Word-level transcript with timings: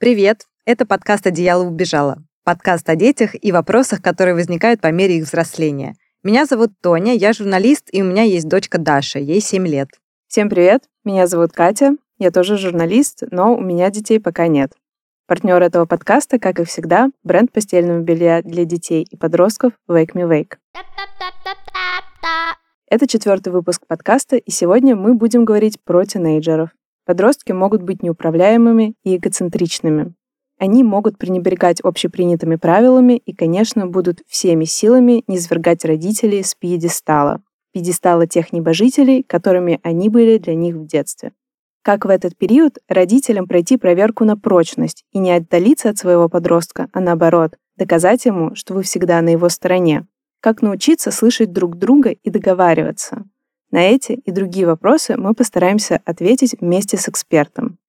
Привет! 0.00 0.46
Это 0.64 0.84
подкаст 0.84 1.28
«Одеяло 1.28 1.62
убежало». 1.62 2.24
Подкаст 2.42 2.88
о 2.88 2.96
детях 2.96 3.36
и 3.40 3.52
вопросах, 3.52 4.02
которые 4.02 4.34
возникают 4.34 4.80
по 4.80 4.90
мере 4.90 5.18
их 5.18 5.26
взросления. 5.26 5.94
Меня 6.22 6.44
зовут 6.44 6.72
Тоня, 6.82 7.14
я 7.14 7.32
журналист, 7.32 7.88
и 7.92 8.02
у 8.02 8.04
меня 8.04 8.24
есть 8.24 8.46
дочка 8.46 8.76
Даша, 8.76 9.18
ей 9.18 9.40
7 9.40 9.66
лет. 9.66 9.88
Всем 10.28 10.50
привет! 10.50 10.82
Меня 11.02 11.26
зовут 11.26 11.52
Катя, 11.52 11.96
я 12.18 12.30
тоже 12.30 12.58
журналист, 12.58 13.22
но 13.30 13.56
у 13.56 13.60
меня 13.62 13.88
детей 13.88 14.20
пока 14.20 14.46
нет. 14.46 14.74
Партнер 15.26 15.62
этого 15.62 15.86
подкаста, 15.86 16.38
как 16.38 16.60
и 16.60 16.64
всегда, 16.64 17.08
бренд 17.24 17.50
постельного 17.52 18.00
белья 18.00 18.42
для 18.42 18.66
детей 18.66 19.06
и 19.10 19.16
подростков 19.16 19.72
Wake 19.88 20.12
Me 20.12 20.28
Wake. 20.28 20.58
Это 22.90 23.06
четвертый 23.06 23.54
выпуск 23.54 23.86
подкаста, 23.86 24.36
и 24.36 24.50
сегодня 24.50 24.96
мы 24.96 25.14
будем 25.14 25.46
говорить 25.46 25.80
про 25.82 26.04
тинейджеров. 26.04 26.68
Подростки 27.06 27.52
могут 27.52 27.80
быть 27.80 28.02
неуправляемыми 28.02 28.92
и 29.04 29.16
эгоцентричными. 29.16 30.12
Они 30.60 30.84
могут 30.84 31.16
пренебрегать 31.16 31.80
общепринятыми 31.80 32.56
правилами 32.56 33.14
и, 33.14 33.34
конечно, 33.34 33.86
будут 33.86 34.20
всеми 34.28 34.66
силами 34.66 35.24
низвергать 35.26 35.86
родителей 35.86 36.42
с 36.42 36.54
пьедестала. 36.54 37.40
Пьедестала 37.72 38.26
тех 38.26 38.52
небожителей, 38.52 39.22
которыми 39.22 39.80
они 39.82 40.10
были 40.10 40.36
для 40.36 40.54
них 40.54 40.74
в 40.74 40.86
детстве. 40.86 41.32
Как 41.80 42.04
в 42.04 42.10
этот 42.10 42.36
период 42.36 42.76
родителям 42.88 43.46
пройти 43.46 43.78
проверку 43.78 44.26
на 44.26 44.36
прочность 44.36 45.06
и 45.12 45.18
не 45.18 45.32
отдалиться 45.32 45.88
от 45.88 45.96
своего 45.96 46.28
подростка, 46.28 46.88
а 46.92 47.00
наоборот, 47.00 47.56
доказать 47.78 48.26
ему, 48.26 48.54
что 48.54 48.74
вы 48.74 48.82
всегда 48.82 49.22
на 49.22 49.30
его 49.30 49.48
стороне. 49.48 50.06
Как 50.40 50.60
научиться 50.60 51.10
слышать 51.10 51.54
друг 51.54 51.78
друга 51.78 52.10
и 52.10 52.28
договариваться. 52.28 53.24
На 53.70 53.80
эти 53.80 54.12
и 54.12 54.30
другие 54.30 54.66
вопросы 54.66 55.16
мы 55.16 55.32
постараемся 55.32 56.02
ответить 56.04 56.56
вместе 56.60 56.98
с 56.98 57.08
экспертом. 57.08 57.79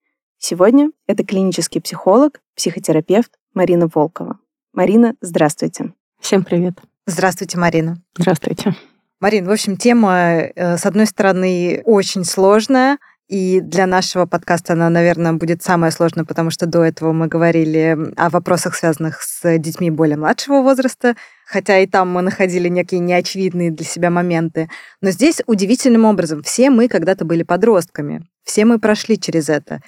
Сегодня 0.43 0.89
это 1.05 1.23
клинический 1.23 1.79
психолог, 1.79 2.41
психотерапевт 2.55 3.31
Марина 3.53 3.87
Волкова. 3.93 4.39
Марина, 4.73 5.13
здравствуйте. 5.21 5.93
Всем 6.19 6.43
привет. 6.43 6.73
Здравствуйте, 7.05 7.59
Марина. 7.59 8.01
Здравствуйте. 8.17 8.75
Марин, 9.19 9.45
в 9.45 9.51
общем, 9.51 9.77
тема, 9.77 10.39
э, 10.39 10.77
с 10.77 10.85
одной 10.87 11.05
стороны, 11.05 11.83
очень 11.85 12.25
сложная, 12.25 12.97
и 13.27 13.61
для 13.61 13.85
нашего 13.85 14.25
подкаста 14.25 14.73
она, 14.73 14.89
наверное, 14.89 15.33
будет 15.33 15.61
самая 15.61 15.91
сложная, 15.91 16.25
потому 16.25 16.49
что 16.49 16.65
до 16.65 16.83
этого 16.83 17.11
мы 17.11 17.27
говорили 17.27 17.95
о 18.17 18.31
вопросах, 18.31 18.75
связанных 18.75 19.21
с 19.21 19.59
детьми 19.59 19.91
более 19.91 20.17
младшего 20.17 20.63
возраста, 20.63 21.15
хотя 21.45 21.77
и 21.77 21.85
там 21.85 22.09
мы 22.09 22.23
находили 22.23 22.67
некие 22.67 22.99
неочевидные 22.99 23.69
для 23.69 23.85
себя 23.85 24.09
моменты. 24.09 24.71
Но 25.01 25.11
здесь 25.11 25.43
удивительным 25.45 26.05
образом 26.05 26.41
все 26.41 26.71
мы 26.71 26.87
когда-то 26.87 27.25
были 27.25 27.43
подростками, 27.43 28.27
все 28.43 28.65
мы 28.65 28.79
прошли 28.79 29.19
через 29.19 29.47
это. 29.49 29.81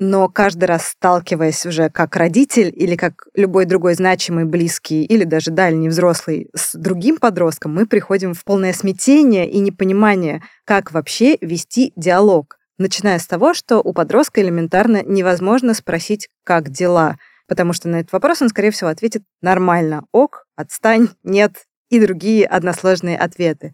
Но 0.00 0.28
каждый 0.28 0.66
раз 0.66 0.86
сталкиваясь 0.88 1.66
уже 1.66 1.90
как 1.90 2.14
родитель 2.14 2.72
или 2.74 2.94
как 2.94 3.26
любой 3.34 3.64
другой 3.64 3.94
значимый, 3.94 4.44
близкий 4.44 5.04
или 5.04 5.24
даже 5.24 5.50
дальний 5.50 5.88
взрослый 5.88 6.50
с 6.54 6.74
другим 6.74 7.16
подростком, 7.16 7.74
мы 7.74 7.86
приходим 7.86 8.34
в 8.34 8.44
полное 8.44 8.72
смятение 8.72 9.50
и 9.50 9.58
непонимание, 9.58 10.42
как 10.64 10.92
вообще 10.92 11.36
вести 11.40 11.92
диалог 11.96 12.58
Начиная 12.78 13.18
с 13.18 13.26
того, 13.26 13.54
что 13.54 13.80
у 13.80 13.92
подростка 13.92 14.40
элементарно 14.40 15.02
невозможно 15.02 15.74
спросить, 15.74 16.28
как 16.44 16.70
дела, 16.70 17.16
потому 17.48 17.72
что 17.72 17.88
на 17.88 17.96
этот 17.96 18.12
вопрос 18.12 18.40
он, 18.40 18.50
скорее 18.50 18.70
всего, 18.70 18.88
ответит 18.88 19.24
нормально, 19.42 20.04
ок, 20.12 20.46
отстань, 20.54 21.08
нет 21.24 21.64
и 21.88 21.98
другие 22.00 22.46
односложные 22.46 23.18
ответы. 23.18 23.72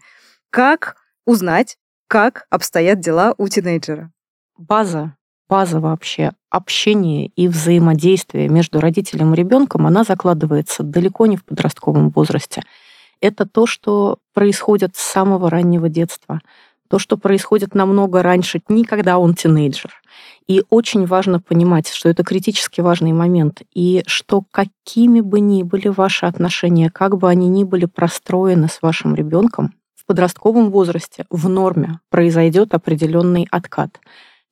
Как 0.49 0.95
узнать, 1.23 1.77
как 2.07 2.47
обстоят 2.49 2.99
дела 2.99 3.35
у 3.37 3.47
тинейджера? 3.47 4.11
База, 4.57 5.15
база 5.49 5.79
вообще 5.79 6.31
общения 6.49 7.27
и 7.27 7.47
взаимодействия 7.47 8.47
между 8.49 8.79
родителем 8.79 9.33
и 9.33 9.37
ребенком, 9.37 9.85
она 9.87 10.03
закладывается 10.03 10.83
далеко 10.83 11.25
не 11.25 11.37
в 11.37 11.45
подростковом 11.45 12.09
возрасте. 12.09 12.63
Это 13.21 13.45
то, 13.45 13.65
что 13.65 14.17
происходит 14.33 14.95
с 14.95 15.01
самого 15.01 15.49
раннего 15.49 15.89
детства 15.89 16.41
то, 16.87 16.99
что 16.99 17.17
происходит 17.17 17.75
намного 17.75 18.21
раньше, 18.21 18.61
не 18.69 18.83
когда 18.83 19.17
он 19.17 19.33
тинейджер. 19.33 19.91
И 20.47 20.63
очень 20.69 21.05
важно 21.05 21.39
понимать, 21.39 21.89
что 21.89 22.09
это 22.09 22.23
критически 22.23 22.81
важный 22.81 23.11
момент, 23.11 23.61
и 23.73 24.03
что 24.05 24.43
какими 24.51 25.21
бы 25.21 25.39
ни 25.39 25.63
были 25.63 25.87
ваши 25.87 26.25
отношения, 26.25 26.89
как 26.89 27.17
бы 27.17 27.29
они 27.29 27.49
ни 27.49 27.63
были 27.63 27.85
простроены 27.85 28.67
с 28.67 28.81
вашим 28.81 29.15
ребенком, 29.15 29.73
в 29.95 30.05
подростковом 30.05 30.69
возрасте 30.69 31.25
в 31.31 31.49
норме 31.49 31.99
произойдет 32.09 32.75
определенный 32.75 33.47
откат. 33.49 33.99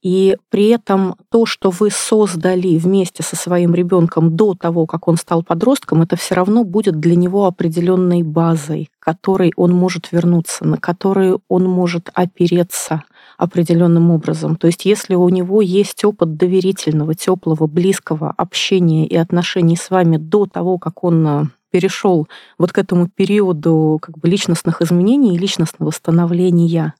И 0.03 0.35
при 0.49 0.67
этом 0.67 1.15
то, 1.29 1.45
что 1.45 1.69
вы 1.69 1.89
создали 1.89 2.77
вместе 2.77 3.23
со 3.23 3.37
своим 3.37 3.73
ребенком 3.73 4.35
до 4.35 4.53
того, 4.53 4.85
как 4.85 5.07
он 5.07 5.15
стал 5.15 5.43
подростком, 5.43 6.01
это 6.01 6.17
все 6.17 6.35
равно 6.35 6.65
будет 6.65 6.99
для 6.99 7.15
него 7.15 7.45
определенной 7.45 8.21
базой, 8.21 8.89
к 8.99 9.05
которой 9.05 9.53
он 9.55 9.71
может 9.71 10.11
вернуться, 10.11 10.65
на 10.65 10.77
которую 10.77 11.41
он 11.47 11.63
может 11.63 12.09
опереться 12.13 13.03
определенным 13.37 14.11
образом. 14.11 14.57
То 14.57 14.67
есть 14.67 14.83
если 14.83 15.15
у 15.15 15.29
него 15.29 15.61
есть 15.61 16.03
опыт 16.03 16.35
доверительного, 16.35 17.15
теплого, 17.15 17.65
близкого 17.67 18.33
общения 18.35 19.07
и 19.07 19.15
отношений 19.15 19.77
с 19.77 19.89
вами 19.89 20.17
до 20.17 20.45
того, 20.47 20.79
как 20.79 21.05
он 21.05 21.27
э, 21.27 21.43
перешел 21.71 22.27
вот 22.57 22.73
к 22.73 22.77
этому 22.77 23.07
периоду 23.07 23.99
как 24.01 24.17
бы 24.17 24.27
личностных 24.27 24.81
изменений 24.81 25.35
и 25.35 25.39
личностного 25.39 25.91
становления, 25.91 26.93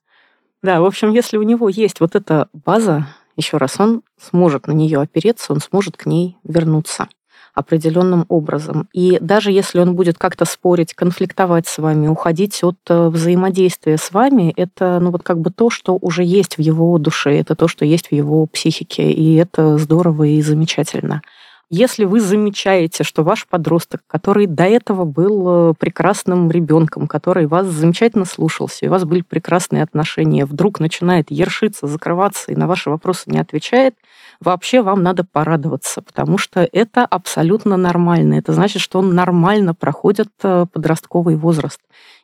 да, 0.63 0.81
в 0.81 0.85
общем, 0.85 1.11
если 1.11 1.37
у 1.37 1.43
него 1.43 1.69
есть 1.69 1.99
вот 1.99 2.15
эта 2.15 2.47
база, 2.53 3.05
еще 3.35 3.57
раз, 3.57 3.79
он 3.79 4.01
сможет 4.17 4.67
на 4.67 4.71
нее 4.71 4.99
опереться, 4.99 5.53
он 5.53 5.59
сможет 5.59 5.97
к 5.97 6.05
ней 6.05 6.37
вернуться 6.43 7.07
определенным 7.53 8.25
образом. 8.29 8.87
И 8.93 9.19
даже 9.21 9.51
если 9.51 9.79
он 9.79 9.95
будет 9.95 10.17
как-то 10.17 10.45
спорить, 10.45 10.93
конфликтовать 10.93 11.67
с 11.67 11.77
вами, 11.77 12.07
уходить 12.07 12.63
от 12.63 12.77
э, 12.89 13.09
взаимодействия 13.09 13.97
с 13.97 14.11
вами, 14.11 14.51
это 14.57 14.99
ну 14.99 15.11
вот 15.11 15.21
как 15.21 15.39
бы 15.39 15.51
то, 15.51 15.69
что 15.69 15.97
уже 16.01 16.23
есть 16.23 16.57
в 16.57 16.61
его 16.61 16.97
душе, 16.97 17.37
это 17.37 17.55
то, 17.55 17.67
что 17.67 17.85
есть 17.85 18.07
в 18.07 18.11
его 18.11 18.47
психике, 18.47 19.11
и 19.11 19.35
это 19.35 19.77
здорово 19.77 20.23
и 20.23 20.41
замечательно. 20.41 21.21
Если 21.69 22.05
вы 22.05 22.19
замечаете, 22.19 23.03
что 23.03 23.23
ваш 23.23 23.47
подросток, 23.47 24.01
который 24.07 24.45
до 24.45 24.63
этого 24.63 25.05
был 25.05 25.71
э, 25.71 25.73
прекрасным 25.77 26.51
ребенком, 26.51 27.07
который 27.07 27.47
вас 27.47 27.67
замечательно 27.67 28.25
слушался, 28.25 28.85
и 28.85 28.87
у 28.89 28.91
вас 28.91 29.05
были 29.05 29.21
прекрасные 29.21 29.81
отношения, 29.81 30.45
вдруг 30.45 30.79
начинает 30.79 31.31
ершиться, 31.31 31.87
закрываться 31.87 32.51
и 32.51 32.55
на 32.55 32.67
ваши 32.67 32.89
вопросы 32.89 33.23
не 33.31 33.39
отвечает, 33.39 33.95
вообще 34.39 34.81
вам 34.81 35.01
надо 35.03 35.23
порадоваться, 35.23 36.01
потому 36.01 36.37
что 36.37 36.67
это 36.71 37.05
абсолютно 37.05 37.77
нормально. 37.77 38.35
Это 38.35 38.53
значит, 38.53 38.81
что 38.81 38.99
он 38.99 39.15
нормально 39.15 39.73
проходит 39.73 40.29
э, 40.43 40.65
подростковый 40.71 41.35
возраст. 41.35 41.79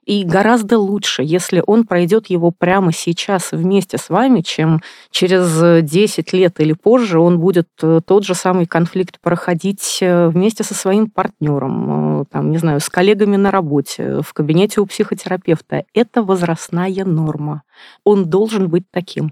И 0.10 0.24
гораздо 0.24 0.80
лучше, 0.80 1.22
если 1.22 1.62
он 1.68 1.86
пройдет 1.86 2.32
его 2.32 2.50
прямо 2.50 2.92
сейчас 2.92 3.52
вместе 3.52 4.00
с 4.00 4.10
вами, 4.10 4.42
чем 4.42 4.82
через 5.12 5.84
10 5.84 6.34
лет 6.34 6.60
или 6.60 6.74
позже 6.74 7.20
он 7.20 7.40
будет 7.40 7.68
э, 7.84 8.02
тот 8.04 8.26
же 8.26 8.34
самый 8.34 8.66
конфликт 8.66 9.20
проходить 9.22 10.00
э, 10.02 10.30
вместе 10.30 10.64
со 10.64 10.74
своим 10.74 11.12
партнером, 11.12 12.22
э, 12.22 12.26
там, 12.32 12.50
не 12.50 12.58
знаю, 12.58 12.80
с 12.80 12.90
коллегами 12.90 13.36
на 13.36 13.52
работе, 13.52 14.22
в 14.24 14.34
кабинете 14.34 14.82
у 14.82 14.88
психотерапевта. 14.88 15.84
Это 15.94 16.24
возрастная 16.24 17.06
норма. 17.06 17.62
Он 18.04 18.26
должен 18.26 18.68
быть 18.68 18.86
таким. 18.90 19.32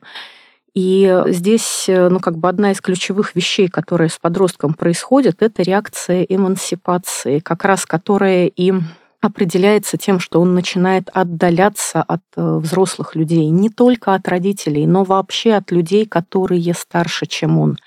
И 0.75 1.23
здесь, 1.25 1.85
ну, 1.87 2.19
как 2.19 2.37
бы 2.37 2.49
одна 2.49 2.69
из 2.69 2.81
ключевых 2.81 3.33
вещей, 3.33 3.67
которая 3.67 4.09
с 4.09 4.19
подростком 4.19 4.75
происходит, 4.75 5.41
это 5.41 5.63
реакция 5.63 6.21
эмансипации, 6.21 7.39
как 7.39 7.65
раз 7.65 7.87
которая 7.87 8.45
и 8.45 8.73
определяется 9.21 9.97
тем, 9.97 10.19
что 10.19 10.39
он 10.39 10.53
начинает 10.53 11.09
отдаляться 11.13 12.01
от 12.01 12.21
э, 12.35 12.57
взрослых 12.57 13.15
людей, 13.15 13.49
не 13.49 13.69
только 13.69 14.13
от 14.13 14.27
родителей, 14.27 14.85
но 14.85 15.03
вообще 15.03 15.53
от 15.53 15.71
людей, 15.71 16.05
которые 16.05 16.73
старше, 16.73 17.25
чем 17.25 17.59
он. 17.59 17.77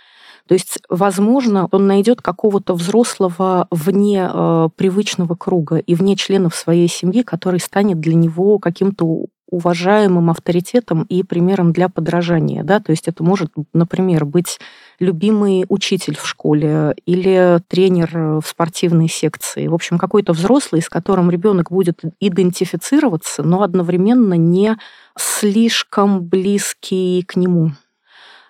То 0.48 0.54
есть, 0.54 0.80
возможно, 0.88 1.68
он 1.70 1.86
найдет 1.86 2.22
какого-то 2.22 2.74
взрослого 2.74 3.68
вне 3.70 4.28
э, 4.28 4.68
привычного 4.74 5.36
круга 5.36 5.76
и 5.76 5.94
вне 5.94 6.16
членов 6.16 6.56
своей 6.56 6.88
семьи, 6.88 7.22
который 7.22 7.60
станет 7.60 8.00
для 8.00 8.14
него 8.14 8.58
каким-то 8.58 9.26
уважаемым 9.50 10.30
авторитетом 10.30 11.02
и 11.04 11.22
примером 11.22 11.72
для 11.72 11.88
подражания. 11.88 12.64
Да? 12.64 12.80
То 12.80 12.90
есть 12.90 13.08
это 13.08 13.22
может, 13.22 13.52
например, 13.72 14.24
быть 14.24 14.58
любимый 14.98 15.66
учитель 15.68 16.16
в 16.16 16.26
школе 16.26 16.94
или 17.06 17.60
тренер 17.68 18.40
в 18.40 18.44
спортивной 18.46 19.08
секции. 19.08 19.66
В 19.66 19.74
общем, 19.74 19.98
какой-то 19.98 20.32
взрослый, 20.32 20.82
с 20.82 20.88
которым 20.88 21.30
ребенок 21.30 21.70
будет 21.70 22.02
идентифицироваться, 22.20 23.42
но 23.42 23.62
одновременно 23.62 24.34
не 24.34 24.76
слишком 25.18 26.22
близкий 26.22 27.24
к 27.26 27.36
нему. 27.36 27.72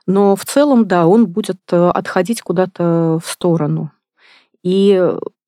Но 0.07 0.35
в 0.35 0.45
целом, 0.45 0.87
да, 0.87 1.07
он 1.07 1.27
будет 1.27 1.61
э, 1.71 1.89
отходить 1.91 2.43
куда-то 2.43 3.21
в 3.25 3.31
сторону. 3.31 3.93
И 4.63 5.01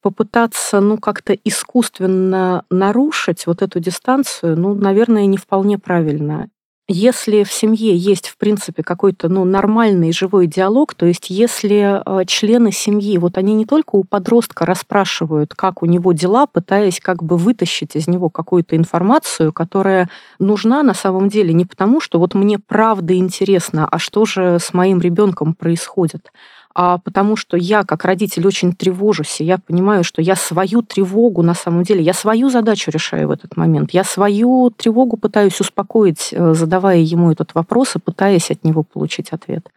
попытаться, 0.03 0.81
ну, 0.81 0.99
как-то 0.99 1.33
искусственно 1.33 2.65
нарушить 2.71 3.47
вот 3.47 3.63
эту 3.63 3.81
дистанцию, 3.81 4.59
ну, 4.59 4.75
наверное, 4.75 5.27
не 5.27 5.39
вполне 5.39 5.79
правильно. 5.79 6.49
Если 6.89 7.45
в 7.45 7.53
семье 7.53 7.97
есть, 7.97 8.29
в 8.29 8.37
принципе, 8.37 8.83
какой-то 8.83 9.29
ну, 9.29 9.45
нормальный 9.45 10.13
живой 10.13 10.49
диалог, 10.49 10.95
то 10.95 11.07
есть 11.07 11.31
если 11.31 12.03
э, 12.05 12.25
члены 12.27 12.73
семьи, 12.73 13.17
вот 13.19 13.39
они 13.39 13.55
не 13.55 13.65
только 13.65 13.95
у 13.95 14.03
подростка 14.03 14.67
расспрашивают, 14.67 15.55
как 15.55 15.83
у 15.83 15.87
него 15.87 16.13
дела, 16.13 16.47
пытаясь 16.47 16.99
как 17.01 17.23
бы 17.23 17.37
вытащить 17.37 17.95
из 17.95 18.09
него 18.09 18.31
какую-то 18.31 18.77
информацию, 18.77 19.53
которая 19.53 20.11
нужна 20.41 20.83
на 20.83 20.93
самом 20.93 21.29
деле 21.29 21.55
не 21.55 21.65
потому, 21.65 22.01
что 22.01 22.19
вот 22.19 22.35
мне 22.35 22.59
правда 22.59 23.15
интересно, 23.17 23.87
а 23.89 23.99
что 24.01 24.25
же 24.25 24.59
с 24.61 24.75
моим 24.75 25.01
ребенком 25.01 25.55
происходит, 25.55 26.33
а 26.62 26.62
потому 26.75 27.37
что 27.37 27.57
я, 27.57 27.85
как 27.85 28.05
родитель, 28.05 28.47
очень 28.47 28.73
тревожусь, 28.73 29.41
и 29.41 29.45
я 29.45 29.59
понимаю, 29.59 30.05
что 30.05 30.23
я 30.23 30.37
свою 30.37 30.83
тревогу, 30.83 31.43
на 31.43 31.55
самом 31.55 31.83
деле, 31.83 32.03
я 32.03 32.15
свою 32.15 32.51
задачу 32.51 32.91
решаю 32.91 33.29
в 33.29 33.31
этот 33.31 33.57
момент. 33.57 33.91
Я 33.93 34.05
свою 34.05 34.71
тревогу 34.71 35.17
пытаюсь 35.17 35.61
успокоить, 35.61 36.31
э, 36.33 36.55
задавая 36.55 36.99
ему 36.99 37.31
этот 37.31 37.55
вопрос 37.55 37.97
и 37.97 37.99
пытаясь 37.99 38.51
от 38.51 38.65
него 38.65 38.83
получить 38.83 39.31
ответ. 39.31 39.69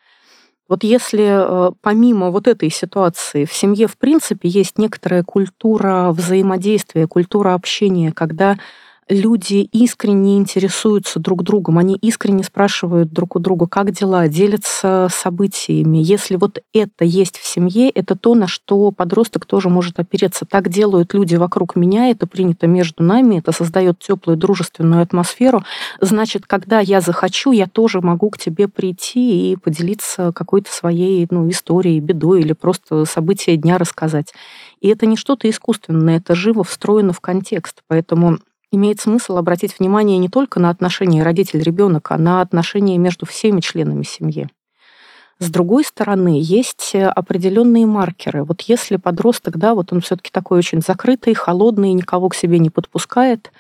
Вот 0.68 0.84
если 0.84 1.70
э, 1.70 1.72
помимо 1.82 2.32
вот 2.32 2.48
этой 2.48 2.72
ситуации 2.72 3.46
в 3.46 3.54
семье, 3.54 3.88
в 3.88 3.98
принципе, 3.98 4.50
есть 4.50 4.80
некоторая 4.80 5.24
культура 5.24 6.12
взаимодействия, 6.12 7.08
культура 7.08 7.54
общения, 7.54 8.12
когда 8.12 8.58
люди 9.08 9.68
искренне 9.72 10.38
интересуются 10.38 11.20
друг 11.20 11.44
другом, 11.44 11.78
они 11.78 11.96
искренне 11.96 12.44
спрашивают 12.44 13.14
друг 13.14 13.36
у 13.36 13.40
друга, 13.40 13.68
как 13.68 13.92
дела, 13.92 14.28
делятся 14.28 15.08
событиями. 15.12 15.98
Если 15.98 16.36
вот 16.38 16.60
это 16.74 17.06
есть 17.06 17.38
в 17.38 17.46
семье, 17.46 17.90
это 17.90 18.16
то, 18.16 18.34
на 18.34 18.48
что 18.48 18.92
подросток 18.92 19.46
тоже 19.46 19.70
может 19.70 20.00
опереться. 20.00 20.46
Так 20.46 20.70
делают 20.70 21.14
люди 21.14 21.36
вокруг 21.36 21.76
меня, 21.76 22.10
это 22.10 22.26
принято 22.26 22.66
между 22.68 23.04
нами, 23.04 23.38
это 23.38 23.52
создает 23.52 24.00
теплую 24.00 24.38
дружественную 24.38 25.04
атмосферу. 25.04 25.64
Значит, 26.02 26.48
когда 26.48 26.80
я 26.80 27.00
захочу, 27.00 27.52
я 27.52 27.68
тоже 27.68 28.02
могу 28.02 28.32
к 28.32 28.40
тебе 28.40 28.68
прийти 28.68 29.52
и 29.52 29.56
поделиться 29.56 30.32
какой-то 30.34 30.72
своей 30.72 31.28
ну, 31.30 31.48
историей, 31.50 32.00
бедой 32.00 32.42
или 32.42 32.54
просто 32.54 33.06
события 33.06 33.56
дня 33.56 33.78
рассказать. 33.78 34.34
И 34.82 34.88
это 34.88 35.06
не 35.06 35.16
что-то 35.16 35.50
искусственное, 35.50 36.18
это 36.18 36.36
живо 36.36 36.64
встроено 36.64 37.14
в 37.14 37.20
контекст. 37.20 37.82
Поэтому 37.88 38.40
имеет 38.76 39.02
смысл 39.02 39.38
обратить 39.38 39.80
внимание 39.80 40.18
не 40.18 40.30
только 40.30 40.60
на 40.60 40.70
отношения 40.70 41.24
родитель-ребенок, 41.24 42.12
а 42.12 42.18
на 42.18 42.42
отношения 42.42 42.98
между 42.98 43.26
всеми 43.26 43.62
членами 43.62 44.04
семьи. 44.04 44.48
С 45.40 45.50
другой 45.50 45.84
стороны, 45.84 46.40
есть 46.42 46.96
определенные 46.96 47.86
маркеры. 47.86 48.46
Вот 48.46 48.62
если 48.62 48.96
подросток, 48.96 49.58
да, 49.58 49.76
вот 49.76 49.92
он 49.92 50.00
все-таки 50.00 50.30
такой 50.32 50.60
очень 50.60 50.82
закрытый, 50.82 51.34
холодный, 51.34 51.92
никого 51.92 52.30
к 52.30 52.36
себе 52.36 52.58
не 52.60 52.70
подпускает, 52.70 53.52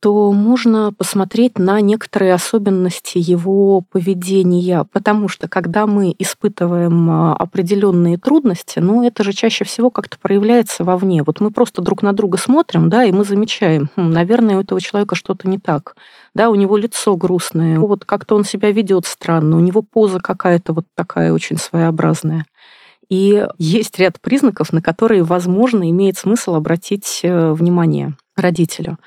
то 0.00 0.32
можно 0.32 0.92
посмотреть 0.96 1.58
на 1.58 1.80
некоторые 1.82 2.32
особенности 2.32 3.18
его 3.18 3.82
поведения, 3.82 4.86
потому 4.90 5.28
что 5.28 5.46
когда 5.46 5.86
мы 5.86 6.14
испытываем 6.18 7.10
а, 7.10 7.34
определенные 7.34 8.16
трудности, 8.16 8.78
ну 8.78 9.06
это 9.06 9.22
же 9.22 9.34
чаще 9.34 9.64
всего 9.64 9.90
как-то 9.90 10.18
проявляется 10.18 10.84
вовне. 10.84 11.22
Вот 11.22 11.40
мы 11.40 11.50
просто 11.50 11.82
друг 11.82 12.02
на 12.02 12.14
друга 12.14 12.38
смотрим, 12.38 12.88
да, 12.88 13.04
и 13.04 13.12
мы 13.12 13.24
замечаем, 13.24 13.90
хм, 13.94 14.10
наверное, 14.10 14.56
у 14.56 14.60
этого 14.60 14.80
человека 14.80 15.14
что-то 15.14 15.48
не 15.48 15.58
так, 15.58 15.94
да, 16.34 16.48
у 16.48 16.54
него 16.54 16.78
лицо 16.78 17.14
грустное, 17.16 17.78
вот 17.78 18.06
как-то 18.06 18.36
он 18.36 18.44
себя 18.44 18.72
ведет 18.72 19.04
странно, 19.04 19.58
у 19.58 19.60
него 19.60 19.82
поза 19.82 20.18
какая-то 20.18 20.72
вот 20.72 20.86
такая 20.94 21.32
очень 21.32 21.58
своеобразная. 21.58 22.46
И 23.10 23.44
есть 23.58 23.98
ряд 23.98 24.20
признаков, 24.20 24.72
на 24.72 24.80
которые, 24.80 25.24
возможно, 25.24 25.90
имеет 25.90 26.16
смысл 26.16 26.54
обратить 26.54 27.20
э, 27.24 27.52
внимание 27.52 28.14
родителю. 28.36 28.98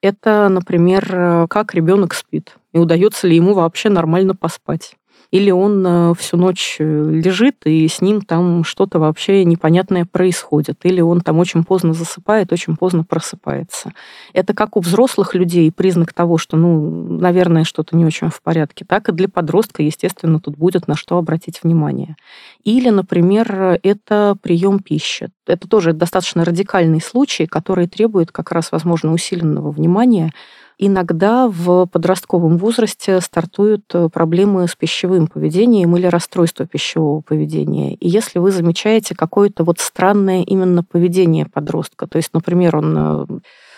Это, 0.00 0.48
например, 0.48 1.08
э, 1.10 1.46
как 1.48 1.74
ребенок 1.74 2.14
спит 2.14 2.56
и 2.72 2.78
удается 2.78 3.26
ли 3.26 3.36
ему 3.36 3.54
вообще 3.54 3.88
нормально 3.88 4.34
поспать. 4.34 4.96
Или 5.34 5.50
он 5.50 5.84
э, 5.84 6.14
всю 6.16 6.36
ночь 6.36 6.76
э, 6.78 6.84
лежит, 6.84 7.56
и 7.64 7.88
с 7.88 8.00
ним 8.00 8.20
там 8.20 8.62
что-то 8.62 9.00
вообще 9.00 9.44
непонятное 9.44 10.04
происходит. 10.04 10.78
Или 10.84 11.00
он 11.00 11.22
там 11.22 11.40
очень 11.40 11.64
поздно 11.64 11.92
засыпает, 11.92 12.52
очень 12.52 12.76
поздно 12.76 13.02
просыпается. 13.02 13.94
Это 14.32 14.54
как 14.54 14.76
у 14.76 14.80
взрослых 14.80 15.34
людей 15.34 15.72
признак 15.72 16.12
того, 16.12 16.38
что, 16.38 16.56
ну, 16.56 17.18
наверное, 17.18 17.64
что-то 17.64 17.96
не 17.96 18.06
очень 18.06 18.28
в 18.28 18.40
порядке. 18.42 18.84
Так 18.84 19.08
и 19.08 19.12
для 19.12 19.28
подростка, 19.28 19.82
естественно, 19.82 20.38
тут 20.38 20.56
будет 20.56 20.86
на 20.86 20.94
что 20.94 21.18
обратить 21.18 21.64
внимание. 21.64 22.14
Или, 22.62 22.90
например, 22.90 23.80
это 23.82 24.36
прием 24.40 24.78
пищи. 24.78 25.30
Это 25.48 25.66
тоже 25.66 25.94
достаточно 25.94 26.44
радикальный 26.44 27.00
случай, 27.00 27.46
который 27.46 27.88
требует 27.88 28.30
как 28.30 28.52
раз, 28.52 28.70
возможно, 28.70 29.12
усиленного 29.12 29.72
внимания. 29.72 30.32
Иногда 30.78 31.48
в 31.48 31.86
подростковом 31.86 32.58
возрасте 32.58 33.20
стартуют 33.20 33.84
э, 33.94 34.08
проблемы 34.12 34.66
с 34.66 34.74
пищевым 34.74 35.28
поведением 35.28 35.96
или 35.96 36.06
расстройство 36.06 36.66
пищевого 36.66 37.20
поведения. 37.20 37.94
И 37.94 38.08
если 38.08 38.40
вы 38.40 38.50
замечаете 38.50 39.14
какое-то 39.14 39.62
вот 39.62 39.78
странное 39.78 40.42
именно 40.42 40.82
поведение 40.82 41.46
подростка, 41.46 42.08
то 42.08 42.16
есть, 42.16 42.30
например, 42.34 42.76
он 42.76 42.96
э, 42.98 43.26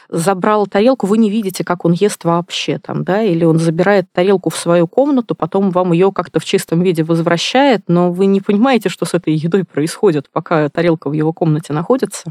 забрал 0.09 0.67
тарелку, 0.67 1.07
вы 1.07 1.19
не 1.19 1.31
видите, 1.31 1.65
как 1.65 1.85
он 1.85 1.93
ест 1.93 2.25
вообще 2.25 2.79
там, 2.79 3.05
да, 3.05 3.23
или 3.23 3.45
он 3.45 3.59
забирает 3.59 4.07
тарелку 4.13 4.51
в 4.51 4.57
свою 4.57 4.87
комнату, 4.87 5.35
потом 5.35 5.71
вам 5.71 5.93
ее 5.93 6.13
как-то 6.13 6.41
в 6.41 6.45
чистом 6.45 6.83
виде 6.83 7.03
возвращает, 7.05 7.83
но 7.89 8.11
вы 8.11 8.27
не 8.27 8.41
понимаете, 8.41 8.89
что 8.89 9.05
с 9.05 9.15
этой 9.15 9.35
едой 9.35 9.65
происходит, 9.65 10.31
пока 10.33 10.69
тарелка 10.69 11.11
в 11.11 11.13
его 11.13 11.33
комнате 11.33 11.73
находится. 11.73 12.31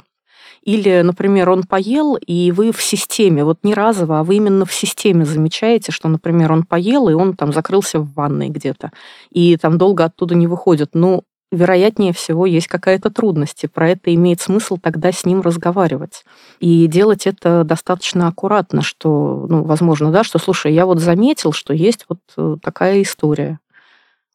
Или, 0.66 1.02
например, 1.02 1.50
он 1.52 1.64
поел, 1.64 2.16
и 2.16 2.52
вы 2.52 2.72
в 2.72 2.82
системе, 2.82 3.44
вот 3.44 3.60
не 3.62 3.76
разово, 3.76 4.20
а 4.20 4.24
вы 4.24 4.36
именно 4.36 4.66
в 4.66 4.74
системе 4.74 5.24
замечаете, 5.24 5.92
что, 5.92 6.10
например, 6.10 6.52
он 6.52 6.64
поел, 6.64 7.08
и 7.08 7.14
он 7.14 7.36
там 7.36 7.54
закрылся 7.54 8.00
в 8.00 8.12
ванной 8.14 8.50
где-то, 8.50 8.92
и 9.30 9.58
там 9.58 9.78
долго 9.78 10.06
оттуда 10.06 10.34
не 10.34 10.48
выходит. 10.48 10.90
Ну, 10.94 11.24
вероятнее 11.52 12.14
всего, 12.14 12.48
есть 12.48 12.68
какая-то 12.68 13.12
трудность, 13.12 13.64
и 13.64 13.68
про 13.68 13.90
это 13.90 14.14
имеет 14.14 14.42
смысл 14.42 14.78
тогда 14.82 15.12
с 15.12 15.24
ним 15.24 15.42
разговаривать. 15.42 16.26
И 16.60 16.88
делать 16.88 17.28
это 17.28 17.64
достаточно 17.64 18.28
аккуратно, 18.28 18.82
что, 18.82 19.46
ну, 19.48 19.64
возможно, 19.64 20.12
да, 20.12 20.24
что, 20.24 20.40
слушай, 20.40 20.74
я 20.74 20.88
вот 20.88 21.00
заметил, 21.00 21.52
что 21.54 21.74
есть 21.74 22.06
вот 22.10 22.20
э, 22.38 22.58
такая 22.62 23.04
история. 23.04 23.60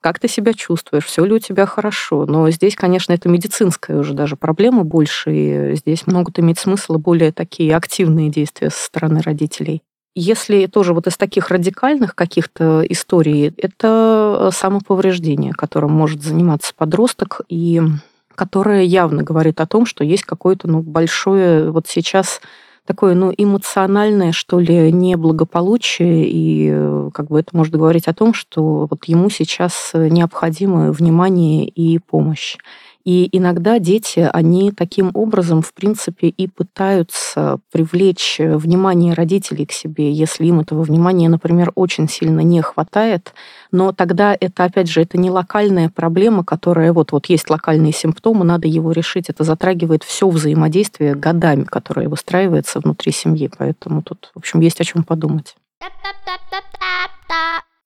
Как 0.00 0.19
ты 0.19 0.28
себя 0.28 0.54
чувствуешь? 0.54 1.04
Все 1.04 1.25
ли 1.25 1.35
у 1.35 1.38
тебя 1.38 1.66
хорошо? 1.66 2.25
Но 2.25 2.49
здесь, 2.50 2.75
конечно, 2.75 3.12
это 3.12 3.28
медицинская 3.28 3.99
уже 3.99 4.14
даже 4.14 4.37
проблема 4.37 4.83
больше, 4.83 5.30
и 5.35 5.76
здесь 5.76 6.07
могут 6.07 6.38
иметь 6.38 6.59
смысл 6.59 6.95
более 6.95 7.33
такие 7.33 7.76
активные 7.76 8.30
действия 8.30 8.71
со 8.71 8.83
стороны 8.83 9.21
родителей. 9.21 9.83
Если 10.14 10.66
тоже 10.66 10.95
вот 10.95 11.07
из 11.07 11.16
таких 11.16 11.50
радикальных 11.50 12.14
каких-то 12.14 12.83
историй, 12.88 13.54
это 13.57 14.50
самоповреждение, 14.52 15.52
которым 15.52 15.92
может 15.92 16.23
заниматься 16.23 16.73
подросток, 16.75 17.42
и 17.49 17.80
которое 18.35 18.83
явно 18.83 19.23
говорит 19.23 19.61
о 19.61 19.66
том, 19.66 19.85
что 19.85 20.02
есть 20.02 20.25
какое-то 20.25 20.66
ну, 20.66 20.80
большое 20.80 21.71
вот 21.71 21.87
сейчас 21.88 22.40
такое, 22.87 23.15
ну, 23.15 23.33
эмоциональное, 23.37 24.33
что 24.33 24.59
ли, 24.59 24.93
неблагополучие, 24.93 26.25
и 26.27 27.11
как 27.13 27.29
бы 27.29 27.41
это 27.41 27.57
может 27.57 27.75
говорить 27.75 28.09
о 28.09 28.15
том, 28.15 28.35
что 28.35 28.87
вот 28.91 29.05
ему 29.05 29.31
сейчас 29.31 29.93
необходимо 29.95 30.93
внимание 30.93 31.67
и 31.67 31.99
помощь. 31.99 32.57
И 33.04 33.28
иногда 33.33 33.78
дети, 33.78 34.28
они 34.33 34.73
таким 34.73 35.11
образом, 35.14 35.62
в 35.62 35.73
принципе, 35.73 36.28
и 36.28 36.47
пытаются 36.49 37.59
привлечь 37.73 38.37
внимание 38.38 39.14
родителей 39.14 39.64
к 39.66 39.73
себе, 39.73 40.12
если 40.12 40.47
им 40.47 40.61
этого 40.61 40.83
внимания, 40.83 41.28
например, 41.28 41.73
очень 41.75 42.09
сильно 42.09 42.40
не 42.40 42.61
хватает. 42.61 43.33
Но 43.73 43.92
тогда 43.92 44.37
это, 44.38 44.64
опять 44.64 44.88
же, 44.88 45.00
это 45.00 45.16
не 45.16 45.30
локальная 45.30 45.88
проблема, 45.88 46.45
которая 46.45 46.92
вот, 46.92 47.12
вот 47.12 47.26
есть 47.26 47.49
локальные 47.49 47.92
симптомы, 47.92 48.45
надо 48.45 48.69
его 48.69 48.92
решить. 48.92 49.30
Это 49.30 49.45
затрагивает 49.45 50.04
все 50.04 50.28
взаимодействие 50.28 51.14
годами, 51.14 51.64
которое 51.64 52.09
выстраивается 52.09 52.80
внутри 52.80 53.12
семьи. 53.12 53.50
Поэтому 53.57 54.02
тут, 54.02 54.30
в 54.35 54.38
общем, 54.38 54.61
есть 54.61 54.80
о 54.80 54.85
чем 54.85 55.04
подумать. 55.04 55.57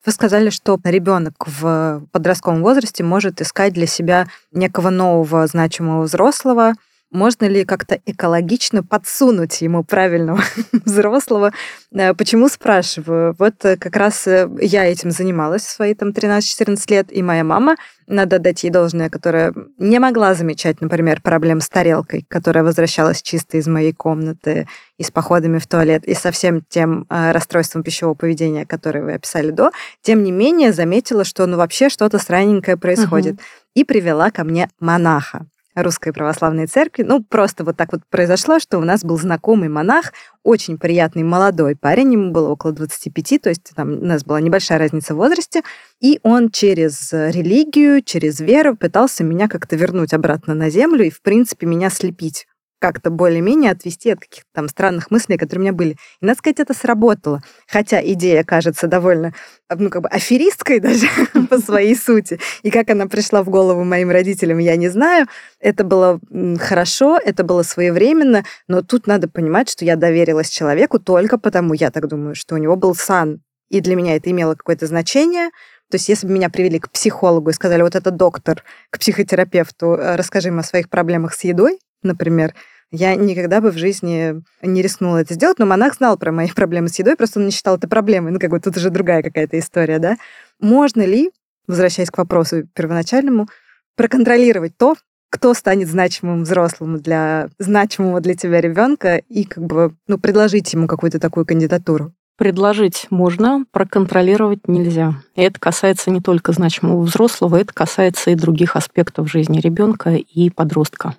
Вы 0.07 0.13
сказали, 0.13 0.51
что 0.51 0.79
ребенок 0.85 1.47
в 1.47 2.03
подростковом 2.13 2.63
возрасте 2.63 3.03
может 3.03 3.41
искать 3.41 3.73
для 3.73 3.87
себя 3.87 4.27
некого 4.53 4.91
нового 4.91 5.47
значимого 5.47 6.03
взрослого, 6.03 6.75
можно 7.15 7.45
ли 7.45 7.65
как-то 7.65 7.99
экологично 8.05 8.83
подсунуть 8.83 9.63
ему 9.63 9.85
правильного 9.85 10.43
взрослого. 10.73 11.53
Э, 11.93 12.13
почему 12.13 12.49
спрашиваю? 12.49 13.37
Вот 13.39 13.65
э, 13.65 13.77
как 13.77 13.97
раз 13.97 14.27
э, 14.27 14.49
я 14.61 14.85
этим 14.85 15.13
занималась 15.13 15.63
в 15.63 15.71
свои 15.71 15.95
там 15.95 16.09
13-14 16.11 16.77
лет, 16.91 17.07
и 17.13 17.23
моя 17.23 17.45
мама, 17.45 17.77
надо 18.09 18.41
дать 18.41 18.65
ей 18.65 18.71
должное, 18.71 19.11
которая 19.11 19.55
не 19.79 20.01
могла 20.01 20.35
замечать, 20.35 20.81
например, 20.81 21.23
проблем 21.23 21.61
с 21.61 21.69
тарелкой, 21.69 22.27
которая 22.29 22.65
возвращалась 22.65 23.23
чисто 23.23 23.59
из 23.59 23.69
моей 23.69 23.93
комнаты, 23.93 24.67
и 24.99 25.05
с 25.05 25.11
походами 25.11 25.59
в 25.59 25.67
туалет, 25.67 26.05
и 26.05 26.15
со 26.15 26.31
всем 26.31 26.63
тем 26.69 27.07
расстройством 27.09 27.83
пищевого 27.83 28.15
поведения, 28.15 28.67
которое 28.67 29.03
вы 29.03 29.15
описали 29.15 29.51
до, 29.51 29.71
тем 30.03 30.23
не 30.23 30.33
менее 30.33 30.73
заметила, 30.73 31.25
что 31.25 31.47
ну 31.47 31.57
вообще 31.57 31.89
что-то 31.89 32.19
странненькое 32.19 32.77
происходит. 32.77 33.35
Угу. 33.35 33.43
И 33.77 33.85
привела 33.85 34.31
ко 34.31 34.45
мне 34.45 34.69
монаха. 34.79 35.47
Русской 35.75 36.13
Православной 36.13 36.67
Церкви. 36.67 37.03
Ну, 37.03 37.23
просто 37.23 37.65
вот 37.65 37.77
так 37.77 37.93
вот 37.93 38.03
произошло, 38.09 38.59
что 38.59 38.79
у 38.79 38.85
нас 38.85 39.05
был 39.05 39.19
знакомый 39.19 39.69
монах, 39.69 40.13
очень 40.43 40.79
приятный 40.79 41.23
молодой 41.23 41.75
парень, 41.77 42.13
ему 42.13 42.31
было 42.31 42.49
около 42.51 42.73
25, 42.73 43.43
то 43.43 43.49
есть 43.49 43.73
там 43.75 43.99
у 43.99 44.05
нас 44.05 44.25
была 44.25 44.41
небольшая 44.41 44.79
разница 44.79 45.15
в 45.15 45.19
возрасте, 45.19 45.63
и 46.01 46.21
он 46.23 46.51
через 46.51 47.13
религию, 47.13 48.03
через 48.03 48.41
веру 48.41 48.77
пытался 48.77 49.25
меня 49.25 49.49
как-то 49.49 49.77
вернуть 49.77 50.13
обратно 50.13 50.55
на 50.55 50.71
землю 50.71 51.05
и, 51.05 51.11
в 51.11 51.23
принципе, 51.23 51.67
меня 51.67 51.91
слепить 51.91 52.47
как-то 52.85 53.09
более-менее 53.09 53.71
отвести 53.71 54.11
от 54.11 54.21
каких-то 54.21 54.51
там 54.53 54.69
странных 54.69 55.11
мыслей, 55.11 55.39
которые 55.39 55.61
у 55.61 55.65
меня 55.65 55.73
были. 55.73 55.93
И, 56.21 56.27
надо 56.27 56.37
сказать, 56.39 56.61
это 56.61 56.75
сработало. 56.75 57.41
Хотя 57.67 58.05
идея 58.13 58.45
кажется 58.45 58.89
довольно, 58.89 59.33
ну, 59.75 59.89
как 59.89 60.03
бы 60.03 60.09
аферистской 60.11 60.81
даже 60.89 61.07
по 61.49 61.59
своей 61.61 61.97
сути. 61.97 62.39
И 62.63 62.71
как 62.71 62.91
она 62.91 63.07
пришла 63.07 63.43
в 63.43 63.49
голову 63.49 63.85
моим 63.85 64.11
родителям, 64.11 64.59
я 64.59 64.77
не 64.77 64.91
знаю. 64.91 65.29
Это 65.61 65.83
было 65.83 66.21
хорошо, 66.61 67.17
это 67.17 67.43
было 67.43 67.63
своевременно, 67.63 68.45
но 68.69 68.83
тут 68.83 69.07
надо 69.07 69.29
понимать, 69.29 69.71
что 69.71 69.87
я 69.87 69.97
доверилась 69.97 70.51
человеку 70.51 70.99
только 70.99 71.39
потому, 71.39 71.73
я 71.73 71.91
так 71.91 72.07
думаю, 72.07 72.35
что 72.35 72.55
у 72.55 72.59
него 72.59 72.77
был 72.77 72.95
сан. 72.95 73.41
И 73.71 73.81
для 73.81 73.97
меня 73.97 74.17
это 74.17 74.31
имело 74.31 74.57
какое-то 74.57 74.87
значение, 74.87 75.49
то 75.91 75.97
есть 75.97 76.11
если 76.11 76.27
бы 76.27 76.35
меня 76.35 76.51
привели 76.51 76.79
к 76.79 76.91
психологу 76.91 77.49
и 77.49 77.55
сказали, 77.55 77.81
вот 77.81 77.95
это 77.95 78.11
доктор, 78.11 78.63
к 78.91 78.99
психотерапевту, 78.99 79.95
э, 79.95 80.17
расскажи 80.17 80.49
им 80.49 80.59
о 80.59 80.63
своих 80.63 80.91
проблемах 80.91 81.33
с 81.33 81.45
едой, 81.45 81.79
например, 82.05 82.55
я 82.95 83.17
никогда 83.17 83.61
бы 83.61 83.71
в 83.71 83.77
жизни 83.77 84.41
не 84.63 84.83
рискнула 84.83 85.19
это 85.19 85.35
сделать, 85.35 85.59
но 85.59 85.67
монах 85.67 85.95
знал 85.95 86.17
про 86.17 86.31
мои 86.31 86.49
проблемы 86.55 86.89
с 86.89 86.99
едой, 86.99 87.17
просто 87.17 87.41
он 87.41 87.47
не 87.47 87.53
считал 87.53 87.77
это 87.77 87.89
проблемой. 87.89 88.33
Ну, 88.33 88.39
как 88.39 88.51
бы 88.51 88.61
тут 88.61 88.77
уже 88.77 88.91
другая 88.91 89.23
какая-то 89.23 89.59
история, 89.59 89.99
да? 89.99 90.17
Можно 90.61 91.03
ли, 91.03 91.31
возвращаясь 91.67 92.11
к 92.11 92.19
вопросу 92.19 92.69
первоначальному, 92.75 93.49
проконтролировать 93.97 94.77
то, 94.77 94.95
кто 95.31 95.53
станет 95.55 95.89
значимым 95.89 96.45
взрослым 96.45 97.01
для 97.01 97.49
значимого 97.59 98.21
для 98.21 98.35
тебя 98.35 98.61
ребенка 98.61 99.17
и 99.17 99.45
как 99.45 99.65
бы 99.65 99.95
ну, 100.07 100.19
предложить 100.19 100.73
ему 100.73 100.87
какую-то 100.87 101.19
такую 101.19 101.45
кандидатуру? 101.45 102.13
Предложить 102.37 103.09
можно, 103.11 103.65
проконтролировать 103.73 104.69
нельзя. 104.69 105.15
И 105.35 105.43
это 105.43 105.59
касается 105.59 106.11
не 106.11 106.21
только 106.21 106.53
значимого 106.53 107.03
взрослого, 107.03 107.57
это 107.57 107.73
касается 107.73 108.31
и 108.31 108.37
других 108.37 108.77
аспектов 108.77 109.31
жизни 109.31 109.61
ребенка 109.61 110.11
и 110.11 110.51
подростка. 110.51 111.17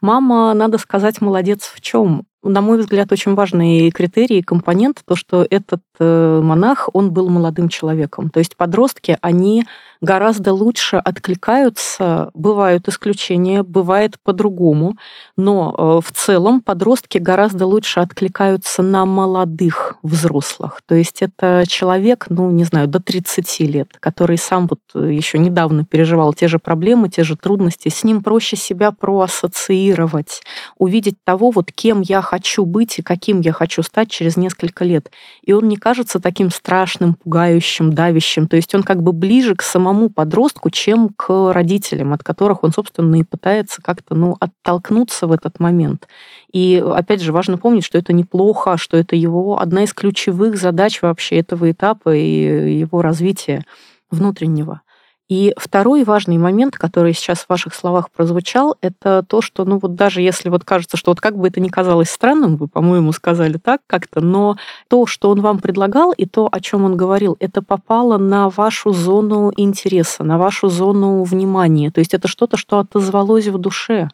Мама, 0.00 0.54
надо 0.54 0.78
сказать, 0.78 1.20
молодец 1.20 1.64
в 1.74 1.80
чем? 1.80 2.26
На 2.44 2.60
мой 2.60 2.78
взгляд, 2.78 3.10
очень 3.10 3.34
важный 3.34 3.90
критерий 3.90 4.42
компонент, 4.42 5.02
то, 5.04 5.16
что 5.16 5.44
этот 5.50 5.82
э, 5.98 6.40
монах, 6.42 6.88
он 6.92 7.10
был 7.10 7.28
молодым 7.28 7.68
человеком. 7.68 8.30
То 8.30 8.38
есть 8.38 8.56
подростки, 8.56 9.18
они 9.22 9.64
гораздо 10.00 10.52
лучше 10.52 10.96
откликаются, 10.96 12.30
бывают 12.34 12.88
исключения, 12.88 13.62
бывает 13.62 14.16
по-другому, 14.22 14.96
но 15.36 15.74
э, 15.76 16.06
в 16.06 16.12
целом 16.12 16.60
подростки 16.60 17.18
гораздо 17.18 17.66
лучше 17.66 18.00
откликаются 18.00 18.82
на 18.82 19.04
молодых 19.04 19.96
взрослых. 20.04 20.80
То 20.86 20.94
есть 20.94 21.22
это 21.22 21.64
человек, 21.66 22.26
ну, 22.28 22.50
не 22.50 22.64
знаю, 22.64 22.86
до 22.86 23.00
30 23.00 23.60
лет, 23.60 23.88
который 23.98 24.38
сам 24.38 24.68
вот 24.68 24.80
э, 24.94 25.12
еще 25.12 25.38
недавно 25.38 25.84
переживал 25.84 26.32
те 26.34 26.46
же 26.46 26.58
проблемы, 26.60 27.08
те 27.08 27.24
же 27.24 27.36
трудности, 27.36 27.88
с 27.88 28.04
ним 28.04 28.22
проще 28.22 28.56
себя 28.56 28.92
проассоциировать, 28.92 30.42
увидеть 30.78 31.16
того, 31.24 31.50
вот 31.50 31.72
кем 31.72 32.00
я 32.02 32.22
хочу 32.28 32.66
быть 32.66 32.98
и 32.98 33.02
каким 33.02 33.40
я 33.40 33.52
хочу 33.52 33.82
стать 33.82 34.10
через 34.10 34.36
несколько 34.36 34.84
лет. 34.84 35.10
И 35.42 35.54
он 35.54 35.66
не 35.66 35.78
кажется 35.78 36.20
таким 36.20 36.50
страшным, 36.50 37.14
пугающим, 37.14 37.94
давящим. 37.94 38.48
То 38.48 38.56
есть 38.56 38.74
он 38.74 38.82
как 38.82 39.02
бы 39.02 39.14
ближе 39.14 39.56
к 39.56 39.62
самому 39.62 40.10
подростку, 40.10 40.68
чем 40.68 41.08
к 41.08 41.52
родителям, 41.54 42.12
от 42.12 42.22
которых 42.22 42.64
он, 42.64 42.72
собственно, 42.72 43.16
и 43.16 43.24
пытается 43.24 43.80
как-то 43.80 44.14
ну, 44.14 44.36
оттолкнуться 44.40 45.26
в 45.26 45.32
этот 45.32 45.58
момент. 45.58 46.06
И, 46.52 46.84
опять 46.86 47.22
же, 47.22 47.32
важно 47.32 47.56
помнить, 47.56 47.84
что 47.84 47.96
это 47.96 48.12
неплохо, 48.12 48.76
что 48.76 48.98
это 48.98 49.16
его 49.16 49.58
одна 49.58 49.84
из 49.84 49.94
ключевых 49.94 50.58
задач 50.58 51.00
вообще 51.00 51.38
этого 51.38 51.70
этапа 51.70 52.14
и 52.14 52.78
его 52.78 53.00
развития 53.00 53.64
внутреннего. 54.10 54.82
И 55.28 55.52
второй 55.58 56.04
важный 56.04 56.38
момент, 56.38 56.76
который 56.76 57.12
сейчас 57.12 57.40
в 57.40 57.50
ваших 57.50 57.74
словах 57.74 58.10
прозвучал, 58.10 58.76
это 58.80 59.22
то, 59.28 59.42
что, 59.42 59.66
ну 59.66 59.78
вот 59.78 59.94
даже 59.94 60.22
если 60.22 60.48
вот 60.48 60.64
кажется, 60.64 60.96
что 60.96 61.10
вот 61.10 61.20
как 61.20 61.36
бы 61.36 61.48
это 61.48 61.60
ни 61.60 61.68
казалось 61.68 62.08
странным, 62.08 62.56
вы, 62.56 62.66
по-моему, 62.66 63.12
сказали 63.12 63.58
так 63.58 63.82
как-то, 63.86 64.22
но 64.22 64.56
то, 64.88 65.04
что 65.04 65.28
он 65.28 65.42
вам 65.42 65.58
предлагал 65.58 66.12
и 66.12 66.24
то, 66.24 66.48
о 66.50 66.60
чем 66.60 66.84
он 66.84 66.96
говорил, 66.96 67.36
это 67.40 67.60
попало 67.60 68.16
на 68.16 68.48
вашу 68.48 68.92
зону 68.92 69.52
интереса, 69.54 70.24
на 70.24 70.38
вашу 70.38 70.70
зону 70.70 71.22
внимания. 71.24 71.90
То 71.90 71.98
есть 71.98 72.14
это 72.14 72.26
что-то, 72.26 72.56
что 72.56 72.78
отозвалось 72.78 73.48
в 73.48 73.58
душе. 73.58 74.08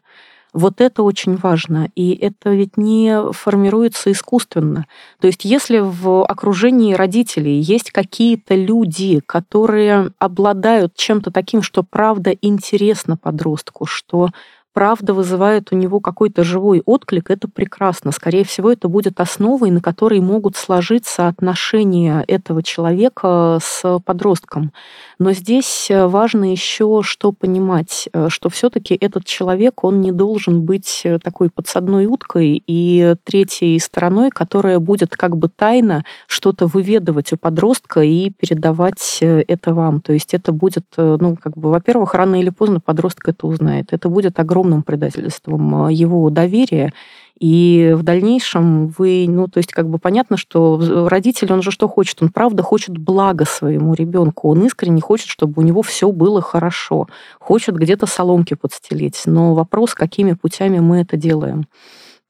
Вот 0.55 0.81
это 0.81 1.03
очень 1.03 1.35
важно, 1.37 1.91
и 1.97 2.15
это 2.15 2.51
ведь 2.51 2.77
не 2.77 3.33
формируется 3.33 4.13
искусственно. 4.13 4.87
То 5.21 5.27
есть 5.27 5.45
если 5.45 5.81
в 5.81 6.25
окружении 6.25 6.95
родителей 6.95 7.59
есть 7.61 7.91
какие-то 7.91 8.55
люди, 8.55 9.21
которые 9.27 10.13
обладают 10.21 10.95
чем-то 10.95 11.33
таким, 11.33 11.61
что 11.61 11.83
правда 11.83 12.31
интересно 12.41 13.17
подростку, 13.17 13.85
что 13.85 14.29
правда 14.75 15.15
вызывает 15.15 15.73
у 15.73 15.77
него 15.77 16.01
какой-то 16.01 16.43
живой 16.43 16.83
отклик, 16.85 17.31
это 17.31 17.49
прекрасно. 17.49 18.11
Скорее 18.11 18.45
всего, 18.45 18.71
это 18.71 18.89
будет 18.89 19.21
основой, 19.21 19.71
на 19.71 19.81
которой 19.81 20.21
могут 20.21 20.57
сложиться 20.57 21.29
отношения 21.29 22.25
этого 22.27 22.63
человека 22.63 23.59
с 23.63 24.01
подростком. 24.05 24.73
Но 25.19 25.33
здесь 25.33 25.87
э, 25.91 26.07
важно 26.07 26.51
еще 26.51 27.01
что 27.03 27.33
понимать, 27.33 28.09
э, 28.13 28.29
что 28.29 28.51
все-таки 28.51 28.95
этот 29.01 29.25
человек, 29.25 29.85
он 29.85 30.01
не 30.01 30.11
должен 30.11 30.63
быть 30.63 31.03
э, 31.05 31.19
такой 31.21 31.51
подсадной 31.51 32.07
уткой 32.07 32.63
и 32.67 33.15
третьей 33.25 33.79
стороной, 33.79 34.31
которая 34.31 34.81
будет 34.81 35.17
как 35.17 35.37
бы 35.37 35.49
тайно 35.49 36.05
что-то 36.27 36.67
выведывать 36.67 37.33
у 37.33 37.37
подростка 37.37 38.01
и 38.01 38.31
передавать 38.31 39.19
это 39.21 39.73
вам. 39.73 40.01
То 40.01 40.13
есть 40.13 40.35
это 40.35 40.53
будет, 40.53 40.87
ну, 40.97 41.37
как 41.41 41.57
бы, 41.57 41.71
во-первых, 41.71 42.15
рано 42.15 42.41
или 42.41 42.51
поздно 42.51 42.81
подросток 42.81 43.29
это 43.29 43.47
узнает. 43.47 43.93
Это 43.93 44.09
будет 44.09 44.41
огромным 44.65 44.83
предательством 44.83 45.89
его 45.89 46.31
доверия 46.31 46.93
и 47.41 47.93
в 47.97 48.05
дальнейшем 48.05 48.89
вы, 48.97 49.27
ну, 49.29 49.49
то 49.49 49.59
есть 49.59 49.73
как 49.73 49.89
бы 49.89 49.99
понятно, 49.99 50.37
что 50.37 51.09
родитель, 51.09 51.53
он 51.53 51.63
же 51.63 51.73
что 51.73 51.89
хочет? 51.89 52.23
Он 52.23 52.29
правда 52.29 52.63
хочет 52.63 52.97
блага 52.97 53.45
своему 53.45 53.95
ребенку. 53.95 54.49
Он 54.51 54.65
искренне 54.65 55.01
хочет, 55.01 55.27
чтобы 55.27 55.55
у 55.61 55.65
него 55.65 55.83
все 55.83 56.13
было 56.13 56.41
хорошо. 56.41 57.09
Хочет 57.41 57.75
где-то 57.75 58.07
соломки 58.07 58.55
подстелить. 58.55 59.23
Но 59.27 59.55
вопрос, 59.55 59.95
какими 59.95 60.35
путями 60.35 60.79
мы 60.79 61.01
это 61.01 61.17
делаем 61.17 61.67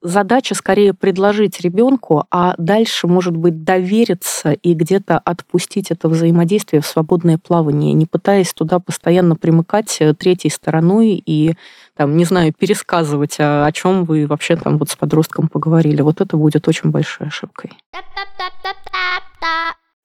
задача 0.04 0.54
скорее 0.54 0.92
предложить 0.94 1.60
ребенку, 1.60 2.26
а 2.30 2.54
дальше, 2.58 3.08
может 3.08 3.36
быть, 3.36 3.64
довериться 3.64 4.52
и 4.52 4.74
где-то 4.74 5.18
отпустить 5.18 5.90
это 5.90 6.08
взаимодействие 6.08 6.82
в 6.82 6.86
свободное 6.86 7.38
плавание, 7.38 7.94
не 7.94 8.06
пытаясь 8.06 8.52
туда 8.52 8.78
постоянно 8.78 9.34
примыкать 9.34 9.96
э, 10.00 10.14
третьей 10.14 10.50
стороной 10.50 11.22
и, 11.24 11.54
там, 11.96 12.16
не 12.16 12.24
знаю, 12.24 12.52
пересказывать, 12.52 13.36
а 13.40 13.64
о 13.64 13.72
чем 13.72 14.04
вы 14.04 14.26
вообще 14.26 14.56
там 14.56 14.78
вот 14.78 14.90
с 14.90 14.96
подростком 14.96 15.48
поговорили. 15.48 16.02
Вот 16.02 16.20
это 16.20 16.36
будет 16.36 16.68
очень 16.68 16.90
большой 16.90 17.28
ошибкой. 17.28 17.72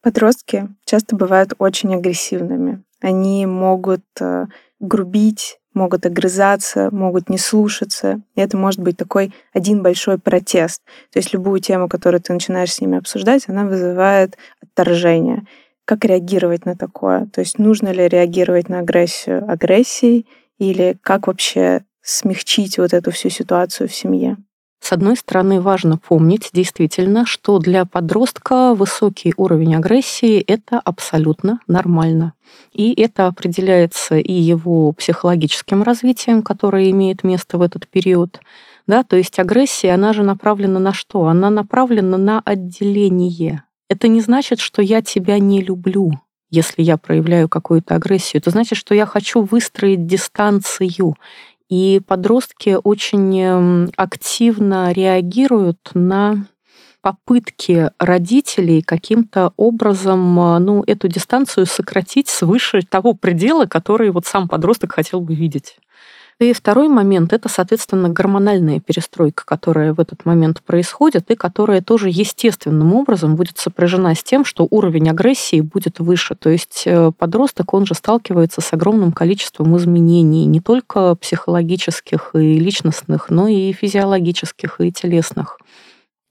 Подростки 0.01 0.69
часто 0.85 1.17
бывают 1.17 1.53
очень 1.59 1.93
агрессивными. 1.93 2.83
Они 3.01 3.45
могут 3.45 4.05
э, 4.21 4.45
грубить, 4.79 5.58
могут 5.73 6.05
огрызаться, 6.05 6.89
могут 6.91 7.29
не 7.29 7.37
слушаться. 7.37 8.21
И 8.35 8.41
это 8.41 8.57
может 8.57 8.79
быть 8.79 8.97
такой 8.97 9.33
один 9.53 9.81
большой 9.81 10.17
протест. 10.17 10.81
То 11.11 11.19
есть 11.19 11.33
любую 11.33 11.59
тему, 11.59 11.87
которую 11.87 12.21
ты 12.21 12.33
начинаешь 12.33 12.73
с 12.73 12.81
ними 12.81 12.97
обсуждать, 12.97 13.47
она 13.47 13.65
вызывает 13.65 14.37
отторжение. 14.61 15.45
Как 15.85 16.05
реагировать 16.05 16.65
на 16.65 16.75
такое? 16.75 17.27
То 17.27 17.41
есть 17.41 17.59
нужно 17.59 17.89
ли 17.89 18.07
реагировать 18.07 18.69
на 18.69 18.79
агрессию 18.79 19.49
агрессией 19.49 20.27
или 20.57 20.97
как 21.01 21.27
вообще 21.27 21.83
смягчить 22.01 22.77
вот 22.77 22.93
эту 22.93 23.11
всю 23.11 23.29
ситуацию 23.29 23.87
в 23.87 23.95
семье? 23.95 24.37
С 24.79 24.93
одной 24.93 25.17
стороны, 25.17 25.61
важно 25.61 25.97
помнить 25.97 26.49
действительно, 26.53 27.25
что 27.25 27.59
для 27.59 27.85
подростка 27.85 28.73
высокий 28.73 29.33
уровень 29.37 29.75
агрессии– 29.75 30.39
это 30.47 30.79
абсолютно 30.79 31.59
нормально. 31.67 32.33
И 32.73 32.93
это 32.99 33.27
определяется 33.27 34.17
и 34.17 34.33
его 34.33 34.91
психологическим 34.93 35.83
развитием, 35.83 36.41
которое 36.41 36.89
имеет 36.91 37.23
место 37.23 37.57
в 37.57 37.61
этот 37.61 37.87
период, 37.87 38.39
Да, 38.87 39.03
то 39.03 39.17
есть 39.17 39.37
агрессия, 39.37 39.93
она 39.93 40.13
же 40.13 40.23
направлена 40.23 40.79
на 40.79 40.93
что? 40.93 41.25
Она 41.27 41.51
направлена 41.51 42.17
на 42.17 42.41
отделение. 42.43 43.63
Это 43.87 44.07
не 44.07 44.21
значит, 44.21 44.59
что 44.59 44.81
я 44.81 45.03
тебя 45.03 45.37
не 45.37 45.61
люблю, 45.61 46.13
если 46.49 46.81
я 46.81 46.97
проявляю 46.97 47.49
какую-то 47.49 47.93
агрессию. 47.93 48.39
Это 48.41 48.49
значит, 48.49 48.79
что 48.79 48.95
я 48.95 49.05
хочу 49.05 49.43
выстроить 49.43 50.07
дистанцию. 50.07 51.15
И 51.69 52.01
подростки 52.05 52.77
очень 52.83 53.39
эм, 53.39 53.89
активно 53.95 54.91
реагируют 54.91 55.91
на 55.93 56.47
попытки 57.01 57.91
родителей 57.99 58.81
каким-то 58.81 59.53
образом 59.55 60.39
э, 60.39 60.59
ну, 60.59 60.83
эту 60.85 61.07
дистанцию 61.07 61.65
сократить 61.65 62.27
свыше 62.27 62.81
того 62.81 63.13
предела, 63.13 63.65
который 63.67 64.09
вот 64.09 64.25
сам 64.25 64.47
подросток 64.47 64.93
хотел 64.93 65.21
бы 65.21 65.35
видеть. 65.35 65.77
И 66.39 66.53
второй 66.53 66.87
момент– 66.87 67.33
это, 67.33 67.49
соответственно, 67.49 68.07
гормональная 68.07 68.79
перестройка, 68.79 69.43
которая 69.45 69.93
в 69.93 69.99
этот 69.99 70.23
момент 70.23 70.63
происходит 70.63 71.29
и 71.31 71.35
которая 71.35 71.81
тоже 71.81 72.07
естественным 72.07 72.95
образом 72.95 73.35
будет 73.35 73.57
сопряжена 73.57 74.15
с 74.15 74.23
тем, 74.23 74.45
что 74.45 74.65
уровень 74.69 75.09
агрессии 75.09 75.59
будет 75.59 75.99
выше. 75.99 76.35
То 76.35 76.49
есть 76.49 76.83
э, 76.85 77.11
подросток, 77.11 77.73
он 77.73 77.85
же 77.85 77.93
сталкивается 77.93 78.61
с 78.61 78.71
огромным 78.71 79.11
количеством 79.11 79.75
изменений, 79.75 80.45
не 80.45 80.61
только 80.61 81.13
психологических 81.15 82.31
и 82.35 82.57
личностных, 82.57 83.29
но 83.29 83.49
и 83.49 83.73
физиологических 83.73 84.79
и 84.79 84.93
телесных. 84.93 85.59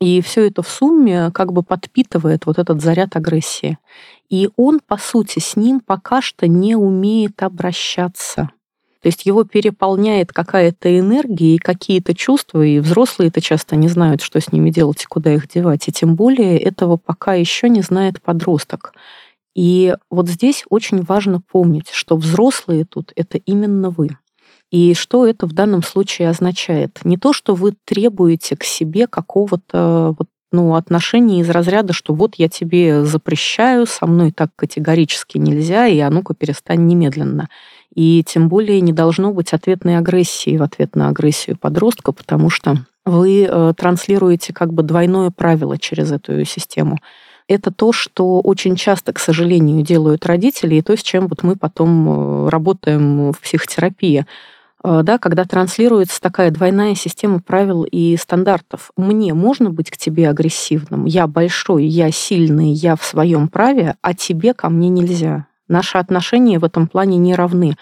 И 0.00 0.22
все 0.22 0.46
это 0.46 0.62
в 0.62 0.68
сумме 0.70 1.30
как 1.32 1.52
бы 1.52 1.62
подпитывает 1.62 2.46
вот 2.46 2.58
этот 2.58 2.80
заряд 2.80 3.14
агрессии. 3.14 3.76
И 4.30 4.48
он, 4.56 4.80
по 4.80 4.96
сути, 4.96 5.38
с 5.38 5.54
ним 5.54 5.80
пока 5.80 6.22
что 6.22 6.48
не 6.48 6.76
умеет 6.76 7.42
обращаться. 7.42 8.48
То 9.00 9.06
есть 9.06 9.26
его 9.26 9.44
переполняет 9.44 10.32
какая-то 10.32 10.98
энергия 10.98 11.54
и 11.54 11.58
какие-то 11.58 12.14
чувства, 12.14 12.64
и 12.64 12.80
взрослые 12.80 13.28
это 13.28 13.40
часто 13.40 13.76
не 13.76 13.88
знают, 13.88 14.22
что 14.22 14.40
с 14.40 14.50
ними 14.50 14.70
делать 14.70 15.02
и 15.04 15.06
куда 15.06 15.32
их 15.34 15.48
девать. 15.48 15.86
И 15.86 15.92
тем 15.92 16.16
более 16.16 16.58
этого 16.58 16.96
пока 16.96 17.34
еще 17.34 17.68
не 17.68 17.82
знает 17.82 18.20
подросток. 18.20 18.92
И 19.54 19.94
вот 20.10 20.28
здесь 20.28 20.64
очень 20.68 21.02
важно 21.02 21.40
помнить, 21.40 21.90
что 21.90 22.16
взрослые 22.16 22.84
тут 22.84 23.12
это 23.14 23.38
именно 23.38 23.90
вы. 23.90 24.16
И 24.70 24.94
что 24.94 25.26
это 25.26 25.46
в 25.46 25.52
данном 25.52 25.82
случае 25.82 26.28
означает? 26.28 27.00
Не 27.04 27.16
то, 27.16 27.32
что 27.32 27.54
вы 27.54 27.74
требуете 27.84 28.56
к 28.56 28.64
себе 28.64 29.06
какого-то 29.06 30.14
вот 30.18 30.28
ну, 30.50 30.74
отношения 30.74 31.40
из 31.40 31.50
разряда, 31.50 31.92
что 31.92 32.14
вот 32.14 32.34
я 32.36 32.48
тебе 32.48 33.04
запрещаю, 33.04 33.86
со 33.86 34.06
мной 34.06 34.32
так 34.32 34.50
категорически 34.56 35.38
нельзя, 35.38 35.86
и 35.86 35.98
а 35.98 36.10
ну-ка 36.10 36.34
перестань 36.34 36.86
немедленно. 36.86 37.48
И 37.98 38.22
тем 38.22 38.48
более 38.48 38.80
не 38.80 38.92
должно 38.92 39.32
быть 39.32 39.52
ответной 39.52 39.98
агрессии 39.98 40.56
в 40.56 40.62
ответ 40.62 40.94
на 40.94 41.08
агрессию 41.08 41.58
подростка, 41.58 42.12
потому 42.12 42.48
что 42.48 42.76
вы 43.04 43.42
э, 43.42 43.72
транслируете 43.76 44.52
как 44.52 44.72
бы 44.72 44.84
двойное 44.84 45.32
правило 45.32 45.76
через 45.78 46.12
эту 46.12 46.44
систему. 46.44 46.98
Это 47.48 47.72
то, 47.72 47.92
что 47.92 48.40
очень 48.40 48.76
часто, 48.76 49.12
к 49.12 49.18
сожалению, 49.18 49.82
делают 49.82 50.26
родители, 50.26 50.76
и 50.76 50.82
то, 50.82 50.96
с 50.96 51.02
чем 51.02 51.26
вот 51.26 51.42
мы 51.42 51.56
потом 51.56 52.46
э, 52.46 52.48
работаем 52.50 53.32
в 53.32 53.40
психотерапии 53.40 54.26
э, 54.84 55.00
да, 55.02 55.18
когда 55.18 55.44
транслируется 55.44 56.20
такая 56.20 56.52
двойная 56.52 56.94
система 56.94 57.40
правил 57.40 57.82
и 57.82 58.16
стандартов. 58.16 58.92
Мне 58.96 59.34
можно 59.34 59.70
быть 59.70 59.90
к 59.90 59.96
тебе 59.96 60.30
агрессивным, 60.30 61.04
я 61.04 61.26
большой, 61.26 61.84
я 61.86 62.12
сильный, 62.12 62.70
я 62.70 62.94
в 62.94 63.04
своем 63.04 63.48
праве, 63.48 63.96
а 64.02 64.14
тебе 64.14 64.54
ко 64.54 64.68
мне 64.68 64.88
нельзя. 64.88 65.47
Наши 65.68 65.98
отношения 65.98 66.58
в 66.58 66.64
этом 66.64 66.88
плане 66.88 67.18
не 67.18 67.34
равны. 67.34 67.76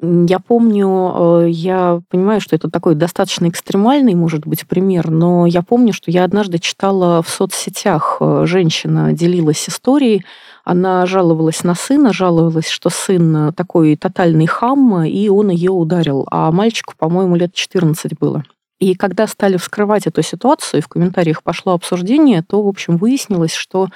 Я 0.00 0.40
помню, 0.40 1.44
э, 1.44 1.48
я 1.50 2.00
понимаю, 2.10 2.40
что 2.42 2.54
это 2.54 2.70
такой 2.70 2.94
достаточно 2.94 3.48
экстремальный, 3.48 4.14
может 4.14 4.46
быть, 4.46 4.66
пример, 4.66 5.10
но 5.10 5.46
я 5.46 5.62
помню, 5.62 5.94
что 5.94 6.10
я 6.10 6.24
однажды 6.24 6.58
читала 6.58 7.22
в 7.22 7.30
соцсетях, 7.30 8.18
э, 8.20 8.42
женщина 8.44 9.14
делилась 9.14 9.66
историей, 9.68 10.22
она 10.64 11.06
жаловалась 11.06 11.64
на 11.64 11.74
сына, 11.74 12.12
жаловалась, 12.12 12.68
что 12.68 12.90
сын 12.90 13.54
такой 13.54 13.96
тотальный 13.96 14.46
хам, 14.46 15.02
и 15.04 15.28
он 15.30 15.48
ее 15.48 15.70
ударил, 15.70 16.26
а 16.30 16.52
мальчику, 16.52 16.92
по-моему, 16.98 17.36
лет 17.36 17.54
14 17.54 18.18
было. 18.18 18.44
И 18.78 18.94
когда 18.94 19.26
стали 19.26 19.56
вскрывать 19.56 20.06
эту 20.06 20.22
ситуацию, 20.22 20.80
и 20.80 20.82
в 20.82 20.88
комментариях 20.88 21.42
пошло 21.42 21.72
обсуждение, 21.72 22.42
то, 22.42 22.62
в 22.62 22.68
общем, 22.68 22.98
выяснилось, 22.98 23.54
что 23.54 23.88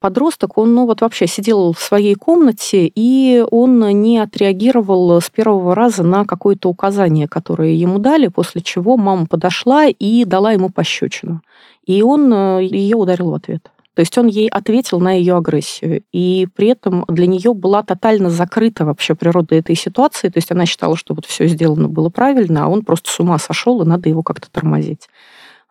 подросток, 0.00 0.58
он 0.58 0.74
ну, 0.74 0.86
вот 0.86 1.02
вообще 1.02 1.26
сидел 1.26 1.72
в 1.72 1.80
своей 1.80 2.14
комнате, 2.14 2.90
и 2.92 3.44
он 3.50 3.80
не 4.02 4.18
отреагировал 4.18 5.20
с 5.20 5.30
первого 5.30 5.74
раза 5.74 6.02
на 6.02 6.24
какое-то 6.24 6.68
указание, 6.68 7.28
которое 7.28 7.74
ему 7.74 7.98
дали, 7.98 8.28
после 8.28 8.62
чего 8.62 8.96
мама 8.96 9.26
подошла 9.26 9.86
и 9.86 10.24
дала 10.24 10.52
ему 10.52 10.70
пощечину. 10.70 11.42
И 11.86 12.02
он 12.02 12.32
э, 12.32 12.64
ее 12.64 12.96
ударил 12.96 13.30
в 13.30 13.34
ответ. 13.34 13.70
То 13.94 14.00
есть 14.00 14.16
он 14.16 14.28
ей 14.28 14.48
ответил 14.48 15.00
на 15.00 15.12
ее 15.12 15.36
агрессию. 15.36 16.04
И 16.12 16.48
при 16.54 16.68
этом 16.68 17.04
для 17.08 17.26
нее 17.26 17.52
была 17.54 17.82
тотально 17.82 18.30
закрыта 18.30 18.84
вообще 18.84 19.14
природа 19.14 19.56
этой 19.56 19.74
ситуации. 19.74 20.28
То 20.28 20.38
есть 20.38 20.50
она 20.50 20.64
считала, 20.64 20.96
что 20.96 21.14
вот 21.14 21.26
все 21.26 21.46
сделано 21.46 21.88
было 21.88 22.08
правильно, 22.08 22.64
а 22.64 22.68
он 22.68 22.82
просто 22.82 23.10
с 23.10 23.20
ума 23.20 23.38
сошел, 23.38 23.82
и 23.82 23.86
надо 23.86 24.08
его 24.08 24.22
как-то 24.22 24.50
тормозить. 24.50 25.08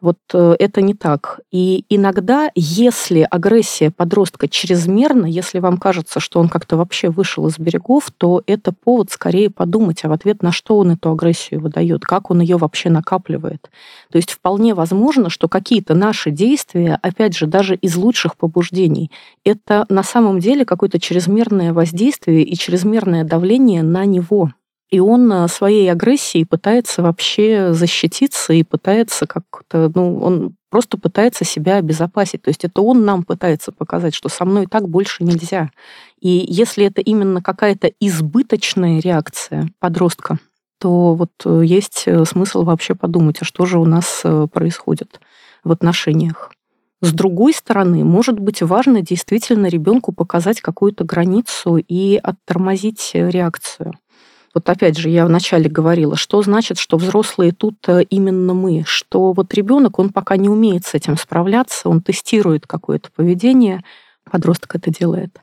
Вот 0.01 0.17
э, 0.33 0.55
это 0.59 0.81
не 0.81 0.93
так. 0.93 1.41
И 1.51 1.85
иногда, 1.89 2.49
если 2.55 3.27
агрессия 3.29 3.91
подростка 3.91 4.47
чрезмерна, 4.47 5.25
если 5.25 5.59
вам 5.59 5.77
кажется, 5.77 6.19
что 6.19 6.39
он 6.39 6.47
как-то 6.47 6.77
вообще 6.77 7.09
вышел 7.09 7.47
из 7.47 7.59
берегов, 7.59 8.09
то 8.17 8.41
это 8.47 8.71
повод 8.71 9.11
скорее 9.11 9.49
подумать, 9.49 10.03
а 10.03 10.09
в 10.09 10.13
ответ 10.13 10.41
на 10.41 10.51
что 10.51 10.77
он 10.77 10.91
эту 10.91 11.11
агрессию 11.11 11.59
выдает, 11.59 12.05
как 12.05 12.31
он 12.31 12.39
ее 12.39 12.57
вообще 12.57 12.89
накапливает. 12.89 13.69
То 14.11 14.17
есть 14.17 14.31
вполне 14.31 14.73
возможно, 14.73 15.29
что 15.29 15.49
какие-то 15.49 15.93
наши 15.95 16.31
действия, 16.31 16.97
опять 17.01 17.35
же, 17.35 17.45
даже 17.45 17.75
из 17.75 17.95
лучших 17.95 18.37
побуждений, 18.37 19.11
это 19.43 19.85
на 19.89 20.03
самом 20.03 20.39
деле 20.39 20.63
какое-то 20.63 20.99
чрезмерное 20.99 21.73
воздействие 21.73 22.43
и 22.43 22.55
чрезмерное 22.55 23.25
давление 23.25 23.83
на 23.83 24.05
него. 24.05 24.51
И 24.89 24.99
он 24.99 25.31
э, 25.31 25.47
своей 25.47 25.91
агрессией 25.91 26.45
пытается 26.45 27.03
вообще 27.03 27.73
защититься 27.73 28.53
и 28.53 28.63
пытается 28.63 29.27
как-то, 29.27 29.91
ну, 29.93 30.19
он 30.19 30.55
просто 30.69 30.97
пытается 30.97 31.45
себя 31.45 31.75
обезопасить. 31.75 32.41
То 32.41 32.49
есть 32.49 32.65
это 32.65 32.81
он 32.81 33.05
нам 33.05 33.23
пытается 33.23 33.71
показать, 33.71 34.15
что 34.15 34.29
со 34.29 34.45
мной 34.45 34.65
так 34.65 34.89
больше 34.89 35.23
нельзя. 35.23 35.69
И 36.19 36.43
если 36.47 36.85
это 36.85 37.01
именно 37.01 37.41
какая-то 37.41 37.91
избыточная 37.99 38.99
реакция 38.99 39.69
подростка, 39.79 40.39
то 40.79 41.13
вот 41.13 41.31
э, 41.45 41.61
есть 41.63 42.03
э, 42.07 42.25
смысл 42.25 42.63
вообще 42.63 42.95
подумать, 42.95 43.37
а 43.41 43.45
что 43.45 43.65
же 43.65 43.77
у 43.77 43.85
нас 43.85 44.23
происходит 44.51 45.19
в 45.63 45.71
отношениях. 45.71 46.51
С 47.01 47.13
другой 47.13 47.53
стороны, 47.53 48.03
может 48.03 48.39
быть 48.39 48.61
важно 48.61 49.01
действительно 49.01 49.67
ребенку 49.67 50.11
показать 50.11 50.61
какую-то 50.61 51.05
границу 51.05 51.77
и 51.77 52.19
оттормозить 52.21 53.11
реакцию. 53.13 53.93
Вот 54.53 54.69
опять 54.69 54.97
же, 54.97 55.09
я 55.09 55.25
вначале 55.25 55.69
говорила, 55.69 56.15
что 56.15 56.41
значит, 56.41 56.77
что 56.77 56.97
взрослые 56.97 57.51
тут 57.51 57.77
э, 57.87 58.03
именно 58.09 58.53
мы, 58.53 58.83
что 58.85 59.33
вот 59.33 59.53
ребенок, 59.53 59.99
он 59.99 60.09
пока 60.09 60.37
не 60.37 60.49
умеет 60.49 60.85
с 60.85 60.93
этим 60.93 61.17
справляться, 61.17 61.89
он 61.89 62.01
тестирует 62.01 62.65
какое-то 62.65 63.09
поведение, 63.15 63.83
подросток 64.29 64.75
это 64.75 64.89
делает, 64.91 65.39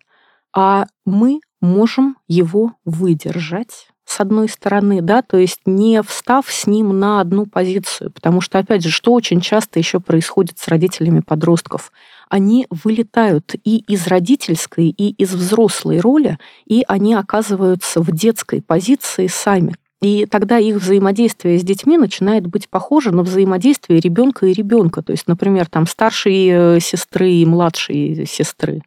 а 0.55 0.87
мы 1.05 1.41
можем 1.61 2.17
его 2.29 2.73
выдержать 2.85 3.89
с 4.05 4.21
одной 4.21 4.49
стороны, 4.49 5.03
да, 5.03 5.23
то 5.23 5.37
есть 5.37 5.61
не 5.67 6.03
встав 6.03 6.51
с 6.51 6.67
ним 6.67 6.99
на 6.99 7.21
одну 7.21 7.47
позицию, 7.47 8.13
потому 8.13 8.41
что, 8.41 8.59
опять 8.59 8.83
же, 8.83 8.91
что 8.91 9.13
очень 9.13 9.41
часто 9.41 9.79
еще 9.79 9.99
происходит 10.01 10.59
с 10.59 10.69
родителями 10.69 11.21
подростков– 11.21 11.93
они 12.29 12.67
вылетают 12.71 13.55
и 13.65 13.79
из 13.79 14.07
родительской, 14.07 14.89
и 14.89 15.11
из 15.11 15.35
взрослой 15.35 16.01
роли, 16.01 16.39
и 16.67 16.85
они 16.89 17.15
оказываются 17.15 18.01
в 18.01 18.11
детской 18.13 18.63
позиции 18.63 19.27
сами. 19.27 19.75
И 20.03 20.27
тогда 20.27 20.59
их 20.59 20.77
взаимодействие 20.77 21.59
с 21.59 21.63
детьми 21.63 21.97
начинает 21.97 22.47
быть 22.47 22.69
похоже 22.69 23.13
на 23.13 23.23
взаимодействие 23.23 24.01
ребенка 24.01 24.47
и 24.47 24.53
ребенка. 24.53 25.03
То 25.03 25.13
есть, 25.13 25.27
например, 25.27 25.67
там 25.67 25.87
старшей 25.87 26.49
э, 26.49 26.81
сестры 26.81 27.31
и 27.31 27.47
младшей 27.47 28.27
сестры 28.27 28.83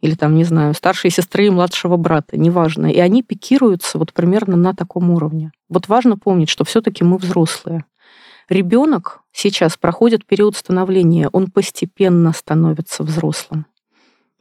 или 0.00 0.14
там, 0.14 0.34
не 0.34 0.44
знаю, 0.44 0.74
старшей 0.74 1.10
сестры 1.10 1.46
и 1.46 1.50
младшего 1.50 1.96
брата, 1.96 2.38
неважно. 2.38 2.86
И 2.86 2.98
они 2.98 3.22
пикируются 3.22 3.98
вот 3.98 4.12
примерно 4.12 4.56
на 4.56 4.74
таком 4.74 5.10
уровне. 5.10 5.52
Вот 5.68 5.88
важно 5.88 6.16
помнить, 6.16 6.48
что 6.48 6.64
все-таки 6.64 7.04
мы 7.04 7.18
взрослые. 7.18 7.84
Ребенок 8.50 9.20
сейчас 9.30 9.76
проходит 9.76 10.26
период 10.26 10.56
становления, 10.56 11.28
он 11.28 11.52
постепенно 11.52 12.32
становится 12.32 13.04
взрослым. 13.04 13.64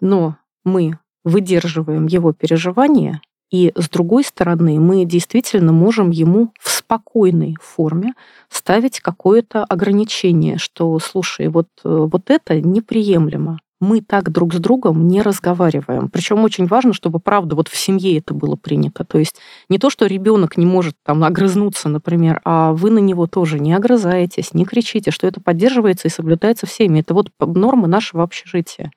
Но 0.02 0.38
мы 0.64 0.98
выдерживаем 1.24 2.08
его 2.08 2.34
переживания, 2.34 3.22
и 3.52 3.72
с 3.76 3.88
другой 3.88 4.24
стороны, 4.24 4.80
мы 4.80 5.06
действительно 5.06 5.74
можем 5.74 6.10
ему 6.10 6.54
в 6.60 6.72
спокойной 6.72 7.56
форме 7.62 8.14
ставить 8.50 9.00
какое-то 9.00 9.64
ограничение, 9.64 10.58
что, 10.58 10.98
слушай, 10.98 11.48
вот, 11.48 11.68
вот 11.84 12.32
это 12.32 12.60
неприемлемо. 12.60 13.60
Мы 13.80 14.02
так 14.02 14.30
друг 14.32 14.54
с 14.54 14.58
другом 14.58 15.08
не 15.08 15.22
разговариваем. 15.22 16.10
Причем 16.10 16.44
очень 16.44 16.68
важно, 16.68 16.94
чтобы, 16.94 17.20
правда, 17.20 17.56
вот 17.56 17.68
в 17.68 17.78
семье 17.78 18.18
это 18.18 18.34
было 18.34 18.56
принято. 18.56 19.06
То 19.06 19.18
есть 19.20 19.36
не 19.70 19.78
то, 19.78 19.90
что 19.90 20.06
ребенок 20.06 20.58
не 20.58 20.66
может 20.66 20.96
там 21.06 21.24
огрызнуться, 21.24 21.88
например, 21.88 22.42
а 22.44 22.74
вы 22.74 22.92
на 22.92 23.00
него 23.00 23.28
тоже 23.28 23.60
не 23.60 23.74
огрызаетесь, 23.74 24.54
не 24.54 24.66
кричите, 24.66 25.12
что 25.12 25.28
это 25.28 25.40
поддерживается 25.42 26.08
и 26.08 26.12
соблюдается 26.12 26.68
всеми. 26.68 27.00
Это 27.00 27.14
вот 27.14 27.32
нормы 27.40 27.88
нашего 27.88 28.24
общежития. 28.24 28.92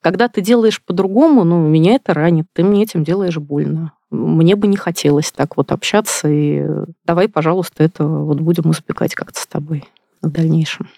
Когда 0.00 0.28
ты 0.28 0.40
делаешь 0.40 0.80
по-другому, 0.82 1.42
ну, 1.42 1.66
меня 1.66 1.94
это 1.94 2.14
ранит, 2.14 2.46
ты 2.52 2.62
мне 2.62 2.84
этим 2.84 3.02
делаешь 3.02 3.38
больно. 3.38 3.92
Мне 4.10 4.54
бы 4.54 4.68
не 4.68 4.76
хотелось 4.76 5.32
так 5.32 5.56
вот 5.56 5.72
общаться, 5.72 6.28
и 6.28 6.64
давай, 7.04 7.28
пожалуйста, 7.28 7.82
это 7.82 8.06
вот 8.06 8.40
будем 8.40 8.70
избегать 8.70 9.14
как-то 9.14 9.40
с 9.40 9.46
тобой 9.46 9.84
в 10.22 10.30
дальнейшем 10.30 10.88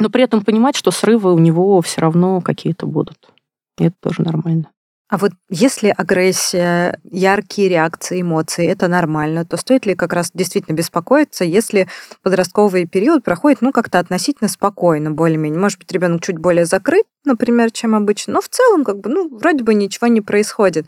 но 0.00 0.10
при 0.10 0.24
этом 0.24 0.44
понимать, 0.44 0.74
что 0.74 0.90
срывы 0.90 1.32
у 1.32 1.38
него 1.38 1.80
все 1.82 2.00
равно 2.00 2.40
какие-то 2.40 2.86
будут. 2.86 3.32
И 3.78 3.84
это 3.84 3.96
тоже 4.00 4.22
нормально. 4.22 4.70
А 5.10 5.18
вот 5.18 5.32
если 5.48 5.92
агрессия, 5.96 7.00
яркие 7.02 7.68
реакции, 7.68 8.22
эмоции, 8.22 8.64
это 8.66 8.86
нормально, 8.86 9.44
то 9.44 9.56
стоит 9.56 9.84
ли 9.84 9.96
как 9.96 10.12
раз 10.12 10.30
действительно 10.32 10.76
беспокоиться, 10.76 11.44
если 11.44 11.88
подростковый 12.22 12.86
период 12.86 13.24
проходит, 13.24 13.60
ну, 13.60 13.72
как-то 13.72 13.98
относительно 13.98 14.48
спокойно, 14.48 15.10
более-менее. 15.10 15.58
Может 15.58 15.80
быть, 15.80 15.90
ребенок 15.90 16.22
чуть 16.22 16.38
более 16.38 16.64
закрыт, 16.64 17.06
например, 17.24 17.72
чем 17.72 17.96
обычно, 17.96 18.34
но 18.34 18.40
в 18.40 18.48
целом, 18.48 18.84
как 18.84 19.00
бы, 19.00 19.10
ну, 19.10 19.36
вроде 19.36 19.64
бы 19.64 19.74
ничего 19.74 20.06
не 20.06 20.20
происходит. 20.20 20.86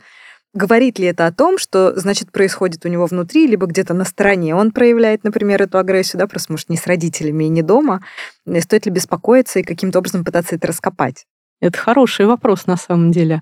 Говорит 0.54 0.98
ли 0.98 1.06
это 1.06 1.26
о 1.26 1.32
том, 1.32 1.56
что, 1.56 1.98
значит, 1.98 2.30
происходит 2.30 2.84
у 2.84 2.88
него 2.88 3.06
внутри, 3.06 3.46
либо 3.46 3.66
где-то 3.66 3.94
на 3.94 4.04
стороне 4.04 4.54
он 4.54 4.70
проявляет, 4.70 5.24
например, 5.24 5.62
эту 5.62 5.78
агрессию, 5.78 6.20
да, 6.20 6.26
просто, 6.26 6.52
может, 6.52 6.68
не 6.68 6.76
с 6.76 6.86
родителями 6.86 7.44
и 7.44 7.48
не 7.48 7.62
дома. 7.62 8.02
И 8.46 8.60
стоит 8.60 8.84
ли 8.84 8.92
беспокоиться 8.92 9.60
и 9.60 9.62
каким-то 9.62 10.00
образом 10.00 10.24
пытаться 10.24 10.56
это 10.56 10.66
раскопать? 10.66 11.24
Это 11.60 11.78
хороший 11.78 12.26
вопрос 12.26 12.66
на 12.66 12.76
самом 12.76 13.12
деле. 13.12 13.40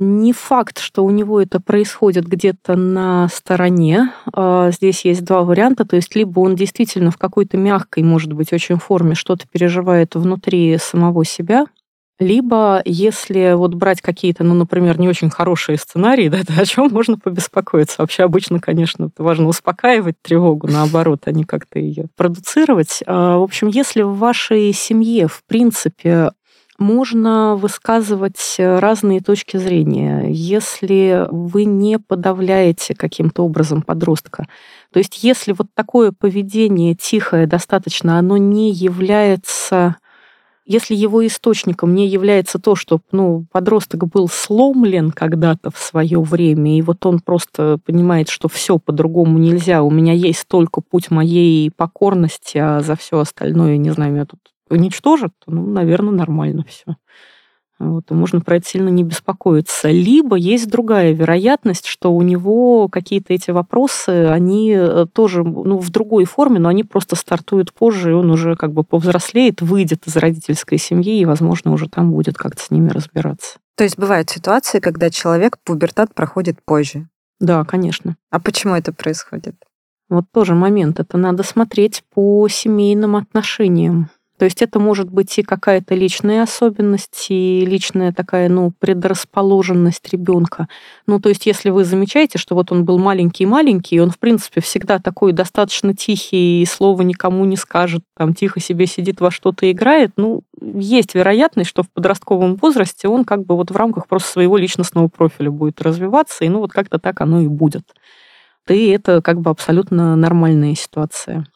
Не 0.00 0.32
факт, 0.32 0.78
что 0.78 1.04
у 1.04 1.10
него 1.10 1.40
это 1.40 1.60
происходит 1.60 2.26
где-то 2.26 2.76
на 2.76 3.28
стороне. 3.28 4.12
А, 4.32 4.70
здесь 4.70 5.04
есть 5.04 5.24
два 5.24 5.42
варианта. 5.42 5.84
То 5.84 5.96
есть 5.96 6.14
либо 6.16 6.40
он 6.40 6.56
действительно 6.56 7.10
в 7.10 7.18
какой-то 7.18 7.56
мягкой, 7.56 8.04
может 8.04 8.32
быть, 8.32 8.52
очень 8.52 8.78
форме 8.78 9.14
что-то 9.14 9.46
переживает 9.48 10.14
внутри 10.14 10.76
самого 10.78 11.24
себя, 11.24 11.66
либо, 12.18 12.82
если 12.84 13.54
вот 13.54 13.74
брать 13.74 14.00
какие-то, 14.00 14.44
ну, 14.44 14.54
например, 14.54 14.98
не 14.98 15.08
очень 15.08 15.30
хорошие 15.30 15.78
сценарии, 15.78 16.28
да, 16.28 16.38
то 16.44 16.54
о 16.60 16.64
чем 16.66 16.88
можно 16.90 17.18
побеспокоиться? 17.18 17.96
Вообще 17.98 18.24
обычно, 18.24 18.60
конечно, 18.60 19.10
важно 19.18 19.46
успокаивать 19.48 20.16
тревогу, 20.22 20.66
наоборот, 20.66 21.22
а 21.26 21.32
не 21.32 21.44
как-то 21.44 21.78
ее 21.78 22.06
продуцировать. 22.16 23.02
А, 23.06 23.38
в 23.38 23.42
общем, 23.42 23.68
если 23.68 24.02
в 24.02 24.16
вашей 24.16 24.72
семье, 24.72 25.28
в 25.28 25.44
принципе, 25.46 26.30
можно 26.78 27.56
высказывать 27.56 28.56
разные 28.58 29.20
точки 29.20 29.56
зрения, 29.56 30.26
если 30.28 31.26
вы 31.30 31.64
не 31.64 31.98
подавляете 31.98 32.94
каким-то 32.94 33.44
образом 33.44 33.82
подростка. 33.82 34.46
То 34.92 34.98
есть 35.00 35.24
если 35.24 35.52
вот 35.52 35.66
такое 35.74 36.12
поведение 36.12 36.94
тихое 36.94 37.46
достаточно, 37.46 38.18
оно 38.18 38.36
не 38.36 38.70
является 38.70 39.96
если 40.68 40.94
его 40.94 41.26
источником 41.26 41.94
не 41.94 42.06
является 42.06 42.58
то, 42.58 42.76
что 42.76 43.00
ну, 43.10 43.46
подросток 43.50 44.06
был 44.06 44.28
сломлен 44.28 45.10
когда-то 45.10 45.70
в 45.70 45.78
свое 45.78 46.20
время, 46.20 46.76
и 46.76 46.82
вот 46.82 47.04
он 47.06 47.20
просто 47.20 47.78
понимает, 47.86 48.28
что 48.28 48.48
все 48.48 48.78
по-другому 48.78 49.38
нельзя, 49.38 49.82
у 49.82 49.90
меня 49.90 50.12
есть 50.12 50.46
только 50.46 50.82
путь 50.82 51.10
моей 51.10 51.70
покорности, 51.70 52.58
а 52.58 52.80
за 52.80 52.96
все 52.96 53.18
остальное, 53.18 53.78
не 53.78 53.90
знаю, 53.90 54.12
меня 54.12 54.26
тут 54.26 54.40
уничтожат, 54.68 55.32
ну, 55.46 55.66
наверное, 55.66 56.12
нормально 56.12 56.64
все. 56.68 56.96
Вот, 57.78 58.10
можно 58.10 58.40
про 58.40 58.56
это 58.56 58.66
сильно 58.66 58.88
не 58.88 59.04
беспокоиться. 59.04 59.88
Либо 59.88 60.34
есть 60.36 60.68
другая 60.68 61.12
вероятность, 61.12 61.86
что 61.86 62.12
у 62.12 62.22
него 62.22 62.88
какие-то 62.88 63.32
эти 63.32 63.52
вопросы, 63.52 64.26
они 64.26 64.72
э, 64.76 65.06
тоже 65.12 65.44
ну, 65.44 65.78
в 65.78 65.90
другой 65.90 66.24
форме, 66.24 66.58
но 66.58 66.68
они 66.68 66.82
просто 66.82 67.14
стартуют 67.14 67.72
позже, 67.72 68.10
и 68.10 68.14
он 68.14 68.30
уже 68.30 68.56
как 68.56 68.72
бы 68.72 68.82
повзрослеет, 68.82 69.62
выйдет 69.62 70.08
из 70.08 70.16
родительской 70.16 70.78
семьи, 70.78 71.20
и, 71.20 71.24
возможно, 71.24 71.72
уже 71.72 71.88
там 71.88 72.10
будет 72.10 72.36
как-то 72.36 72.60
с 72.60 72.72
ними 72.72 72.88
разбираться. 72.88 73.58
То 73.76 73.84
есть 73.84 73.96
бывают 73.96 74.28
ситуации, 74.28 74.80
когда 74.80 75.08
человек 75.08 75.56
пубертат 75.62 76.12
проходит 76.12 76.58
позже? 76.64 77.08
Да, 77.38 77.64
конечно. 77.64 78.16
А 78.30 78.40
почему 78.40 78.74
это 78.74 78.92
происходит? 78.92 79.54
Вот 80.08 80.24
тоже 80.32 80.54
момент. 80.54 80.98
Это 80.98 81.16
надо 81.16 81.44
смотреть 81.44 82.02
по 82.12 82.48
семейным 82.48 83.14
отношениям. 83.14 84.10
То 84.38 84.44
есть 84.44 84.62
это 84.62 84.78
может 84.78 85.10
быть 85.10 85.36
и 85.38 85.42
какая-то 85.42 85.94
личная 85.94 86.42
особенность, 86.44 87.26
и 87.28 87.64
личная 87.66 88.12
такая, 88.12 88.48
ну, 88.48 88.72
предрасположенность 88.78 90.08
ребенка. 90.12 90.68
Ну, 91.06 91.20
то 91.20 91.28
есть 91.28 91.46
если 91.46 91.70
вы 91.70 91.84
замечаете, 91.84 92.38
что 92.38 92.54
вот 92.54 92.70
он 92.70 92.84
был 92.84 92.98
маленький-маленький, 92.98 94.00
он, 94.00 94.10
в 94.10 94.18
принципе, 94.18 94.60
всегда 94.60 95.00
такой 95.00 95.32
достаточно 95.32 95.94
тихий, 95.94 96.62
и 96.62 96.66
слова 96.66 97.02
никому 97.02 97.44
не 97.44 97.56
скажет, 97.56 98.02
там, 98.16 98.34
тихо 98.34 98.60
себе 98.60 98.86
сидит, 98.86 99.20
во 99.20 99.30
что-то 99.30 99.70
играет, 99.70 100.12
ну, 100.16 100.42
есть 100.60 101.14
вероятность, 101.14 101.70
что 101.70 101.82
в 101.82 101.90
подростковом 101.90 102.56
возрасте 102.56 103.08
он 103.08 103.24
как 103.24 103.44
бы 103.44 103.56
вот 103.56 103.70
в 103.70 103.76
рамках 103.76 104.06
просто 104.06 104.30
своего 104.30 104.56
личностного 104.56 105.08
профиля 105.08 105.50
будет 105.50 105.82
развиваться, 105.82 106.44
и 106.44 106.48
ну 106.48 106.60
вот 106.60 106.72
как-то 106.72 106.98
так 106.98 107.20
оно 107.20 107.40
и 107.40 107.48
будет. 107.48 107.84
И 108.68 108.88
это 108.88 109.22
как 109.22 109.40
бы 109.40 109.50
абсолютно 109.50 110.14
нормальная 110.16 110.74
ситуация. 110.74 111.46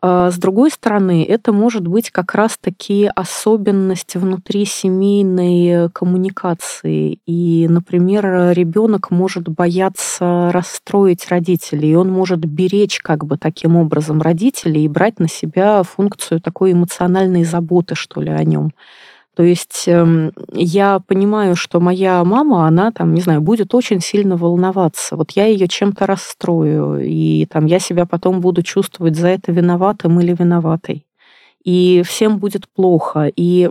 А, 0.00 0.30
с 0.30 0.38
другой 0.38 0.70
стороны, 0.70 1.24
это 1.24 1.52
может 1.52 1.86
быть 1.86 2.10
как 2.10 2.34
раз-таки 2.34 3.10
особенность 3.14 4.14
внутри 4.14 4.64
семейной 4.64 5.90
коммуникации. 5.90 7.18
И, 7.26 7.66
например, 7.68 8.52
ребенок 8.52 9.10
может 9.10 9.48
бояться 9.48 10.50
расстроить 10.52 11.28
родителей, 11.28 11.92
и 11.92 11.96
он 11.96 12.10
может 12.10 12.40
беречь 12.40 13.00
как 13.00 13.24
бы 13.24 13.38
таким 13.38 13.76
образом 13.76 14.22
родителей 14.22 14.84
и 14.84 14.88
брать 14.88 15.18
на 15.18 15.28
себя 15.28 15.82
функцию 15.82 16.40
такой 16.40 16.72
эмоциональной 16.72 17.44
заботы, 17.44 17.96
что 17.96 18.20
ли, 18.20 18.30
о 18.30 18.44
нем. 18.44 18.72
То 19.38 19.44
есть 19.44 19.84
эм, 19.86 20.32
я 20.52 20.98
понимаю, 20.98 21.54
что 21.54 21.78
моя 21.78 22.24
мама, 22.24 22.66
она 22.66 22.90
там, 22.90 23.14
не 23.14 23.20
знаю, 23.20 23.40
будет 23.40 23.72
очень 23.72 24.00
сильно 24.00 24.36
волноваться. 24.36 25.14
Вот 25.14 25.30
я 25.30 25.46
ее 25.46 25.68
чем-то 25.68 26.06
расстрою, 26.06 26.98
и 27.00 27.46
там 27.46 27.66
я 27.66 27.78
себя 27.78 28.04
потом 28.04 28.40
буду 28.40 28.64
чувствовать 28.64 29.14
за 29.14 29.28
это 29.28 29.52
виноватым 29.52 30.18
или 30.18 30.34
виноватой 30.36 31.04
и 31.64 32.02
всем 32.06 32.38
будет 32.38 32.68
плохо. 32.68 33.30
И 33.34 33.70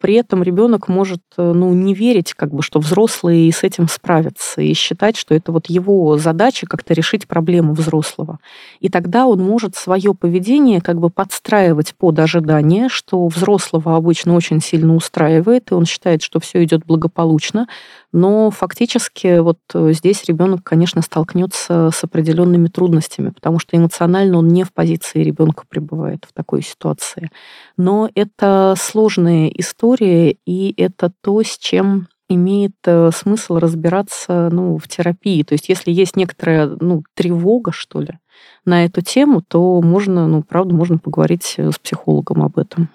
при 0.00 0.14
этом 0.14 0.42
ребенок 0.42 0.88
может 0.88 1.22
э, 1.36 1.52
ну, 1.52 1.72
не 1.72 1.94
верить, 1.94 2.34
как 2.34 2.52
бы, 2.52 2.62
что 2.62 2.80
взрослые 2.80 3.52
с 3.52 3.62
этим 3.62 3.88
справятся, 3.88 4.60
и 4.60 4.74
считать, 4.74 5.16
что 5.16 5.34
это 5.34 5.52
вот 5.52 5.66
его 5.68 6.18
задача 6.18 6.66
как-то 6.66 6.94
решить 6.94 7.28
проблему 7.28 7.74
взрослого. 7.74 8.38
И 8.80 8.88
тогда 8.88 9.26
он 9.26 9.40
может 9.40 9.76
свое 9.76 10.14
поведение 10.14 10.80
как 10.80 10.98
бы 10.98 11.10
подстраивать 11.10 11.94
под 11.96 12.18
ожидание, 12.18 12.88
что 12.88 13.26
взрослого 13.28 13.96
обычно 13.96 14.34
очень 14.34 14.60
сильно 14.60 14.94
устраивает, 14.94 15.70
и 15.70 15.74
он 15.74 15.86
считает, 15.86 16.22
что 16.22 16.40
все 16.40 16.62
идет 16.64 16.84
благополучно, 16.84 17.66
но 18.12 18.50
фактически 18.50 19.38
вот 19.38 19.58
э, 19.72 19.92
здесь 19.92 20.24
ребенок, 20.24 20.62
конечно, 20.62 21.00
столкнется 21.00 21.90
с 21.92 22.04
определенными 22.04 22.68
трудностями, 22.68 23.30
потому 23.30 23.58
что 23.58 23.76
эмоционально 23.76 24.38
он 24.38 24.48
не 24.48 24.64
в 24.64 24.72
позиции 24.72 25.22
ребенка 25.22 25.64
пребывает 25.68 26.26
в 26.28 26.34
такой 26.34 26.62
ситуации. 26.62 27.30
Но 27.78 28.10
это 28.14 28.74
сложная 28.78 29.48
история, 29.48 30.36
и 30.44 30.74
это 30.76 31.10
то, 31.22 31.42
с 31.42 31.56
чем 31.56 32.08
имеет 32.28 32.76
э, 32.84 33.10
смысл 33.14 33.56
разбираться 33.56 34.50
ну, 34.52 34.76
в 34.76 34.88
терапии. 34.88 35.42
То 35.42 35.54
есть 35.54 35.70
если 35.70 35.90
есть 35.90 36.16
некоторая 36.16 36.66
ну, 36.80 37.02
тревога, 37.14 37.72
что 37.72 38.00
ли, 38.00 38.18
на 38.64 38.84
эту 38.84 39.00
тему, 39.00 39.42
то 39.46 39.80
можно, 39.80 40.26
ну, 40.28 40.42
правда, 40.42 40.74
можно 40.74 40.98
поговорить 40.98 41.54
с 41.58 41.78
психологом 41.78 42.42
об 42.42 42.58
этом. 42.58 42.88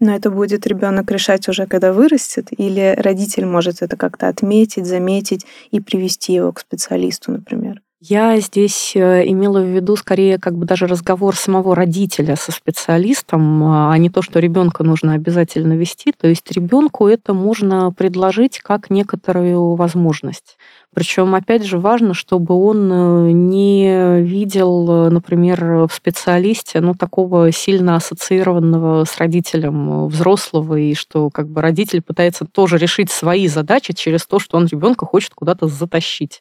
Но 0.00 0.14
это 0.14 0.30
будет 0.30 0.66
ребенок 0.66 1.10
решать 1.10 1.46
уже, 1.48 1.66
когда 1.66 1.92
вырастет, 1.92 2.48
или 2.56 2.94
родитель 2.98 3.44
может 3.44 3.82
это 3.82 3.96
как-то 3.98 4.28
отметить, 4.28 4.86
заметить 4.86 5.44
и 5.70 5.80
привести 5.80 6.32
его 6.32 6.52
к 6.52 6.60
специалисту, 6.60 7.32
например? 7.32 7.82
Я 8.02 8.40
здесь 8.40 8.92
э, 8.96 9.28
имела 9.28 9.60
в 9.60 9.66
виду 9.66 9.94
скорее 9.94 10.38
как 10.38 10.56
бы 10.56 10.64
даже 10.64 10.86
разговор 10.86 11.36
самого 11.36 11.76
родителя 11.76 12.34
со 12.34 12.50
специалистом, 12.50 13.62
а 13.62 13.94
не 13.98 14.08
то, 14.08 14.22
что 14.22 14.38
ребенка 14.38 14.82
нужно 14.82 15.12
обязательно 15.12 15.74
вести. 15.74 16.14
То 16.18 16.26
есть 16.26 16.50
ребенку 16.50 17.08
это 17.08 17.34
можно 17.34 17.92
предложить 17.92 18.60
как 18.60 18.88
некоторую 18.88 19.74
возможность. 19.74 20.56
Причем, 20.94 21.34
опять 21.34 21.62
же, 21.62 21.78
важно, 21.78 22.14
чтобы 22.14 22.54
он 22.54 22.90
э, 22.90 23.32
не 23.32 24.22
видел, 24.22 25.10
например, 25.10 25.86
в 25.86 25.90
специалисте 25.92 26.80
ну, 26.80 26.94
такого 26.94 27.52
сильно 27.52 27.96
ассоциированного 27.96 29.04
с 29.04 29.18
родителем 29.18 30.06
взрослого, 30.06 30.76
и 30.76 30.94
что 30.94 31.28
как 31.28 31.50
бы 31.50 31.60
родитель 31.60 32.00
пытается 32.00 32.46
тоже 32.46 32.78
решить 32.78 33.10
свои 33.10 33.46
задачи 33.46 33.92
через 33.92 34.26
то, 34.26 34.38
что 34.38 34.56
он 34.56 34.64
ребенка 34.68 35.04
хочет 35.04 35.34
куда-то 35.34 35.66
затащить. 35.66 36.40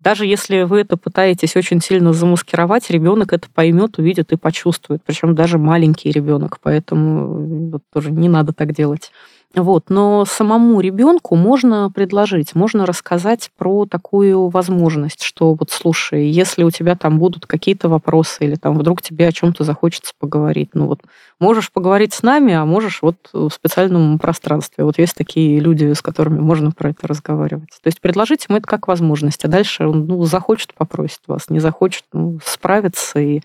Даже 0.00 0.24
если 0.24 0.62
вы 0.62 0.80
это 0.80 0.96
пытаетесь 0.96 1.56
очень 1.56 1.80
сильно 1.82 2.14
замаскировать, 2.14 2.88
ребенок 2.90 3.34
это 3.34 3.48
поймет, 3.52 3.98
увидит 3.98 4.32
и 4.32 4.36
почувствует. 4.36 5.02
Причем 5.04 5.34
даже 5.34 5.58
маленький 5.58 6.10
ребенок, 6.10 6.58
поэтому 6.62 7.70
вот 7.70 7.82
тоже 7.92 8.10
не 8.10 8.28
надо 8.28 8.54
так 8.54 8.74
делать. 8.74 9.12
Вот. 9.54 9.90
Но 9.90 10.24
самому 10.26 10.80
ребенку 10.80 11.34
можно 11.34 11.90
предложить, 11.90 12.54
можно 12.54 12.86
рассказать 12.86 13.50
про 13.58 13.84
такую 13.84 14.48
возможность, 14.48 15.24
что 15.24 15.54
вот 15.54 15.70
слушай, 15.70 16.28
если 16.28 16.62
у 16.62 16.70
тебя 16.70 16.94
там 16.94 17.18
будут 17.18 17.46
какие-то 17.46 17.88
вопросы 17.88 18.44
или 18.44 18.54
там 18.54 18.78
вдруг 18.78 19.02
тебе 19.02 19.26
о 19.26 19.32
чем-то 19.32 19.64
захочется 19.64 20.12
поговорить, 20.20 20.70
ну 20.74 20.86
вот 20.86 21.00
можешь 21.40 21.72
поговорить 21.72 22.14
с 22.14 22.22
нами, 22.22 22.54
а 22.54 22.64
можешь 22.64 23.02
вот 23.02 23.16
в 23.32 23.50
специальном 23.50 24.20
пространстве. 24.20 24.84
Вот 24.84 24.98
есть 24.98 25.16
такие 25.16 25.58
люди, 25.58 25.92
с 25.92 26.00
которыми 26.00 26.38
можно 26.38 26.70
про 26.70 26.90
это 26.90 27.08
разговаривать. 27.08 27.70
То 27.82 27.88
есть 27.88 28.00
предложить 28.00 28.46
ему 28.48 28.58
это 28.58 28.68
как 28.68 28.86
возможность, 28.86 29.44
а 29.44 29.48
дальше 29.48 29.88
он 29.88 30.06
ну, 30.06 30.22
захочет, 30.24 30.74
попросит 30.74 31.22
вас, 31.26 31.50
не 31.50 31.58
захочет, 31.58 32.04
ну, 32.12 32.38
справится. 32.44 33.18
И 33.18 33.40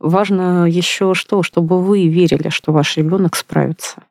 важно 0.00 0.66
еще 0.66 1.12
что, 1.12 1.42
чтобы 1.42 1.82
вы 1.82 2.08
верили, 2.08 2.48
что 2.48 2.72
ваш 2.72 2.96
ребенок 2.96 3.36
справится. 3.36 4.02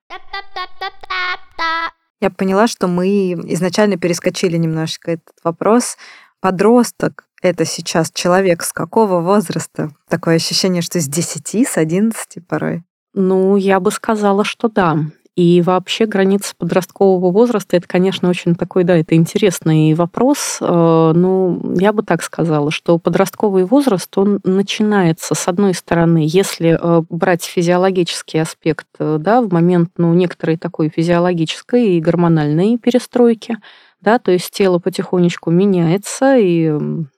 Я 2.19 2.29
поняла, 2.29 2.67
что 2.67 2.87
мы 2.87 3.33
изначально 3.33 3.97
перескочили 3.97 4.57
немножечко 4.57 5.11
этот 5.11 5.35
вопрос. 5.43 5.97
Подросток— 6.39 7.25
это 7.41 7.65
сейчас 7.65 8.11
человек 8.11 8.63
с 8.63 8.71
какого 8.71 9.21
возраста? 9.21 9.89
Такое 10.07 10.35
ощущение, 10.35 10.81
что 10.83 10.99
с 10.99 11.07
10, 11.07 11.67
с 11.67 11.77
11 11.77 12.47
порой. 12.47 12.83
Ну, 13.13 13.57
я 13.57 13.79
бы 13.79 13.91
сказала, 13.91 14.43
что 14.43 14.69
да. 14.69 14.97
И 15.41 15.59
вообще 15.63 16.05
граница 16.05 16.53
подросткового 16.55 17.31
возраста, 17.31 17.75
это, 17.75 17.87
конечно, 17.87 18.29
очень 18.29 18.53
такой, 18.53 18.83
да, 18.83 18.95
это 18.95 19.15
интересный 19.15 19.95
вопрос. 19.95 20.59
Э, 20.61 21.13
ну, 21.15 21.73
я 21.79 21.93
бы 21.93 22.03
так 22.03 22.21
сказала, 22.21 22.69
что 22.69 22.99
подростковый 22.99 23.63
возраст, 23.63 24.15
он 24.19 24.39
начинается, 24.43 25.33
с 25.33 25.47
одной 25.47 25.73
стороны, 25.73 26.23
если 26.27 26.77
э, 26.79 27.03
брать 27.09 27.43
физиологический 27.43 28.39
аспект, 28.39 28.85
э, 28.99 29.17
да, 29.19 29.41
в 29.41 29.51
момент, 29.51 29.89
ну, 29.97 30.13
некоторой 30.13 30.57
такой 30.57 30.89
физиологической 30.89 31.93
и 31.93 32.01
гормональной 32.01 32.77
перестройки, 32.77 33.57
да, 33.99 34.19
то 34.19 34.31
есть 34.31 34.51
тело 34.51 34.77
потихонечку 34.77 35.49
меняется, 35.49 36.37
и 36.37 36.71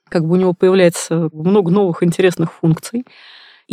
как 0.07 0.25
бы 0.25 0.35
у 0.35 0.39
него 0.39 0.53
появляется 0.53 1.29
много 1.33 1.71
новых 1.71 2.03
интересных 2.03 2.53
функций. 2.53 3.03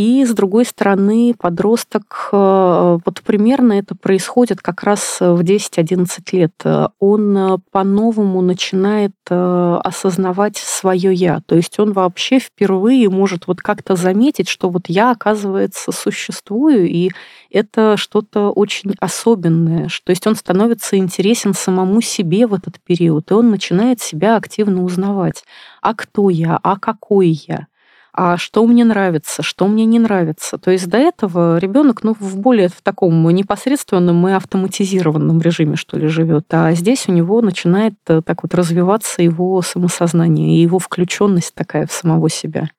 И, 0.01 0.25
с 0.25 0.33
другой 0.33 0.65
стороны, 0.65 1.35
подросток, 1.39 2.31
э, 2.33 2.99
вот 3.05 3.23
примерно 3.23 3.75
это 3.75 3.95
происходит 3.95 4.63
как 4.63 4.83
раз 4.83 5.19
в 5.21 5.43
10-11 5.43 6.09
лет. 6.33 6.55
Он 6.99 7.37
э, 7.37 7.59
по-новому 7.71 8.41
начинает 8.41 9.13
э, 9.29 9.79
осознавать 9.85 10.57
свое 10.57 11.13
«я». 11.13 11.43
То 11.45 11.55
есть 11.55 11.79
он 11.79 11.93
вообще 11.93 12.39
впервые 12.39 13.11
может 13.11 13.47
вот 13.47 13.61
как-то 13.61 13.95
заметить, 13.95 14.49
что 14.49 14.71
вот 14.71 14.85
я, 14.89 15.11
оказывается, 15.11 15.93
существую, 15.93 16.89
и 16.89 17.11
это 17.51 17.99
что-то 17.99 18.53
очень 18.53 18.95
особенное. 19.01 19.89
То 20.03 20.11
есть 20.13 20.27
он 20.27 20.35
становится 20.35 20.97
интересен 20.97 21.53
самому 21.53 22.01
себе 22.01 22.47
в 22.47 22.55
этот 22.55 22.81
период, 22.81 23.31
и 23.31 23.35
он 23.35 23.51
начинает 23.51 24.01
себя 24.01 24.37
активно 24.37 24.83
узнавать. 24.83 25.45
А 25.83 25.93
кто 25.93 26.31
я? 26.31 26.59
А 26.63 26.79
какой 26.79 27.39
я? 27.47 27.67
А 28.12 28.37
что 28.37 28.66
мне 28.66 28.85
нравится, 28.85 29.42
что 29.42 29.66
мне 29.68 29.85
не 29.85 29.99
нравится. 29.99 30.59
То 30.59 30.70
есть 30.70 30.88
до 30.88 30.99
этого 30.99 31.59
ребенок 31.59 32.03
ну, 32.03 32.14
в 32.18 32.38
более 32.38 32.68
в 32.68 32.81
таком 32.83 33.29
непосредственном 33.31 34.27
и 34.29 34.33
автоматизированном 34.33 35.40
режиме, 35.40 35.77
что 35.77 35.99
ли, 35.99 36.09
живет. 36.09 36.46
А 36.51 36.73
здесь 36.73 37.09
у 37.09 37.12
него 37.12 37.40
начинает 37.40 37.94
э, 38.09 38.23
так 38.25 38.42
вот 38.42 38.55
развиваться 38.55 39.23
его 39.23 39.62
самосознание 39.62 40.57
и 40.57 40.62
его 40.62 40.79
включенность 40.79 41.55
такая 41.55 41.87
в 41.87 41.92
самого 41.92 42.29
себя. 42.29 42.70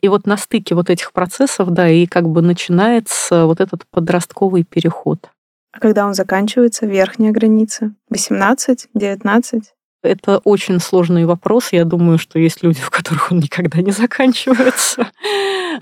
И 0.00 0.08
вот 0.08 0.26
на 0.26 0.36
стыке 0.36 0.74
вот 0.74 0.90
этих 0.90 1.12
процессов, 1.12 1.70
да, 1.70 1.88
и 1.88 2.06
как 2.06 2.28
бы 2.28 2.42
начинается 2.42 3.46
вот 3.46 3.60
этот 3.60 3.84
подростковый 3.90 4.64
переход. 4.64 5.30
А 5.72 5.78
когда 5.78 6.06
он 6.06 6.14
заканчивается, 6.14 6.86
верхняя 6.86 7.32
граница? 7.32 7.94
18, 8.10 8.88
19? 8.92 9.72
Это 10.02 10.38
очень 10.38 10.80
сложный 10.80 11.26
вопрос. 11.26 11.68
Я 11.72 11.84
думаю, 11.84 12.18
что 12.18 12.40
есть 12.40 12.64
люди, 12.64 12.80
в 12.80 12.90
которых 12.90 13.30
он 13.30 13.38
никогда 13.38 13.80
не 13.80 13.92
заканчивается. 13.92 15.08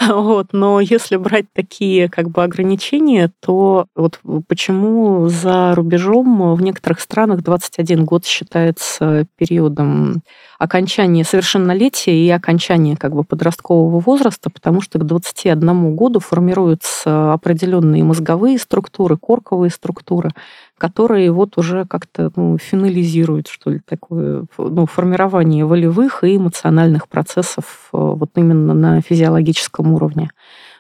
Вот. 0.09 0.49
Но 0.53 0.81
если 0.81 1.17
брать 1.17 1.47
такие 1.53 2.09
как 2.09 2.31
бы 2.31 2.45
ограничения, 2.45 3.31
то 3.41 3.87
вот 3.97 4.21
почему 4.47 5.29
за 5.29 5.75
рубежом 5.75 6.55
в 6.55 6.63
некоторых 6.63 7.01
странах 7.01 7.43
21 7.43 8.05
год 8.05 8.25
считается 8.25 9.27
периодом 9.37 10.23
окончания 10.61 11.25
совершеннолетия 11.25 12.15
и 12.15 12.31
окончания 12.31 12.97
как 12.97 13.15
бы 13.15 13.25
подросткового 13.25 13.99
возраста, 13.99 14.49
потому 14.49 14.81
что 14.81 14.99
к 14.99 15.05
21 15.05 15.97
году 15.97 16.21
формируются 16.21 17.33
определенные 17.33 18.05
мозговые 18.05 18.59
структуры, 18.59 19.17
корковые 19.17 19.71
структуры, 19.71 20.31
которые 20.81 21.31
вот 21.31 21.59
уже 21.59 21.85
как-то 21.85 22.33
ну, 22.37 22.57
финализируют, 22.57 23.49
что 23.49 23.71
ли, 23.71 23.81
такое 23.85 24.47
ну, 24.57 24.87
формирование 24.87 25.67
волевых 25.67 26.25
и 26.25 26.39
эмоциональных 26.39 27.07
процессов 27.07 27.91
э, 27.93 27.99
вот 27.99 28.31
именно 28.37 28.73
на 28.73 29.03
физиологическом 29.03 29.93
уровне. 29.93 30.31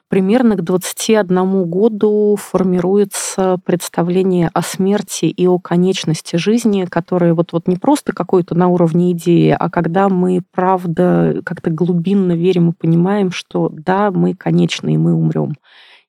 Примерно 0.08 0.56
к 0.56 0.62
21 0.62 1.70
году 1.70 2.34
формируется 2.40 3.58
представление 3.62 4.50
о 4.54 4.62
смерти 4.62 5.26
и 5.26 5.46
о 5.46 5.58
конечности 5.58 6.36
жизни, 6.36 6.86
которое 6.90 7.34
вот, 7.34 7.52
вот 7.52 7.68
не 7.68 7.76
просто 7.76 8.14
какое-то 8.14 8.54
на 8.54 8.68
уровне 8.68 9.12
идеи, 9.12 9.54
а 9.56 9.68
когда 9.68 10.08
мы, 10.08 10.40
правда, 10.50 11.42
как-то 11.44 11.68
глубинно 11.70 12.32
верим 12.32 12.70
и 12.70 12.72
понимаем, 12.72 13.30
что 13.30 13.68
да, 13.70 14.10
мы 14.10 14.34
конечны 14.34 14.94
и 14.94 14.96
мы 14.96 15.12
умрем. 15.12 15.52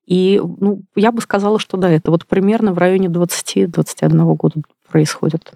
И 0.06 0.42
ну, 0.42 0.82
я 0.96 1.12
бы 1.12 1.22
сказала, 1.22 1.60
что 1.60 1.78
да, 1.78 1.90
это 1.90 2.12
вот 2.12 2.26
примерно 2.26 2.74
в 2.74 2.78
районе 2.78 3.08
20-21 3.08 4.36
года 4.36 4.62
происходит. 4.90 5.54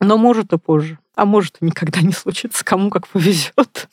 Но 0.00 0.16
может 0.16 0.52
и 0.52 0.58
позже. 0.58 0.98
А 1.14 1.26
может 1.26 1.56
и 1.60 1.66
никогда 1.66 2.00
не 2.00 2.12
случится, 2.12 2.64
кому 2.64 2.88
как 2.88 3.06
повезет. 3.08 3.88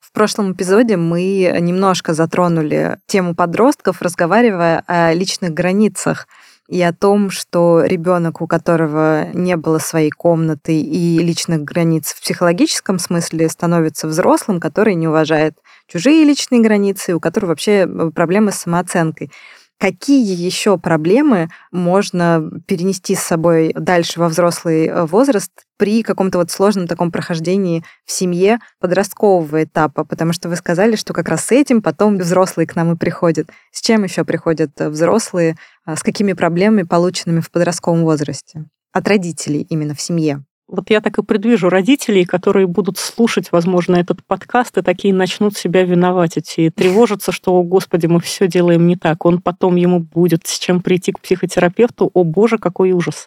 В 0.00 0.12
прошлом 0.12 0.52
эпизоде 0.52 0.96
мы 0.96 1.58
немножко 1.60 2.14
затронули 2.14 2.98
тему 3.06 3.34
подростков, 3.34 4.00
разговаривая 4.00 4.82
о 4.86 5.12
личных 5.12 5.52
границах 5.52 6.26
и 6.68 6.80
о 6.80 6.94
том, 6.94 7.30
что 7.30 7.82
ребенок, 7.84 8.40
у 8.40 8.46
которого 8.46 9.26
не 9.34 9.56
было 9.56 9.78
своей 9.78 10.10
комнаты 10.10 10.80
и 10.80 11.18
личных 11.18 11.62
границ 11.62 12.14
в 12.14 12.22
психологическом 12.22 12.98
смысле, 12.98 13.50
становится 13.50 14.08
взрослым, 14.08 14.58
который 14.58 14.94
не 14.94 15.06
уважает 15.06 15.58
чужие 15.86 16.24
личные 16.24 16.60
границы, 16.60 17.14
у 17.14 17.20
которого 17.20 17.50
вообще 17.50 17.86
проблемы 18.14 18.52
с 18.52 18.56
самооценкой. 18.56 19.30
Какие 19.78 20.34
еще 20.34 20.78
проблемы 20.78 21.50
можно 21.70 22.50
перенести 22.66 23.14
с 23.14 23.20
собой 23.20 23.74
дальше 23.74 24.18
во 24.18 24.28
взрослый 24.28 24.86
э, 24.86 25.04
возраст 25.04 25.50
при 25.76 26.02
каком-то 26.02 26.38
вот 26.38 26.50
сложном 26.50 26.86
таком 26.86 27.12
прохождении 27.12 27.84
в 28.06 28.10
семье 28.10 28.58
подросткового 28.80 29.64
этапа? 29.64 30.04
Потому 30.04 30.32
что 30.32 30.48
вы 30.48 30.56
сказали, 30.56 30.96
что 30.96 31.12
как 31.12 31.28
раз 31.28 31.44
с 31.44 31.52
этим 31.52 31.82
потом 31.82 32.16
взрослые 32.16 32.66
к 32.66 32.74
нам 32.74 32.94
и 32.94 32.96
приходят. 32.96 33.50
С 33.70 33.82
чем 33.82 34.04
еще 34.04 34.24
приходят 34.24 34.70
э, 34.80 34.88
взрослые? 34.88 35.56
А 35.84 35.94
с 35.94 36.02
какими 36.02 36.32
проблемами, 36.32 36.84
полученными 36.84 37.40
в 37.40 37.50
подростковом 37.50 38.02
возрасте? 38.02 38.64
От 38.92 39.06
родителей 39.06 39.66
именно 39.68 39.94
в 39.94 40.00
семье. 40.00 40.42
Вот 40.68 40.90
я 40.90 41.00
так 41.00 41.18
и 41.18 41.22
предвижу 41.22 41.68
родителей, 41.68 42.24
которые 42.24 42.66
будут 42.66 42.98
слушать, 42.98 43.52
возможно, 43.52 43.96
этот 43.96 44.24
подкаст 44.26 44.76
и 44.78 44.82
такие 44.82 45.14
начнут 45.14 45.56
себя 45.56 45.84
виноватить 45.84 46.54
и 46.56 46.70
тревожиться, 46.70 47.30
что, 47.30 47.54
о 47.54 47.62
господи, 47.62 48.06
мы 48.06 48.18
все 48.18 48.48
делаем 48.48 48.86
не 48.88 48.96
так. 48.96 49.24
Он 49.24 49.40
потом 49.40 49.76
ему 49.76 50.00
будет 50.00 50.46
с 50.46 50.58
чем 50.58 50.82
прийти 50.82 51.12
к 51.12 51.20
психотерапевту. 51.20 52.10
О 52.12 52.24
боже, 52.24 52.58
какой 52.58 52.90
ужас. 52.90 53.26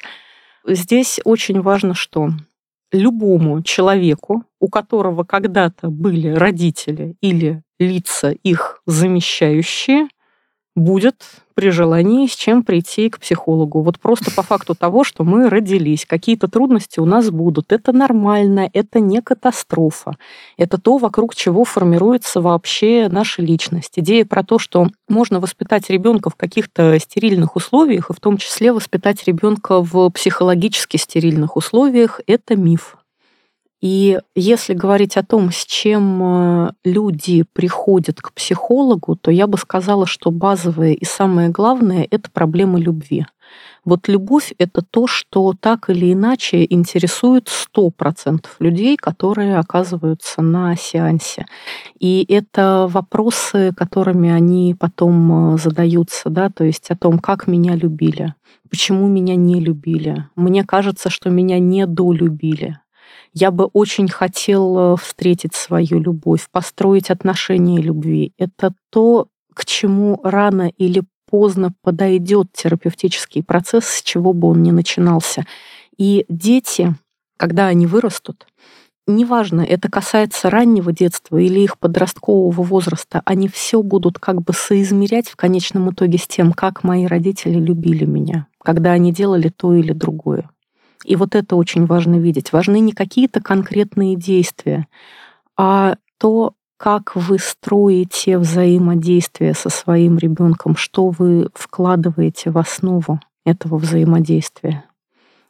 Здесь 0.67 1.21
очень 1.23 1.61
важно, 1.61 1.93
что 1.93 2.29
любому 2.91 3.63
человеку, 3.63 4.43
у 4.59 4.67
которого 4.67 5.23
когда-то 5.23 5.89
были 5.89 6.29
родители 6.29 7.15
или 7.21 7.63
лица 7.79 8.31
их 8.31 8.81
замещающие, 8.85 10.09
будет 10.79 11.15
при 11.53 11.71
желании 11.71 12.25
с 12.25 12.35
чем 12.35 12.63
прийти 12.63 13.09
к 13.09 13.19
психологу. 13.19 13.81
Вот 13.81 13.99
просто 13.99 14.31
по 14.31 14.43
факту 14.43 14.75
того, 14.75 15.03
что 15.03 15.25
мы 15.25 15.49
родились, 15.49 16.05
какие-то 16.05 16.47
трудности 16.47 17.01
у 17.01 17.05
нас 17.05 17.29
будут. 17.29 17.73
Это 17.73 17.91
нормально, 17.91 18.69
это 18.71 19.01
не 19.01 19.21
катастрофа. 19.21 20.15
Это 20.55 20.77
то, 20.77 20.97
вокруг 20.97 21.35
чего 21.35 21.65
формируется 21.65 22.39
вообще 22.39 23.09
наша 23.11 23.41
личность. 23.41 23.91
Идея 23.97 24.23
про 24.23 24.43
то, 24.43 24.57
что 24.57 24.87
можно 25.09 25.41
воспитать 25.41 25.89
ребенка 25.89 26.29
в 26.29 26.35
каких-то 26.35 26.97
стерильных 26.97 27.57
условиях, 27.57 28.09
и 28.09 28.13
в 28.13 28.21
том 28.21 28.37
числе 28.37 28.71
воспитать 28.71 29.25
ребенка 29.25 29.81
в 29.81 30.09
психологически 30.11 30.95
стерильных 30.95 31.57
условиях, 31.57 32.21
это 32.25 32.55
миф. 32.55 32.98
И 33.81 34.19
если 34.35 34.73
говорить 34.73 35.15
о 35.15 35.23
том, 35.23 35.51
с 35.51 35.65
чем 35.65 36.21
э, 36.21 36.71
люди 36.83 37.45
приходят 37.53 38.21
к 38.21 38.33
психологу, 38.33 39.15
то 39.15 39.31
я 39.31 39.47
бы 39.47 39.57
сказала, 39.57 40.05
что 40.05 40.31
базовое 40.31 40.93
и 40.93 41.05
самое 41.05 41.49
главное— 41.49 42.05
это 42.11 42.29
проблема 42.29 42.77
любви. 42.77 43.25
Вот 43.85 44.09
любовь— 44.09 44.53
это 44.57 44.81
то, 44.81 45.07
что 45.07 45.53
так 45.57 45.89
или 45.89 46.11
иначе 46.11 46.65
интересует 46.69 47.47
100% 47.47 48.45
людей, 48.59 48.97
которые 48.97 49.57
оказываются 49.57 50.41
на 50.41 50.75
сеансе. 50.75 51.45
И 51.99 52.25
это 52.27 52.87
вопросы, 52.89 53.73
которыми 53.75 54.29
они 54.29 54.75
потом 54.77 55.53
э, 55.53 55.57
задаются, 55.57 56.29
да, 56.29 56.49
то 56.49 56.65
есть 56.65 56.91
о 56.91 56.97
том, 56.97 57.17
как 57.17 57.47
меня 57.47 57.75
любили, 57.75 58.33
почему 58.69 59.07
меня 59.07 59.35
не 59.35 59.61
любили. 59.61 60.25
Мне 60.35 60.65
кажется, 60.65 61.09
что 61.09 61.29
меня 61.29 61.59
недолюбили 61.59 62.77
я 63.33 63.51
бы 63.51 63.65
очень 63.65 64.07
хотел 64.07 64.95
встретить 64.97 65.53
свою 65.55 65.99
любовь, 65.99 66.47
построить 66.51 67.09
отношения 67.09 67.81
любви. 67.81 68.33
Это 68.37 68.73
то, 68.89 69.27
к 69.53 69.65
чему 69.65 70.19
рано 70.23 70.71
или 70.77 71.03
поздно 71.29 71.73
подойдет 71.81 72.47
терапевтический 72.53 73.43
процесс, 73.43 73.85
с 73.85 74.01
чего 74.01 74.33
бы 74.33 74.47
он 74.49 74.63
ни 74.63 74.71
начинался. 74.71 75.45
И 75.97 76.25
дети, 76.29 76.95
когда 77.37 77.67
они 77.67 77.85
вырастут, 77.85 78.47
неважно, 79.05 79.61
это 79.61 79.89
касается 79.89 80.49
раннего 80.49 80.91
детства 80.91 81.37
или 81.37 81.59
их 81.59 81.77
подросткового 81.77 82.61
возраста, 82.63 83.21
они 83.25 83.47
все 83.47 83.83
будут 83.83 84.17
как 84.19 84.41
бы 84.41 84.53
соизмерять 84.53 85.29
в 85.29 85.35
конечном 85.35 85.91
итоге 85.91 86.17
с 86.17 86.27
тем, 86.27 86.53
как 86.53 86.83
мои 86.83 87.05
родители 87.05 87.59
любили 87.59 88.05
меня, 88.05 88.47
когда 88.63 88.91
они 88.91 89.11
делали 89.11 89.49
то 89.49 89.73
или 89.73 89.93
другое. 89.93 90.49
И 91.05 91.15
вот 91.15 91.35
это 91.35 91.55
очень 91.55 91.85
важно 91.85 92.15
видеть. 92.15 92.51
Важны 92.51 92.79
не 92.79 92.91
какие-то 92.91 93.41
конкретные 93.41 94.15
действия, 94.15 94.87
а 95.57 95.95
то, 96.17 96.53
как 96.77 97.15
вы 97.15 97.39
строите 97.39 98.37
взаимодействие 98.37 99.53
со 99.53 99.69
своим 99.69 100.17
ребенком, 100.17 100.75
что 100.75 101.09
вы 101.09 101.49
вкладываете 101.53 102.51
в 102.51 102.57
основу 102.57 103.19
этого 103.45 103.77
взаимодействия. 103.77 104.85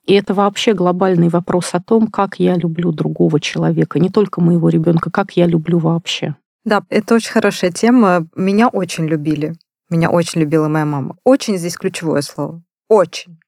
И 0.06 0.14
это 0.14 0.34
вообще 0.34 0.74
глобальный 0.74 1.30
вопрос 1.30 1.70
о 1.74 1.80
том, 1.80 2.08
как 2.08 2.40
я 2.40 2.56
люблю 2.56 2.92
другого 2.92 3.40
человека, 3.40 4.00
не 4.00 4.10
только 4.10 4.42
моего 4.42 4.70
ребенка, 4.70 5.12
как 5.12 5.34
я 5.34 5.46
люблю 5.46 5.78
вообще. 5.78 6.36
Да, 6.66 6.84
это 6.90 7.16
очень 7.16 7.32
хорошая 7.32 7.72
тема. 7.72 8.28
Меня 8.36 8.68
очень 8.70 9.06
любили. 9.06 9.54
Меня 9.90 10.10
очень 10.10 10.42
любила 10.42 10.68
моя 10.68 10.86
мама. 10.86 11.16
Очень 11.24 11.58
здесь 11.58 11.76
ключевое 11.76 12.22
слово. 12.22 12.62
Очень. 12.88 13.40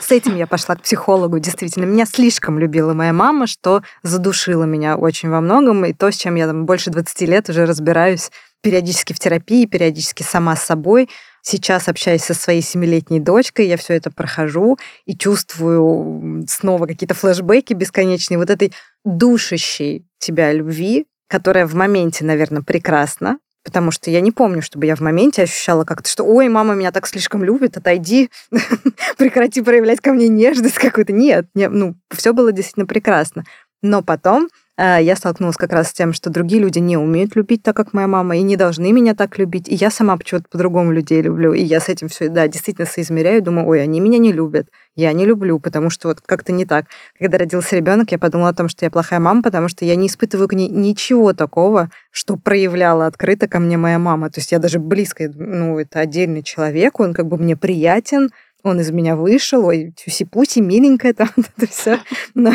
С 0.00 0.12
этим 0.12 0.36
я 0.36 0.46
пошла 0.46 0.76
к 0.76 0.82
психологу, 0.82 1.38
действительно. 1.38 1.84
Меня 1.84 2.06
слишком 2.06 2.58
любила 2.58 2.94
моя 2.94 3.12
мама, 3.12 3.46
что 3.46 3.82
задушила 4.02 4.64
меня 4.64 4.96
очень 4.96 5.28
во 5.30 5.40
многом. 5.40 5.84
И 5.84 5.92
то, 5.92 6.10
с 6.10 6.16
чем 6.16 6.34
я 6.36 6.46
там 6.46 6.66
больше 6.66 6.90
20 6.90 7.20
лет 7.22 7.48
уже 7.48 7.66
разбираюсь 7.66 8.30
периодически 8.62 9.12
в 9.12 9.18
терапии, 9.18 9.66
периодически 9.66 10.22
сама 10.22 10.56
с 10.56 10.62
собой. 10.62 11.08
Сейчас, 11.42 11.88
общаясь 11.88 12.24
со 12.24 12.34
своей 12.34 12.60
семилетней 12.60 13.18
дочкой, 13.20 13.66
я 13.66 13.76
все 13.76 13.94
это 13.94 14.10
прохожу 14.10 14.78
и 15.06 15.16
чувствую 15.16 16.44
снова 16.46 16.86
какие-то 16.86 17.14
флешбеки 17.14 17.72
бесконечные 17.72 18.38
вот 18.38 18.50
этой 18.50 18.74
душащей 19.04 20.06
тебя 20.18 20.52
любви, 20.52 21.06
которая 21.28 21.66
в 21.66 21.74
моменте, 21.74 22.24
наверное, 22.24 22.62
прекрасна, 22.62 23.38
Потому 23.62 23.90
что 23.90 24.10
я 24.10 24.20
не 24.20 24.32
помню, 24.32 24.62
чтобы 24.62 24.86
я 24.86 24.96
в 24.96 25.00
моменте 25.00 25.42
ощущала 25.42 25.84
как-то, 25.84 26.08
что 26.08 26.24
«Ой, 26.24 26.48
мама 26.48 26.74
меня 26.74 26.92
так 26.92 27.06
слишком 27.06 27.44
любит, 27.44 27.76
отойди, 27.76 28.30
прекрати 29.18 29.60
проявлять 29.60 30.00
ко 30.00 30.12
мне 30.12 30.28
нежность 30.28 30.76
какую-то». 30.78 31.12
Нет, 31.12 31.46
не, 31.54 31.68
ну, 31.68 31.94
все 32.10 32.32
было 32.32 32.52
действительно 32.52 32.86
прекрасно. 32.86 33.44
Но 33.82 34.02
потом 34.02 34.48
я 34.78 35.14
столкнулась 35.16 35.56
как 35.56 35.72
раз 35.72 35.88
с 35.88 35.92
тем, 35.92 36.12
что 36.12 36.30
другие 36.30 36.62
люди 36.62 36.78
не 36.78 36.96
умеют 36.96 37.36
любить 37.36 37.62
так, 37.62 37.76
как 37.76 37.92
моя 37.92 38.06
мама, 38.06 38.36
и 38.36 38.42
не 38.42 38.56
должны 38.56 38.92
меня 38.92 39.14
так 39.14 39.38
любить. 39.38 39.68
И 39.68 39.74
я 39.74 39.90
сама 39.90 40.16
почему-то 40.16 40.46
по-другому 40.50 40.92
людей 40.92 41.20
люблю. 41.20 41.52
И 41.52 41.62
я 41.62 41.80
с 41.80 41.88
этим 41.88 42.08
все, 42.08 42.28
да, 42.28 42.48
действительно 42.48 42.86
соизмеряю, 42.86 43.42
думаю, 43.42 43.66
ой, 43.66 43.82
они 43.82 44.00
меня 44.00 44.18
не 44.18 44.32
любят. 44.32 44.68
Я 44.94 45.12
не 45.12 45.26
люблю, 45.26 45.60
потому 45.60 45.90
что 45.90 46.08
вот 46.08 46.20
как-то 46.20 46.52
не 46.52 46.64
так. 46.64 46.86
Когда 47.18 47.38
родился 47.38 47.76
ребенок, 47.76 48.10
я 48.12 48.18
подумала 48.18 48.50
о 48.50 48.54
том, 48.54 48.68
что 48.68 48.86
я 48.86 48.90
плохая 48.90 49.20
мама, 49.20 49.42
потому 49.42 49.68
что 49.68 49.84
я 49.84 49.96
не 49.96 50.06
испытываю 50.06 50.48
к 50.48 50.54
ней 50.54 50.68
ничего 50.68 51.32
такого, 51.34 51.90
что 52.10 52.36
проявляла 52.36 53.06
открыто 53.06 53.48
ко 53.48 53.60
мне 53.60 53.76
моя 53.76 53.98
мама. 53.98 54.30
То 54.30 54.40
есть 54.40 54.52
я 54.52 54.58
даже 54.58 54.78
близко, 54.78 55.30
ну, 55.34 55.78
это 55.78 56.00
отдельный 56.00 56.42
человек, 56.42 57.00
он 57.00 57.12
как 57.12 57.26
бы 57.26 57.36
мне 57.36 57.56
приятен, 57.56 58.30
он 58.62 58.80
из 58.80 58.90
меня 58.90 59.16
вышел, 59.16 59.64
ой, 59.64 59.94
тюси-пуси, 59.96 60.60
миленькая 60.60 61.14
там, 61.14 61.30
это 61.36 61.66
все. 61.66 61.98
Но 62.34 62.52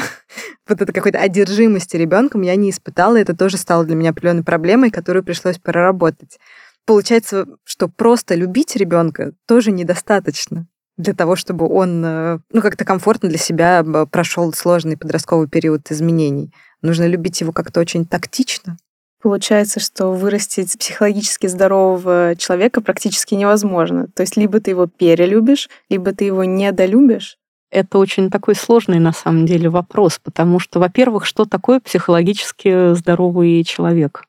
вот 0.68 0.82
это 0.82 0.92
какой-то 0.92 1.20
одержимости 1.20 1.96
ребенком 1.98 2.42
я 2.42 2.56
не 2.56 2.70
испытала, 2.70 3.18
это 3.18 3.36
тоже 3.36 3.58
стало 3.58 3.86
для 3.86 3.96
меня 3.96 4.12
определенной 4.12 4.44
проблемой, 4.44 4.92
которую 4.92 5.24
пришлось 5.24 5.58
проработать. 5.58 6.40
Получается, 6.86 7.48
что 7.64 7.88
просто 7.88 8.36
любить 8.36 8.76
ребенка 8.76 9.34
тоже 9.48 9.72
недостаточно 9.72 10.68
для 10.98 11.14
того, 11.14 11.36
чтобы 11.36 11.68
он 11.68 12.04
э, 12.06 12.40
ну, 12.52 12.62
как-то 12.62 12.86
комфортно 12.86 13.28
для 13.28 13.38
себя 13.38 13.84
прошел 14.10 14.54
сложный 14.54 14.98
подростковый 14.98 15.50
период 15.50 15.92
изменений. 15.92 16.54
Нужно 16.82 17.06
любить 17.06 17.42
его 17.42 17.52
как-то 17.52 17.80
очень 17.80 18.06
тактично, 18.06 18.78
Получается, 19.26 19.80
что 19.80 20.12
вырастить 20.12 20.78
психологически 20.78 21.48
здорового 21.48 22.36
человека 22.38 22.80
практически 22.80 23.34
невозможно. 23.34 24.06
То 24.16 24.22
есть 24.22 24.38
либо 24.38 24.60
ты 24.60 24.70
его 24.70 24.86
перелюбишь, 24.86 25.68
либо 25.90 26.12
ты 26.12 26.26
его 26.26 26.44
недолюбишь. 26.44 27.40
Это 27.72 27.98
очень 27.98 28.30
такой 28.30 28.54
сложный 28.54 29.00
на 29.00 29.14
самом 29.14 29.48
деле 29.48 29.68
вопрос, 29.68 30.20
потому 30.24 30.60
что, 30.60 30.80
во-первых, 30.80 31.26
что 31.26 31.46
такое 31.46 31.80
психологически 31.80 32.94
здоровый 32.94 33.64
человек? 33.64 34.26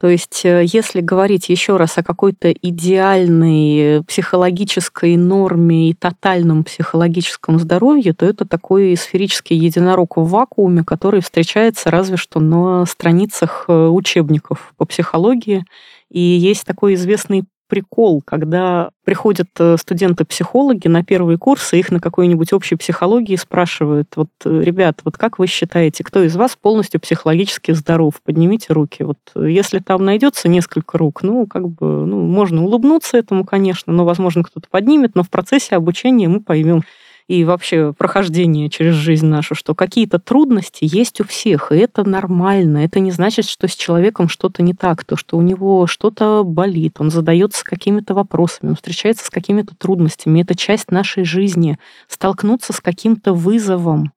То 0.00 0.08
есть, 0.08 0.44
э, 0.44 0.64
если 0.64 1.00
говорить 1.00 1.48
еще 1.48 1.76
раз 1.76 1.98
о 1.98 2.04
какой-то 2.04 2.52
идеальной 2.52 4.02
психологической 4.04 5.16
норме 5.16 5.90
и 5.90 5.94
тотальном 5.94 6.64
психологическом 6.64 7.58
здоровье, 7.58 8.12
то 8.12 8.24
это 8.24 8.46
такой 8.46 8.96
сферический 8.96 9.56
единорог 9.56 10.16
в 10.16 10.28
вакууме, 10.28 10.84
который 10.84 11.20
встречается 11.20 11.90
разве 11.90 12.16
что 12.16 12.38
на 12.40 12.86
страницах 12.86 13.64
э, 13.68 13.86
учебников 13.88 14.72
по 14.76 14.84
психологии. 14.84 15.64
И 16.10 16.20
есть 16.20 16.64
такой 16.64 16.94
известный 16.94 17.44
прикол, 17.68 18.22
когда 18.24 18.90
приходят 19.04 19.48
э, 19.58 19.76
студенты-психологи 19.78 20.88
на 20.88 21.04
первые 21.04 21.38
курсы, 21.38 21.78
их 21.78 21.90
на 21.90 22.00
какой-нибудь 22.00 22.52
общей 22.52 22.76
психологии 22.76 23.36
спрашивают, 23.36 24.08
вот, 24.16 24.30
э, 24.44 24.60
ребят, 24.62 25.00
вот 25.04 25.16
как 25.16 25.38
вы 25.38 25.46
считаете, 25.46 26.02
кто 26.02 26.22
из 26.22 26.34
вас 26.36 26.56
полностью 26.60 27.00
психологически 27.00 27.72
здоров? 27.72 28.14
Поднимите 28.24 28.72
руки. 28.72 29.02
Вот 29.04 29.18
э, 29.34 29.48
если 29.50 29.78
там 29.78 30.04
найдется 30.04 30.48
несколько 30.48 30.98
рук, 30.98 31.22
ну, 31.22 31.46
как 31.46 31.68
бы, 31.68 32.06
ну, 32.06 32.22
можно 32.22 32.64
улыбнуться 32.64 33.16
этому, 33.18 33.44
конечно, 33.44 33.92
но, 33.92 34.04
возможно, 34.04 34.42
кто-то 34.42 34.68
поднимет, 34.70 35.14
но 35.14 35.22
в 35.22 35.30
процессе 35.30 35.76
обучения 35.76 36.28
мы 36.28 36.40
поймем, 36.40 36.82
и 37.28 37.44
вообще 37.44 37.92
прохождение 37.92 38.70
через 38.70 38.94
жизнь 38.94 39.26
нашу, 39.26 39.54
что 39.54 39.74
какие-то 39.74 40.18
трудности 40.18 40.78
есть 40.80 41.20
у 41.20 41.24
всех, 41.24 41.70
и 41.70 41.76
это 41.76 42.08
нормально. 42.08 42.78
Это 42.78 43.00
не 43.00 43.10
значит, 43.10 43.44
что 43.44 43.68
с 43.68 43.76
человеком 43.76 44.28
что-то 44.28 44.62
не 44.62 44.72
так, 44.72 45.04
то, 45.04 45.16
что 45.16 45.36
у 45.36 45.42
него 45.42 45.86
что-то 45.86 46.42
болит, 46.42 46.96
он 46.98 47.10
задается 47.10 47.64
какими-то 47.64 48.14
вопросами, 48.14 48.70
он 48.70 48.76
встречается 48.76 49.26
с 49.26 49.30
какими-то 49.30 49.76
трудностями. 49.76 50.40
Это 50.40 50.56
часть 50.56 50.90
нашей 50.90 51.24
жизни. 51.24 51.78
Столкнуться 52.08 52.72
с 52.72 52.80
каким-то 52.80 53.34
вызовом. 53.34 54.12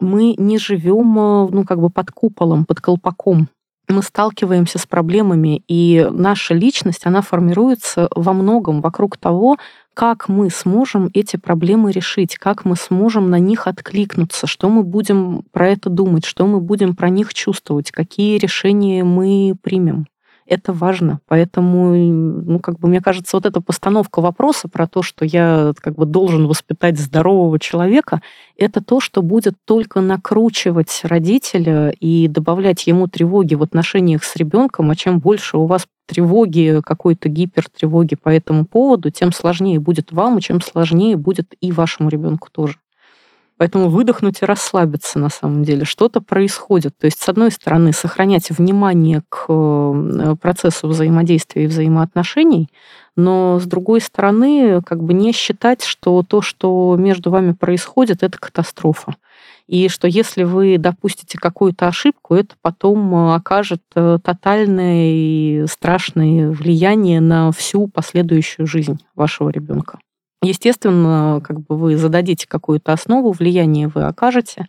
Мы 0.00 0.34
не 0.38 0.58
живем 0.58 1.14
ну, 1.14 1.64
как 1.64 1.80
бы 1.80 1.90
под 1.90 2.12
куполом, 2.12 2.64
под 2.64 2.80
колпаком 2.80 3.48
мы 3.88 4.02
сталкиваемся 4.02 4.78
с 4.78 4.86
проблемами, 4.86 5.62
и 5.68 6.08
наша 6.10 6.54
личность, 6.54 7.04
она 7.04 7.20
формируется 7.20 8.08
во 8.14 8.32
многом 8.32 8.80
вокруг 8.80 9.16
того, 9.16 9.58
как 9.94 10.28
мы 10.28 10.50
сможем 10.50 11.10
эти 11.14 11.36
проблемы 11.36 11.92
решить, 11.92 12.36
как 12.36 12.64
мы 12.64 12.76
сможем 12.76 13.30
на 13.30 13.38
них 13.38 13.66
откликнуться, 13.66 14.46
что 14.46 14.68
мы 14.68 14.82
будем 14.82 15.44
про 15.52 15.68
это 15.68 15.90
думать, 15.90 16.24
что 16.24 16.46
мы 16.46 16.60
будем 16.60 16.96
про 16.96 17.08
них 17.08 17.34
чувствовать, 17.34 17.90
какие 17.90 18.38
решения 18.38 19.04
мы 19.04 19.54
примем. 19.60 20.06
Это 20.46 20.72
важно. 20.72 21.20
Поэтому, 21.28 21.94
ну, 21.94 22.58
как 22.58 22.78
бы, 22.78 22.88
мне 22.88 23.00
кажется, 23.00 23.36
вот 23.36 23.46
эта 23.46 23.60
постановка 23.60 24.20
вопроса 24.20 24.68
про 24.68 24.86
то, 24.86 25.02
что 25.02 25.24
я 25.24 25.72
как 25.80 25.94
бы 25.94 26.04
должен 26.04 26.46
воспитать 26.46 26.98
здорового 26.98 27.58
человека, 27.58 28.20
это 28.56 28.82
то, 28.82 29.00
что 29.00 29.22
будет 29.22 29.54
только 29.64 30.00
накручивать 30.00 31.00
родителя 31.04 31.90
и 31.90 32.28
добавлять 32.28 32.86
ему 32.86 33.06
тревоги 33.06 33.54
в 33.54 33.62
отношениях 33.62 34.24
с 34.24 34.36
ребенком, 34.36 34.90
а 34.90 34.96
чем 34.96 35.20
больше 35.20 35.58
у 35.58 35.66
вас 35.66 35.86
тревоги, 36.06 36.80
какой-то 36.84 37.28
гипертревоги 37.28 38.16
по 38.16 38.28
этому 38.28 38.66
поводу, 38.66 39.10
тем 39.10 39.32
сложнее 39.32 39.78
будет 39.78 40.12
вам, 40.12 40.38
и 40.38 40.42
чем 40.42 40.60
сложнее 40.60 41.16
будет 41.16 41.54
и 41.60 41.72
вашему 41.72 42.08
ребенку 42.08 42.48
тоже. 42.50 42.81
Поэтому 43.56 43.88
выдохнуть 43.88 44.42
и 44.42 44.44
расслабиться 44.44 45.18
на 45.18 45.28
самом 45.28 45.62
деле. 45.62 45.84
Что-то 45.84 46.20
происходит. 46.20 46.96
То 46.98 47.06
есть, 47.06 47.20
с 47.20 47.28
одной 47.28 47.50
стороны, 47.50 47.92
сохранять 47.92 48.50
внимание 48.50 49.22
к 49.28 49.46
э, 49.48 50.36
процессу 50.40 50.88
взаимодействия 50.88 51.64
и 51.64 51.68
взаимоотношений, 51.68 52.68
но 53.14 53.60
с 53.60 53.64
другой 53.66 54.00
стороны, 54.00 54.80
как 54.82 55.02
бы 55.02 55.12
не 55.12 55.32
считать, 55.32 55.84
что 55.84 56.22
то, 56.22 56.40
что 56.40 56.96
между 56.98 57.30
вами 57.30 57.52
происходит, 57.52 58.22
это 58.22 58.38
катастрофа. 58.38 59.14
И 59.66 59.88
что 59.88 60.08
если 60.08 60.42
вы 60.42 60.76
допустите 60.78 61.38
какую-то 61.38 61.88
ошибку, 61.88 62.34
это 62.34 62.54
потом 62.62 63.14
э, 63.14 63.34
окажет 63.34 63.82
э, 63.94 64.18
тотальное 64.22 65.12
и 65.12 65.66
страшное 65.66 66.50
влияние 66.50 67.20
на 67.20 67.52
всю 67.52 67.86
последующую 67.86 68.66
жизнь 68.66 68.98
вашего 69.14 69.50
ребенка. 69.50 69.98
Естественно, 70.42 71.40
как 71.42 71.60
бы 71.60 71.76
вы 71.76 71.96
зададите 71.96 72.46
какую-то 72.48 72.92
основу, 72.92 73.32
влияние 73.32 73.88
вы 73.88 74.04
окажете, 74.04 74.68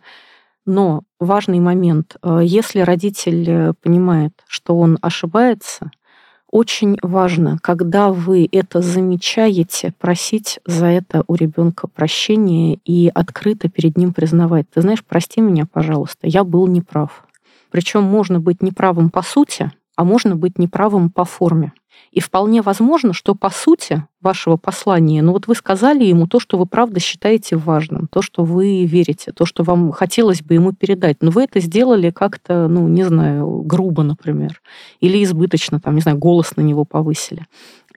но 0.66 1.02
важный 1.18 1.60
момент, 1.60 2.16
э, 2.22 2.40
если 2.42 2.80
родитель 2.80 3.74
понимает, 3.82 4.32
что 4.46 4.76
он 4.78 4.98
ошибается– 5.02 5.90
очень 6.54 6.98
важно, 7.02 7.58
когда 7.60 8.12
вы 8.12 8.48
это 8.52 8.80
замечаете, 8.80 9.92
просить 9.98 10.60
за 10.64 10.86
это 10.86 11.24
у 11.26 11.34
ребенка 11.34 11.88
прощения 11.88 12.78
и 12.84 13.10
открыто 13.12 13.68
перед 13.68 13.98
ним 13.98 14.12
признавать. 14.12 14.70
Ты 14.72 14.80
знаешь, 14.82 15.02
прости 15.04 15.40
меня, 15.40 15.66
пожалуйста, 15.66 16.28
я 16.28 16.44
был 16.44 16.68
неправ. 16.68 17.26
Причем 17.72 18.04
можно 18.04 18.38
быть 18.38 18.62
неправым 18.62 19.10
по 19.10 19.22
сути, 19.22 19.72
а 19.96 20.04
можно 20.04 20.36
быть 20.36 20.58
неправым 20.58 21.10
по 21.10 21.24
форме. 21.24 21.72
И 22.10 22.20
вполне 22.20 22.62
возможно, 22.62 23.12
что 23.12 23.34
по 23.34 23.50
сути 23.50 24.04
вашего 24.20 24.56
послания, 24.56 25.22
ну 25.22 25.32
вот 25.32 25.46
вы 25.46 25.54
сказали 25.54 26.04
ему 26.04 26.26
то, 26.26 26.40
что 26.40 26.58
вы 26.58 26.66
правда 26.66 27.00
считаете 27.00 27.56
важным, 27.56 28.08
то, 28.08 28.22
что 28.22 28.44
вы 28.44 28.84
верите, 28.84 29.32
то, 29.32 29.44
что 29.44 29.64
вам 29.64 29.92
хотелось 29.92 30.42
бы 30.42 30.54
ему 30.54 30.72
передать, 30.72 31.18
но 31.20 31.30
вы 31.30 31.44
это 31.44 31.60
сделали 31.60 32.10
как-то, 32.10 32.68
ну, 32.68 32.88
не 32.88 33.04
знаю, 33.04 33.62
грубо, 33.62 34.02
например, 34.02 34.60
или 35.00 35.22
избыточно, 35.22 35.80
там, 35.80 35.94
не 35.94 36.00
знаю, 36.00 36.18
голос 36.18 36.56
на 36.56 36.62
него 36.62 36.84
повысили. 36.84 37.46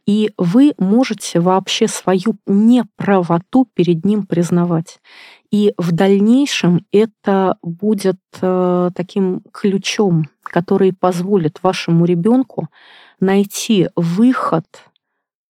И 0.08 0.32
вы 0.38 0.74
можете 0.78 1.42
вообще 1.42 1.88
свою 1.88 2.38
неправоту 2.48 3.68
перед 3.74 4.06
ним 4.06 4.26
признавать. 4.26 5.00
И 5.52 5.74
в 5.78 5.92
дальнейшем 5.92 6.86
это 6.94 7.58
будет 7.62 8.20
э, 8.42 8.90
таким 8.96 9.42
ключом, 9.52 10.30
который 10.44 10.94
позволит 10.94 11.62
вашему 11.62 12.06
ребенку 12.06 12.70
найти 13.20 13.90
выход 13.96 14.66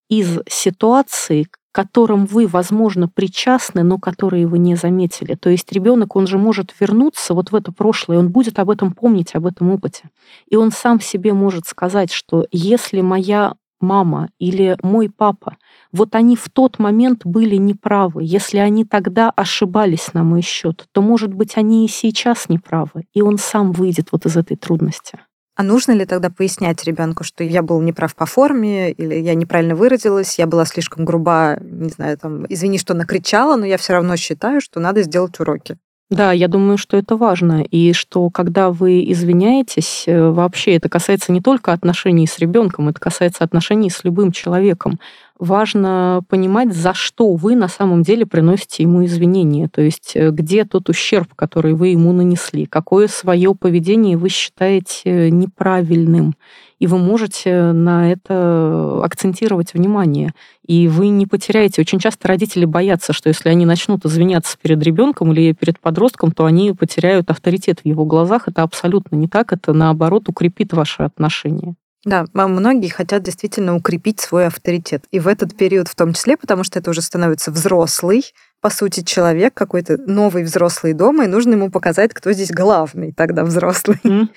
из 0.09 0.39
ситуации, 0.49 1.43
к 1.43 1.59
которым 1.71 2.25
вы, 2.25 2.47
возможно, 2.47 3.07
причастны, 3.07 3.83
но 3.83 3.99
которые 3.99 4.47
вы 4.47 4.57
не 4.57 4.73
заметили. 4.73 5.35
То 5.35 5.51
есть 5.51 5.71
ребенок, 5.71 6.15
он 6.15 6.25
же 6.25 6.39
может 6.39 6.73
вернуться 6.79 7.35
вот 7.35 7.51
в 7.51 7.55
это 7.55 7.71
прошлое, 7.71 8.17
он 8.17 8.29
будет 8.29 8.57
об 8.57 8.71
этом 8.71 8.93
помнить, 8.93 9.35
об 9.35 9.45
этом 9.45 9.69
опыте. 9.69 10.09
И 10.47 10.55
он 10.55 10.71
сам 10.71 10.99
себе 10.99 11.33
может 11.33 11.67
сказать, 11.67 12.11
что 12.11 12.47
если 12.51 13.01
моя 13.01 13.53
мама 13.80 14.30
или 14.39 14.78
мой 14.84 15.09
папа, 15.09 15.57
вот 15.91 16.15
они 16.15 16.36
в 16.36 16.49
тот 16.49 16.80
момент 16.80 17.21
были 17.25 17.55
неправы. 17.55 18.21
Если 18.23 18.57
они 18.57 18.86
тогда 18.86 19.30
ошибались 19.30 20.13
на 20.13 20.23
мой 20.23 20.41
счет, 20.41 20.86
то, 20.91 21.01
может 21.01 21.34
быть, 21.34 21.57
они 21.57 21.86
и 21.86 21.89
сейчас 21.89 22.49
неправы, 22.49 23.05
и 23.13 23.21
он 23.21 23.38
сам 23.38 23.71
выйдет 23.71 24.09
вот 24.11 24.25
из 24.25 24.38
этой 24.38 24.57
трудности. 24.57 25.19
А 25.55 25.63
нужно 25.63 25.93
ли 25.93 26.05
тогда 26.05 26.30
пояснять 26.30 26.84
ребенку, 26.84 27.23
что 27.23 27.43
я 27.43 27.63
был 27.63 27.82
неправ 27.82 28.15
по 28.15 28.28
форме, 28.28 28.91
или 28.91 29.15
я 29.15 29.34
неправильно 29.34 29.75
выразилась, 29.75 30.38
я 30.38 30.45
была 30.45 30.65
слишком 30.65 31.03
груба, 31.03 31.57
не 31.59 31.89
знаю, 31.89 32.15
там, 32.19 32.45
извини, 32.47 32.78
что 32.78 32.93
накричала, 32.93 33.55
но 33.55 33.65
я 33.65 33.78
все 33.78 33.93
равно 33.93 34.17
считаю, 34.17 34.61
что 34.61 34.80
надо 34.80 35.01
сделать 35.01 35.39
уроки? 35.39 35.80
Да, 36.09 36.31
я 36.31 36.47
думаю, 36.47 36.77
что 36.77 36.95
это 36.95 37.17
важно, 37.17 37.63
и 37.63 37.91
что 37.91 38.29
когда 38.29 38.71
вы 38.71 39.03
извиняетесь, 39.11 40.05
э, 40.07 40.29
вообще 40.29 40.75
это 40.75 40.87
касается 40.87 41.33
не 41.33 41.41
только 41.41 41.73
отношений 41.73 42.27
с 42.27 42.39
ребенком, 42.39 42.87
это 42.87 42.97
касается 42.97 43.43
отношений 43.43 43.89
с 43.89 44.05
любым 44.05 44.31
человеком 44.31 44.99
важно 45.39 46.21
понимать, 46.29 46.73
за 46.73 46.93
что 46.93 47.33
вы 47.33 47.55
на 47.55 47.67
самом 47.67 48.03
деле 48.03 48.25
приносите 48.25 48.83
ему 48.83 49.05
извинения. 49.05 49.67
То 49.67 49.81
есть 49.81 50.11
э, 50.15 50.31
где 50.31 50.65
тот 50.65 50.89
ущерб, 50.89 51.33
который 51.35 51.73
вы 51.73 51.89
ему 51.89 52.11
нанесли, 52.11 52.65
какое 52.65 53.07
свое 53.07 53.53
поведение 53.55 54.17
вы 54.17 54.29
считаете 54.29 55.31
неправильным. 55.31 56.35
И 56.79 56.85
вы 56.85 56.99
можете 56.99 57.71
на 57.71 58.11
это 58.11 59.01
акцентировать 59.03 59.73
внимание. 59.73 60.33
И 60.65 60.88
вы 60.88 61.07
не 61.07 61.25
потеряете. 61.25 61.81
Очень 61.81 61.97
часто 61.97 62.27
родители 62.27 62.65
боятся, 62.65 63.13
что 63.13 63.29
если 63.29 63.49
они 63.49 63.65
начнут 63.65 64.05
извиняться 64.05 64.57
перед 64.61 64.81
ребенком 64.83 65.33
или 65.33 65.53
перед 65.53 65.79
подростком, 65.79 66.31
то 66.31 66.45
они 66.45 66.73
потеряют 66.73 67.31
авторитет 67.31 67.79
в 67.79 67.85
его 67.85 68.05
глазах. 68.05 68.47
Это 68.47 68.61
абсолютно 68.61 69.15
не 69.15 69.27
так. 69.27 69.53
Это 69.53 69.73
наоборот 69.73 70.29
укрепит 70.29 70.73
ваши 70.73 71.01
отношения. 71.01 71.75
Да, 72.07 72.25
многие 72.33 72.87
хотят 72.87 73.21
действительно 73.23 73.75
укрепить 73.75 74.21
свой 74.21 74.47
авторитет. 74.47 75.03
И 75.11 75.19
в 75.19 75.27
этот 75.27 75.57
период 75.57 75.89
в 75.89 75.95
том 75.95 76.13
числе, 76.13 76.37
потому 76.37 76.63
что 76.63 76.79
это 76.79 76.91
уже 76.91 77.01
становится 77.01 77.51
взрослый, 77.51 78.23
по 78.61 78.69
сути, 78.69 79.01
человек, 79.03 79.53
какой-то 79.53 79.97
новый 79.97 80.43
взрослый 80.43 80.93
дома, 80.93 81.25
и 81.25 81.27
нужно 81.27 81.55
ему 81.55 81.69
показать, 81.69 82.13
кто 82.13 82.31
здесь 82.31 82.49
главный 82.49 83.11
тогда 83.11 83.43
взрослый. 83.43 83.99
Mm. 84.05 84.29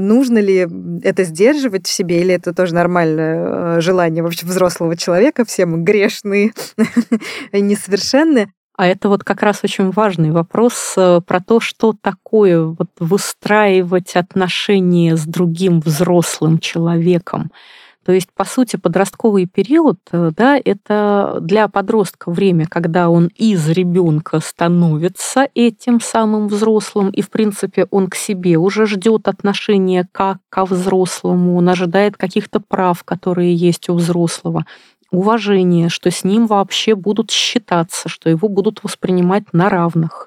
Нужно 0.00 0.38
ли 0.38 0.66
это 1.02 1.24
сдерживать 1.24 1.86
в 1.86 1.92
себе, 1.92 2.22
или 2.22 2.32
это 2.32 2.54
тоже 2.54 2.72
нормальное 2.72 3.76
э, 3.76 3.80
желание 3.82 4.22
вообще 4.22 4.46
взрослого 4.46 4.96
человека? 4.96 5.44
Все 5.44 5.66
мы 5.66 5.82
грешные, 5.82 6.52
несовершенные. 7.52 8.50
А 8.82 8.86
это 8.88 9.08
вот 9.08 9.22
как 9.22 9.44
раз 9.44 9.60
очень 9.62 9.92
важный 9.92 10.32
вопрос 10.32 10.94
э, 10.96 11.20
про 11.24 11.38
то, 11.38 11.60
что 11.60 11.92
такое 11.92 12.64
вот 12.64 12.88
выстраивать 12.98 14.16
отношения 14.16 15.16
с 15.16 15.24
другим 15.24 15.78
взрослым 15.78 16.58
человеком. 16.58 17.52
То 18.04 18.10
есть, 18.10 18.30
по 18.34 18.44
сути, 18.44 18.74
подростковый 18.74 19.46
период, 19.46 20.00
э, 20.10 20.32
да, 20.36 20.58
это 20.64 21.38
для 21.40 21.68
подростка 21.68 22.32
время, 22.32 22.66
когда 22.66 23.08
он 23.08 23.28
из 23.36 23.68
ребенка 23.68 24.40
становится 24.40 25.46
этим 25.54 26.00
самым 26.00 26.48
взрослым, 26.48 27.10
и, 27.10 27.22
в 27.22 27.30
принципе, 27.30 27.86
он 27.92 28.08
к 28.08 28.16
себе 28.16 28.56
уже 28.56 28.86
ждет 28.86 29.28
отношения 29.28 30.08
как 30.10 30.38
ко 30.48 30.64
взрослому, 30.64 31.56
он 31.56 31.68
ожидает 31.68 32.16
каких-то 32.16 32.58
прав, 32.58 33.04
которые 33.04 33.54
есть 33.54 33.88
у 33.88 33.94
взрослого 33.94 34.66
уважение, 35.12 35.88
что 35.88 36.10
с 36.10 36.24
ним 36.24 36.46
вообще 36.46 36.94
будут 36.94 37.30
считаться, 37.30 38.08
что 38.08 38.28
его 38.28 38.48
будут 38.48 38.82
воспринимать 38.82 39.52
на 39.52 39.68
равных. 39.68 40.26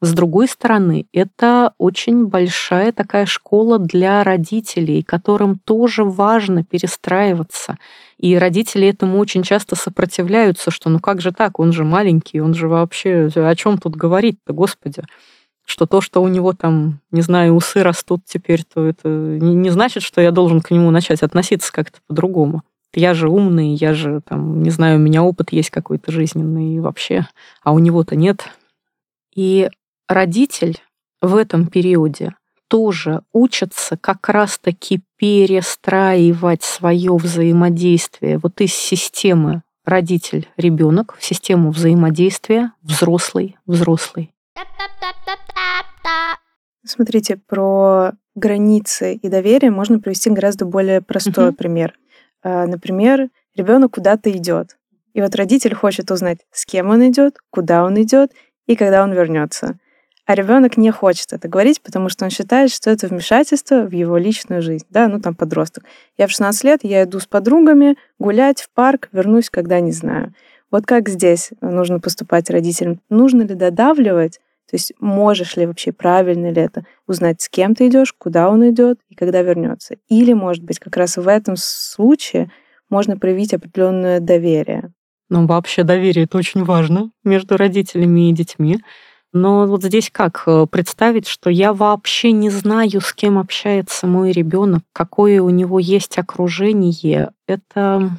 С 0.00 0.14
другой 0.14 0.48
стороны, 0.48 1.06
это 1.12 1.74
очень 1.78 2.26
большая 2.26 2.90
такая 2.90 3.24
школа 3.24 3.78
для 3.78 4.24
родителей, 4.24 5.02
которым 5.02 5.60
тоже 5.60 6.02
важно 6.02 6.64
перестраиваться. 6.64 7.78
И 8.18 8.36
родители 8.36 8.88
этому 8.88 9.18
очень 9.18 9.44
часто 9.44 9.76
сопротивляются, 9.76 10.72
что 10.72 10.90
ну 10.90 10.98
как 10.98 11.20
же 11.20 11.30
так, 11.30 11.60
он 11.60 11.72
же 11.72 11.84
маленький, 11.84 12.40
он 12.40 12.54
же 12.54 12.66
вообще 12.66 13.28
о 13.34 13.54
чем 13.54 13.78
тут 13.78 13.94
говорить-то, 13.94 14.52
господи 14.52 15.04
что 15.64 15.86
то, 15.86 16.00
что 16.00 16.20
у 16.20 16.26
него 16.26 16.52
там, 16.54 16.98
не 17.12 17.22
знаю, 17.22 17.54
усы 17.54 17.84
растут 17.84 18.22
теперь, 18.26 18.64
то 18.64 18.84
это 18.84 19.08
не, 19.08 19.54
не 19.54 19.70
значит, 19.70 20.02
что 20.02 20.20
я 20.20 20.32
должен 20.32 20.60
к 20.60 20.72
нему 20.72 20.90
начать 20.90 21.22
относиться 21.22 21.72
как-то 21.72 22.00
по-другому 22.08 22.62
я 22.94 23.14
же 23.14 23.28
умный, 23.28 23.74
я 23.74 23.94
же 23.94 24.20
там, 24.20 24.62
не 24.62 24.70
знаю, 24.70 24.96
у 24.98 25.02
меня 25.02 25.22
опыт 25.22 25.52
есть 25.52 25.70
какой-то 25.70 26.12
жизненный 26.12 26.80
вообще, 26.80 27.26
а 27.62 27.72
у 27.72 27.78
него-то 27.78 28.16
нет. 28.16 28.44
И 29.34 29.68
родитель 30.08 30.78
в 31.20 31.36
этом 31.36 31.66
периоде 31.66 32.34
тоже 32.68 33.22
учится 33.32 33.96
как 33.96 34.28
раз-таки 34.28 35.02
перестраивать 35.16 36.62
свое 36.62 37.14
взаимодействие 37.16 38.38
вот 38.38 38.60
из 38.60 38.74
системы 38.74 39.62
родитель-ребенок 39.84 41.16
в 41.18 41.24
систему 41.24 41.70
взаимодействия 41.70 42.72
взрослый-взрослый. 42.82 44.32
Смотрите, 46.84 47.36
про 47.36 48.12
границы 48.34 49.14
и 49.14 49.28
доверие 49.28 49.70
можно 49.70 49.98
привести 50.00 50.30
гораздо 50.30 50.64
более 50.64 51.00
простой 51.00 51.50
uh-huh. 51.50 51.56
пример. 51.56 51.94
А, 52.42 52.66
например, 52.66 53.28
ребенок 53.54 53.92
куда-то 53.92 54.30
идет. 54.30 54.76
И 55.14 55.20
вот 55.20 55.34
родитель 55.34 55.74
хочет 55.74 56.10
узнать, 56.10 56.38
с 56.50 56.64
кем 56.64 56.90
он 56.90 57.06
идет, 57.08 57.38
куда 57.50 57.84
он 57.84 58.00
идет 58.00 58.32
и 58.66 58.76
когда 58.76 59.02
он 59.02 59.12
вернется. 59.12 59.76
А 60.24 60.34
ребенок 60.34 60.76
не 60.76 60.90
хочет 60.90 61.32
это 61.32 61.48
говорить, 61.48 61.82
потому 61.82 62.08
что 62.08 62.24
он 62.24 62.30
считает, 62.30 62.70
что 62.70 62.90
это 62.90 63.08
вмешательство 63.08 63.82
в 63.82 63.90
его 63.90 64.16
личную 64.16 64.62
жизнь. 64.62 64.86
Да, 64.88 65.08
ну 65.08 65.20
там 65.20 65.34
подросток. 65.34 65.84
Я 66.16 66.28
в 66.28 66.30
16 66.30 66.64
лет, 66.64 66.80
я 66.84 67.02
иду 67.02 67.18
с 67.18 67.26
подругами 67.26 67.96
гулять 68.18 68.62
в 68.62 68.70
парк, 68.70 69.08
вернусь, 69.12 69.50
когда 69.50 69.80
не 69.80 69.92
знаю. 69.92 70.32
Вот 70.70 70.86
как 70.86 71.08
здесь 71.08 71.50
нужно 71.60 72.00
поступать 72.00 72.48
родителям? 72.50 73.00
Нужно 73.10 73.42
ли 73.42 73.54
додавливать 73.54 74.40
то 74.72 74.76
есть 74.76 74.94
можешь 75.00 75.56
ли 75.56 75.66
вообще, 75.66 75.92
правильно 75.92 76.50
ли 76.50 76.62
это, 76.62 76.86
узнать, 77.06 77.42
с 77.42 77.50
кем 77.50 77.74
ты 77.74 77.88
идешь, 77.88 78.14
куда 78.16 78.48
он 78.48 78.70
идет 78.70 78.98
и 79.10 79.14
когда 79.14 79.42
вернется. 79.42 79.96
Или, 80.08 80.32
может 80.32 80.64
быть, 80.64 80.78
как 80.78 80.96
раз 80.96 81.18
в 81.18 81.28
этом 81.28 81.56
случае 81.58 82.50
можно 82.88 83.18
проявить 83.18 83.52
определенное 83.52 84.18
доверие. 84.18 84.90
Ну, 85.28 85.46
вообще 85.46 85.82
доверие 85.82 86.24
это 86.24 86.38
очень 86.38 86.64
важно 86.64 87.10
между 87.22 87.58
родителями 87.58 88.30
и 88.30 88.32
детьми. 88.32 88.78
Но 89.34 89.66
вот 89.66 89.82
здесь 89.82 90.08
как 90.10 90.44
э, 90.46 90.66
представить, 90.70 91.28
что 91.28 91.50
я 91.50 91.74
вообще 91.74 92.32
не 92.32 92.48
знаю, 92.48 93.02
с 93.02 93.12
кем 93.12 93.38
общается 93.38 94.06
мой 94.06 94.32
ребенок, 94.32 94.84
какое 94.94 95.42
у 95.42 95.50
него 95.50 95.80
есть 95.80 96.16
окружение. 96.16 97.32
Это 97.46 98.10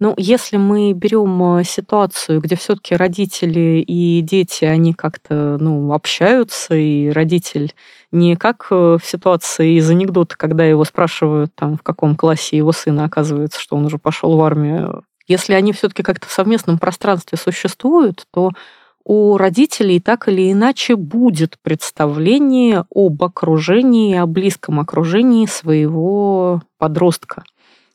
ну, 0.00 0.14
если 0.16 0.58
мы 0.58 0.92
берем 0.92 1.58
э, 1.58 1.64
ситуацию, 1.64 2.40
где 2.40 2.54
все-таки 2.54 2.94
родители 2.94 3.82
и 3.84 4.20
дети, 4.20 4.64
они 4.64 4.94
как-то 4.94 5.58
ну, 5.58 5.92
общаются, 5.92 6.74
и 6.76 7.08
родитель 7.08 7.74
не 8.12 8.36
как 8.36 8.68
э, 8.70 8.98
в 9.00 9.04
ситуации 9.04 9.76
из 9.76 9.90
анекдота, 9.90 10.36
когда 10.36 10.64
его 10.64 10.84
спрашивают, 10.84 11.52
там, 11.56 11.76
в 11.76 11.82
каком 11.82 12.14
классе 12.14 12.56
его 12.56 12.70
сына 12.70 13.04
оказывается, 13.04 13.60
что 13.60 13.76
он 13.76 13.86
уже 13.86 13.98
пошел 13.98 14.36
в 14.36 14.42
армию. 14.42 15.04
Если 15.26 15.52
они 15.52 15.72
все-таки 15.72 16.04
как-то 16.04 16.28
в 16.28 16.32
совместном 16.32 16.78
пространстве 16.78 17.36
существуют, 17.36 18.24
то 18.32 18.52
у 19.04 19.36
родителей 19.36 20.00
так 20.00 20.28
или 20.28 20.52
иначе 20.52 20.94
будет 20.94 21.56
представление 21.60 22.84
об 22.94 23.24
окружении, 23.24 24.16
о 24.16 24.26
близком 24.26 24.78
окружении 24.78 25.46
своего 25.46 26.62
подростка. 26.78 27.42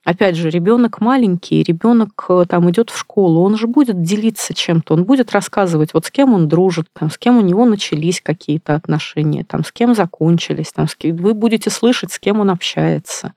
Опять 0.03 0.35
же, 0.35 0.49
ребенок 0.49 0.99
маленький, 0.99 1.63
ребенок 1.63 2.25
э, 2.27 2.45
там 2.47 2.69
идет 2.69 2.89
в 2.89 2.97
школу, 2.97 3.41
он 3.41 3.55
же 3.55 3.67
будет 3.67 4.01
делиться 4.01 4.53
чем-то, 4.53 4.95
он 4.95 5.05
будет 5.05 5.31
рассказывать, 5.31 5.93
вот 5.93 6.05
с 6.05 6.11
кем 6.11 6.33
он 6.33 6.49
дружит, 6.49 6.87
там, 6.91 7.09
с 7.09 7.17
кем 7.17 7.37
у 7.37 7.41
него 7.41 7.63
начались 7.65 8.19
какие-то 8.19 8.75
отношения, 8.75 9.45
там, 9.45 9.63
с 9.63 9.71
кем 9.71 9.95
закончились, 9.95 10.73
там, 10.73 10.89
с 10.89 10.95
кем... 10.95 11.15
вы 11.15 11.33
будете 11.33 11.69
слышать, 11.69 12.11
с 12.11 12.19
кем 12.19 12.41
он 12.41 12.49
общается. 12.49 13.33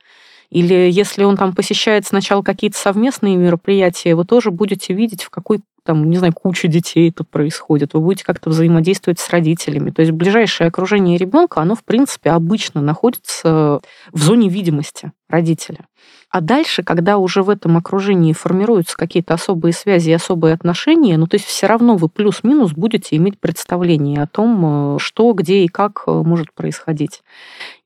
Или 0.50 0.90
если 0.90 1.24
он 1.24 1.36
там 1.36 1.54
посещает 1.54 2.06
сначала 2.06 2.42
какие-то 2.42 2.78
совместные 2.78 3.36
мероприятия, 3.36 4.14
вы 4.14 4.24
тоже 4.24 4.50
будете 4.50 4.94
видеть, 4.94 5.22
в 5.22 5.30
какой 5.30 5.60
там, 5.86 6.10
не 6.10 6.18
знаю, 6.18 6.34
куча 6.34 6.68
детей 6.68 7.10
это 7.10 7.24
происходит, 7.24 7.94
вы 7.94 8.00
будете 8.00 8.24
как-то 8.24 8.50
взаимодействовать 8.50 9.20
с 9.20 9.30
родителями. 9.30 9.90
То 9.90 10.02
есть 10.02 10.12
ближайшее 10.12 10.68
окружение 10.68 11.16
ребенка, 11.16 11.62
оно, 11.62 11.74
в 11.74 11.84
принципе, 11.84 12.30
обычно 12.30 12.82
находится 12.82 13.80
в 14.12 14.18
зоне 14.22 14.48
видимости 14.48 15.12
родителя. 15.28 15.86
А 16.28 16.40
дальше, 16.40 16.82
когда 16.82 17.18
уже 17.18 17.42
в 17.42 17.48
этом 17.48 17.76
окружении 17.76 18.32
формируются 18.32 18.96
какие-то 18.96 19.34
особые 19.34 19.72
связи 19.72 20.10
и 20.10 20.14
особые 20.14 20.54
отношения, 20.54 21.16
ну, 21.16 21.26
то 21.26 21.36
есть 21.36 21.46
все 21.46 21.66
равно 21.66 21.96
вы 21.96 22.08
плюс-минус 22.08 22.72
будете 22.72 23.16
иметь 23.16 23.40
представление 23.40 24.22
о 24.22 24.26
том, 24.26 24.96
э, 24.96 24.98
что, 24.98 25.32
где 25.32 25.64
и 25.64 25.68
как 25.68 26.02
э, 26.06 26.10
может 26.10 26.52
происходить. 26.52 27.22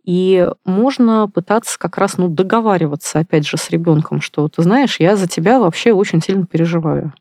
И 0.04 0.48
можно 0.64 1.28
пытаться 1.28 1.78
как 1.78 1.98
раз 1.98 2.16
ну, 2.18 2.28
договариваться, 2.28 3.18
опять 3.18 3.46
же, 3.46 3.56
с 3.56 3.70
ребенком, 3.70 4.20
что 4.20 4.48
ты 4.48 4.62
знаешь, 4.62 4.98
я 4.98 5.16
за 5.16 5.28
тебя 5.28 5.60
вообще 5.60 5.92
очень 5.92 6.22
сильно 6.22 6.46
переживаю. 6.46 7.12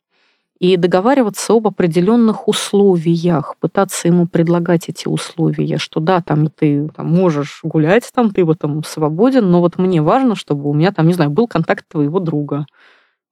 И 0.59 0.75
договариваться 0.75 1.53
об 1.53 1.67
определенных 1.67 2.49
условиях, 2.49 3.55
пытаться 3.61 4.09
ему 4.09 4.27
предлагать 4.27 4.89
эти 4.89 5.07
условия, 5.07 5.77
что 5.77 6.01
да, 6.01 6.21
там 6.21 6.47
ты 6.47 6.89
там, 6.89 7.07
можешь 7.07 7.61
гулять, 7.63 8.09
там 8.13 8.31
ты 8.31 8.43
в 8.43 8.51
этом 8.51 8.83
свободен, 8.83 9.49
но 9.49 9.61
вот 9.61 9.77
мне 9.77 10.01
важно, 10.01 10.35
чтобы 10.35 10.69
у 10.69 10.73
меня 10.73 10.91
там, 10.91 11.07
не 11.07 11.13
знаю, 11.13 11.31
был 11.31 11.47
контакт 11.47 11.85
твоего 11.87 12.19
друга 12.19 12.65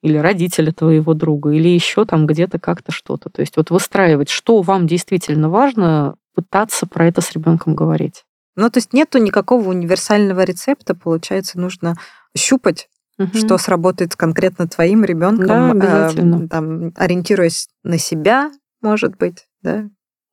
или 0.02 0.18
родителя 0.18 0.72
твоего 0.72 1.14
друга, 1.14 1.52
или 1.52 1.68
еще 1.68 2.06
там 2.06 2.28
где-то 2.28 2.60
как-то 2.60 2.92
что-то. 2.92 3.30
То 3.30 3.42
есть 3.42 3.58
вот 3.58 3.72
выстраивать, 3.72 4.30
что 4.30 4.62
вам 4.62 4.88
действительно 4.88 5.50
важно, 5.50 6.16
пытаться 6.34 6.86
про 6.86 7.08
это 7.08 7.22
с 7.22 7.34
ребенком 7.34 7.76
говорить. 7.76 8.24
Ну, 8.58 8.70
то 8.72 8.80
есть 8.80 8.92
нету 8.92 9.20
никакого 9.20 9.70
универсального 9.70 10.42
рецепта, 10.42 10.96
получается, 10.96 11.60
нужно 11.60 11.96
щупать, 12.36 12.90
угу. 13.20 13.38
что 13.38 13.58
сработает 13.60 14.14
с 14.14 14.16
конкретно 14.16 14.68
твоим 14.68 15.06
ребенком, 15.06 15.80
да, 15.80 16.12
э, 16.12 16.48
там, 16.50 16.92
ориентируясь 16.96 17.70
на 17.84 18.00
себя, 18.00 18.52
может 18.82 19.16
быть, 19.16 19.48
да. 19.62 19.86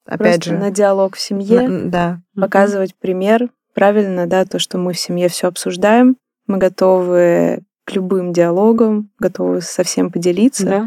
Опять 0.06 0.44
Просто 0.44 0.50
же. 0.50 0.58
на 0.58 0.70
диалог 0.70 1.16
в 1.16 1.20
семье, 1.20 1.68
на, 1.68 1.90
да. 1.90 2.22
показывать 2.34 2.92
угу. 2.92 2.98
пример, 3.00 3.50
правильно, 3.74 4.26
да, 4.26 4.46
то, 4.46 4.58
что 4.58 4.78
мы 4.78 4.94
в 4.94 4.98
семье 4.98 5.28
все 5.28 5.48
обсуждаем, 5.48 6.16
мы 6.46 6.58
готовы 6.58 7.62
к 7.84 7.92
любым 7.92 8.32
диалогам, 8.32 9.10
готовы 9.18 9.60
со 9.60 9.82
всем 9.82 10.10
поделиться. 10.10 10.64
Да. 10.64 10.80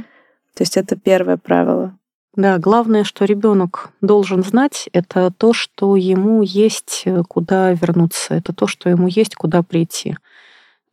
То 0.55 0.63
есть 0.63 0.75
это 0.75 0.95
первое 0.95 1.38
правило. 1.38 1.97
Да, 2.38 2.59
главное, 2.59 3.03
что 3.03 3.25
ребенок 3.25 3.89
должен 3.99 4.43
знать, 4.43 4.89
это 4.93 5.33
то, 5.35 5.53
что 5.53 5.95
ему 5.95 6.43
есть 6.43 7.01
э, 7.05 7.23
куда 7.27 7.73
вернуться, 7.73 8.35
это 8.35 8.53
то, 8.53 8.67
что 8.67 8.89
ему 8.89 9.07
есть 9.07 9.33
куда 9.33 9.63
прийти. 9.63 10.17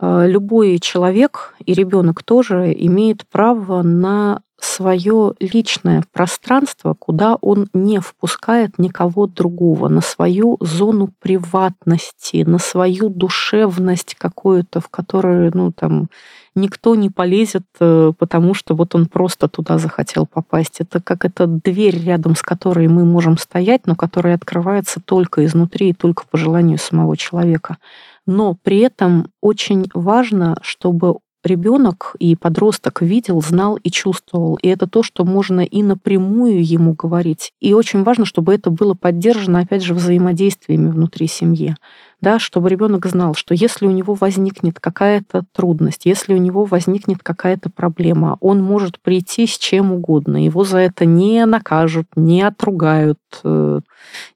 Э, 0.00 0.24
любой 0.26 0.78
человек 0.78 1.54
и 1.66 1.74
ребенок 1.74 2.22
тоже 2.22 2.72
имеет 2.74 3.26
право 3.26 3.82
на 3.82 4.40
свое 4.64 5.34
личное 5.40 6.02
пространство, 6.12 6.94
куда 6.98 7.36
он 7.36 7.68
не 7.72 8.00
впускает 8.00 8.78
никого 8.78 9.26
другого, 9.26 9.88
на 9.88 10.00
свою 10.00 10.56
зону 10.60 11.10
приватности, 11.20 12.44
на 12.46 12.58
свою 12.58 13.08
душевность 13.08 14.14
какую-то, 14.14 14.80
в 14.80 14.88
которую, 14.88 15.50
ну, 15.54 15.72
там, 15.72 16.08
никто 16.54 16.94
не 16.94 17.10
полезет, 17.10 17.64
э, 17.80 18.12
потому 18.18 18.54
что 18.54 18.74
вот 18.74 18.94
он 18.94 19.06
просто 19.06 19.48
туда 19.48 19.78
захотел 19.78 20.26
попасть. 20.26 20.80
Это 20.80 21.00
как 21.00 21.24
эта 21.24 21.46
дверь, 21.46 22.02
рядом 22.02 22.36
с 22.36 22.42
которой 22.42 22.88
мы 22.88 23.04
можем 23.04 23.38
стоять, 23.38 23.86
но 23.86 23.94
которая 23.94 24.34
открывается 24.34 25.00
только 25.00 25.44
изнутри 25.44 25.90
и 25.90 25.94
только 25.94 26.24
по 26.30 26.38
желанию 26.38 26.78
самого 26.78 27.16
человека. 27.16 27.76
Но 28.26 28.56
при 28.62 28.78
этом 28.78 29.26
очень 29.40 29.90
важно, 29.92 30.56
чтобы 30.62 31.18
ребенок 31.44 32.16
и 32.18 32.36
подросток 32.36 33.02
видел, 33.02 33.40
знал 33.42 33.76
и 33.76 33.90
чувствовал. 33.90 34.56
И 34.56 34.68
это 34.68 34.86
то, 34.86 35.02
что 35.02 35.24
можно 35.24 35.60
и 35.60 35.82
напрямую 35.82 36.64
ему 36.64 36.94
говорить. 36.94 37.52
И 37.60 37.72
очень 37.74 38.02
важно, 38.02 38.24
чтобы 38.24 38.54
это 38.54 38.70
было 38.70 38.94
поддержано, 38.94 39.60
опять 39.60 39.82
же, 39.82 39.94
взаимодействиями 39.94 40.88
внутри 40.88 41.26
семьи 41.26 41.76
да, 42.20 42.38
чтобы 42.38 42.68
ребенок 42.68 43.06
знал, 43.06 43.34
что 43.34 43.54
если 43.54 43.86
у 43.86 43.90
него 43.90 44.14
возникнет 44.14 44.80
какая-то 44.80 45.44
трудность, 45.52 46.06
если 46.06 46.34
у 46.34 46.38
него 46.38 46.64
возникнет 46.64 47.22
какая-то 47.22 47.70
проблема, 47.70 48.38
он 48.40 48.62
может 48.62 49.00
прийти 49.00 49.46
с 49.46 49.58
чем 49.58 49.92
угодно, 49.92 50.42
его 50.42 50.64
за 50.64 50.78
это 50.78 51.04
не 51.04 51.44
накажут, 51.46 52.06
не 52.16 52.42
отругают, 52.42 53.18
э, 53.42 53.80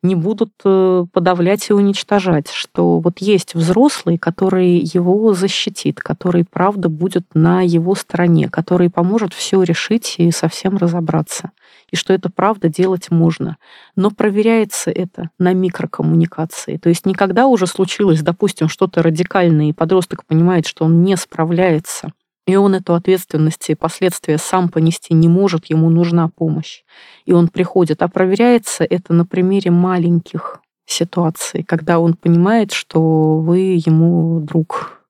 не 0.02 0.14
будут 0.14 0.52
э, 0.64 1.04
подавлять 1.12 1.70
и 1.70 1.72
уничтожать, 1.72 2.50
что 2.50 3.00
вот 3.00 3.18
есть 3.18 3.54
взрослый, 3.54 4.18
который 4.18 4.78
его 4.78 5.34
защитит, 5.34 6.00
который, 6.00 6.44
правда, 6.44 6.88
будет 6.88 7.26
на 7.34 7.62
его 7.62 7.94
стороне, 7.94 8.48
который 8.48 8.90
поможет 8.90 9.32
все 9.32 9.62
решить 9.62 10.16
и 10.18 10.30
совсем 10.30 10.76
разобраться 10.76 11.50
и 11.90 11.96
что 11.96 12.12
это 12.12 12.30
правда 12.30 12.68
делать 12.68 13.10
можно. 13.10 13.56
Но 13.96 14.10
проверяется 14.10 14.90
это 14.90 15.30
на 15.38 15.54
микрокоммуникации. 15.54 16.76
То 16.76 16.88
есть 16.88 17.06
никогда 17.06 17.46
уже 17.46 17.66
случилось, 17.78 18.22
допустим, 18.22 18.68
что-то 18.68 19.02
радикальное, 19.02 19.66
и 19.66 19.72
подросток 19.72 20.26
понимает, 20.26 20.66
что 20.66 20.84
он 20.84 21.02
не 21.04 21.16
справляется, 21.16 22.12
и 22.44 22.56
он 22.56 22.74
эту 22.74 22.94
ответственность 22.94 23.70
и 23.70 23.76
последствия 23.76 24.36
сам 24.36 24.68
понести 24.68 25.14
не 25.14 25.28
может, 25.28 25.66
ему 25.66 25.88
нужна 25.88 26.28
помощь. 26.28 26.82
И 27.24 27.32
он 27.32 27.46
приходит. 27.46 28.02
А 28.02 28.08
проверяется 28.08 28.84
это 28.84 29.12
на 29.12 29.24
примере 29.24 29.70
маленьких 29.70 30.60
ситуаций, 30.86 31.62
когда 31.62 32.00
он 32.00 32.14
понимает, 32.14 32.72
что 32.72 33.38
вы 33.38 33.80
ему 33.86 34.40
друг, 34.40 35.02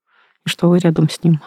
и 0.44 0.50
что 0.50 0.68
вы 0.68 0.78
рядом 0.78 1.08
с 1.08 1.22
ним. 1.22 1.40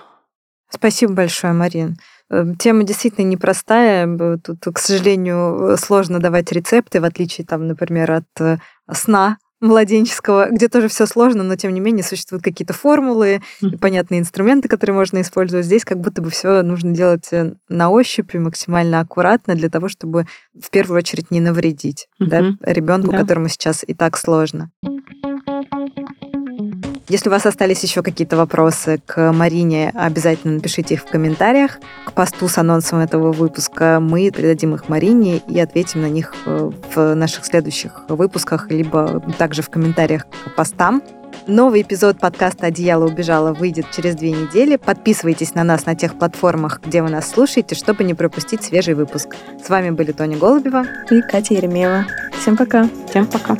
Спасибо 0.69 1.13
большое, 1.13 1.53
Марин. 1.53 1.97
Эм, 2.32 2.55
тема 2.55 2.84
действительно 2.84 3.26
непростая. 3.26 4.07
Тут, 4.38 4.59
к 4.74 4.80
сожалению, 4.80 5.78
сложно 5.78 6.19
давать 6.19 6.51
рецепты, 6.51 6.99
в 6.99 7.03
отличие, 7.03 7.45
там, 7.45 7.67
например, 7.67 8.11
от 8.11 8.39
э, 8.39 8.57
сна 8.91 9.38
младенческого, 9.62 10.49
где 10.49 10.68
тоже 10.68 10.88
все 10.88 11.05
сложно, 11.05 11.43
но 11.43 11.55
тем 11.55 11.74
не 11.74 11.80
менее 11.80 12.03
существуют 12.03 12.43
какие-то 12.43 12.74
формулы, 12.74 13.41
mm. 13.62 13.78
понятные 13.78 14.20
инструменты, 14.20 14.68
которые 14.68 14.95
можно 14.95 15.22
использовать. 15.22 15.66
Здесь 15.66 15.86
как 15.86 15.99
будто 15.99 16.22
бы 16.22 16.32
все 16.32 16.64
нужно 16.64 16.91
делать 16.91 17.28
э, 17.32 17.53
на 17.70 17.89
ощупь 17.89 18.34
и 18.34 18.39
максимально 18.39 18.99
аккуратно 18.99 19.55
для 19.55 19.70
того, 19.70 19.88
чтобы 19.88 20.26
в 20.59 20.70
первую 20.72 20.97
очередь 20.97 21.32
не 21.32 21.39
навредить 21.39 22.07
mm-hmm. 22.20 22.28
да, 22.28 22.72
ребенку, 22.72 23.12
да. 23.12 23.20
которому 23.20 23.47
сейчас 23.47 23.84
и 23.86 23.93
так 23.93 24.18
сложно. 24.18 24.72
Если 27.12 27.28
у 27.28 27.32
вас 27.34 27.45
остались 27.45 27.84
еще 27.84 28.03
какие-то 28.03 28.38
вопросы 28.38 29.01
к 29.05 29.34
Марине, 29.34 29.91
обязательно 29.93 30.53
напишите 30.53 30.93
их 30.93 31.01
в 31.01 31.07
комментариях. 31.07 31.78
К 32.05 32.14
посту 32.14 32.47
с 32.47 32.57
анонсом 32.57 32.99
этого 32.99 33.34
выпуска 33.34 33.99
мы 33.99 34.32
передадим 34.32 34.76
их 34.76 34.88
Марине 34.88 35.39
и 35.39 35.59
ответим 35.59 36.03
на 36.03 36.09
них 36.09 36.34
э, 36.45 36.72
в 36.95 37.14
наших 37.16 37.43
следующих 37.43 38.03
выпусках, 38.07 38.72
либо 38.72 39.22
также 39.38 39.62
в 39.62 39.70
комментариях 39.70 40.26
к 40.26 40.55
постам. 40.55 41.03
Новый 41.47 41.82
эпизод 41.82 42.18
подкаста 42.18 42.68
«Одеяло 42.68 43.07
убежало» 43.07 43.51
выйдет 43.51 43.88
через 43.91 44.16
две 44.16 44.32
недели. 44.32 44.78
Подписывайтесь 44.78 45.53
на 45.53 45.66
нас 45.66 45.86
на 45.86 45.95
тех 45.95 46.18
платформах, 46.18 46.80
где 46.82 47.01
вы 47.01 47.09
нас 47.09 47.30
слушаете, 47.30 47.76
чтобы 47.76 48.05
не 48.05 48.14
пропустить 48.14 48.64
свежий 48.64 48.93
выпуск. 48.93 49.36
С 49.62 49.68
вами 49.68 49.89
были 49.89 50.14
Тоня 50.14 50.38
Голубева 50.38 50.86
и 51.09 51.22
Катя 51.22 51.55
Еремеева. 51.55 52.05
Всем 52.39 52.55
пока. 52.55 52.88
Всем 53.09 53.26
пока. 53.26 53.57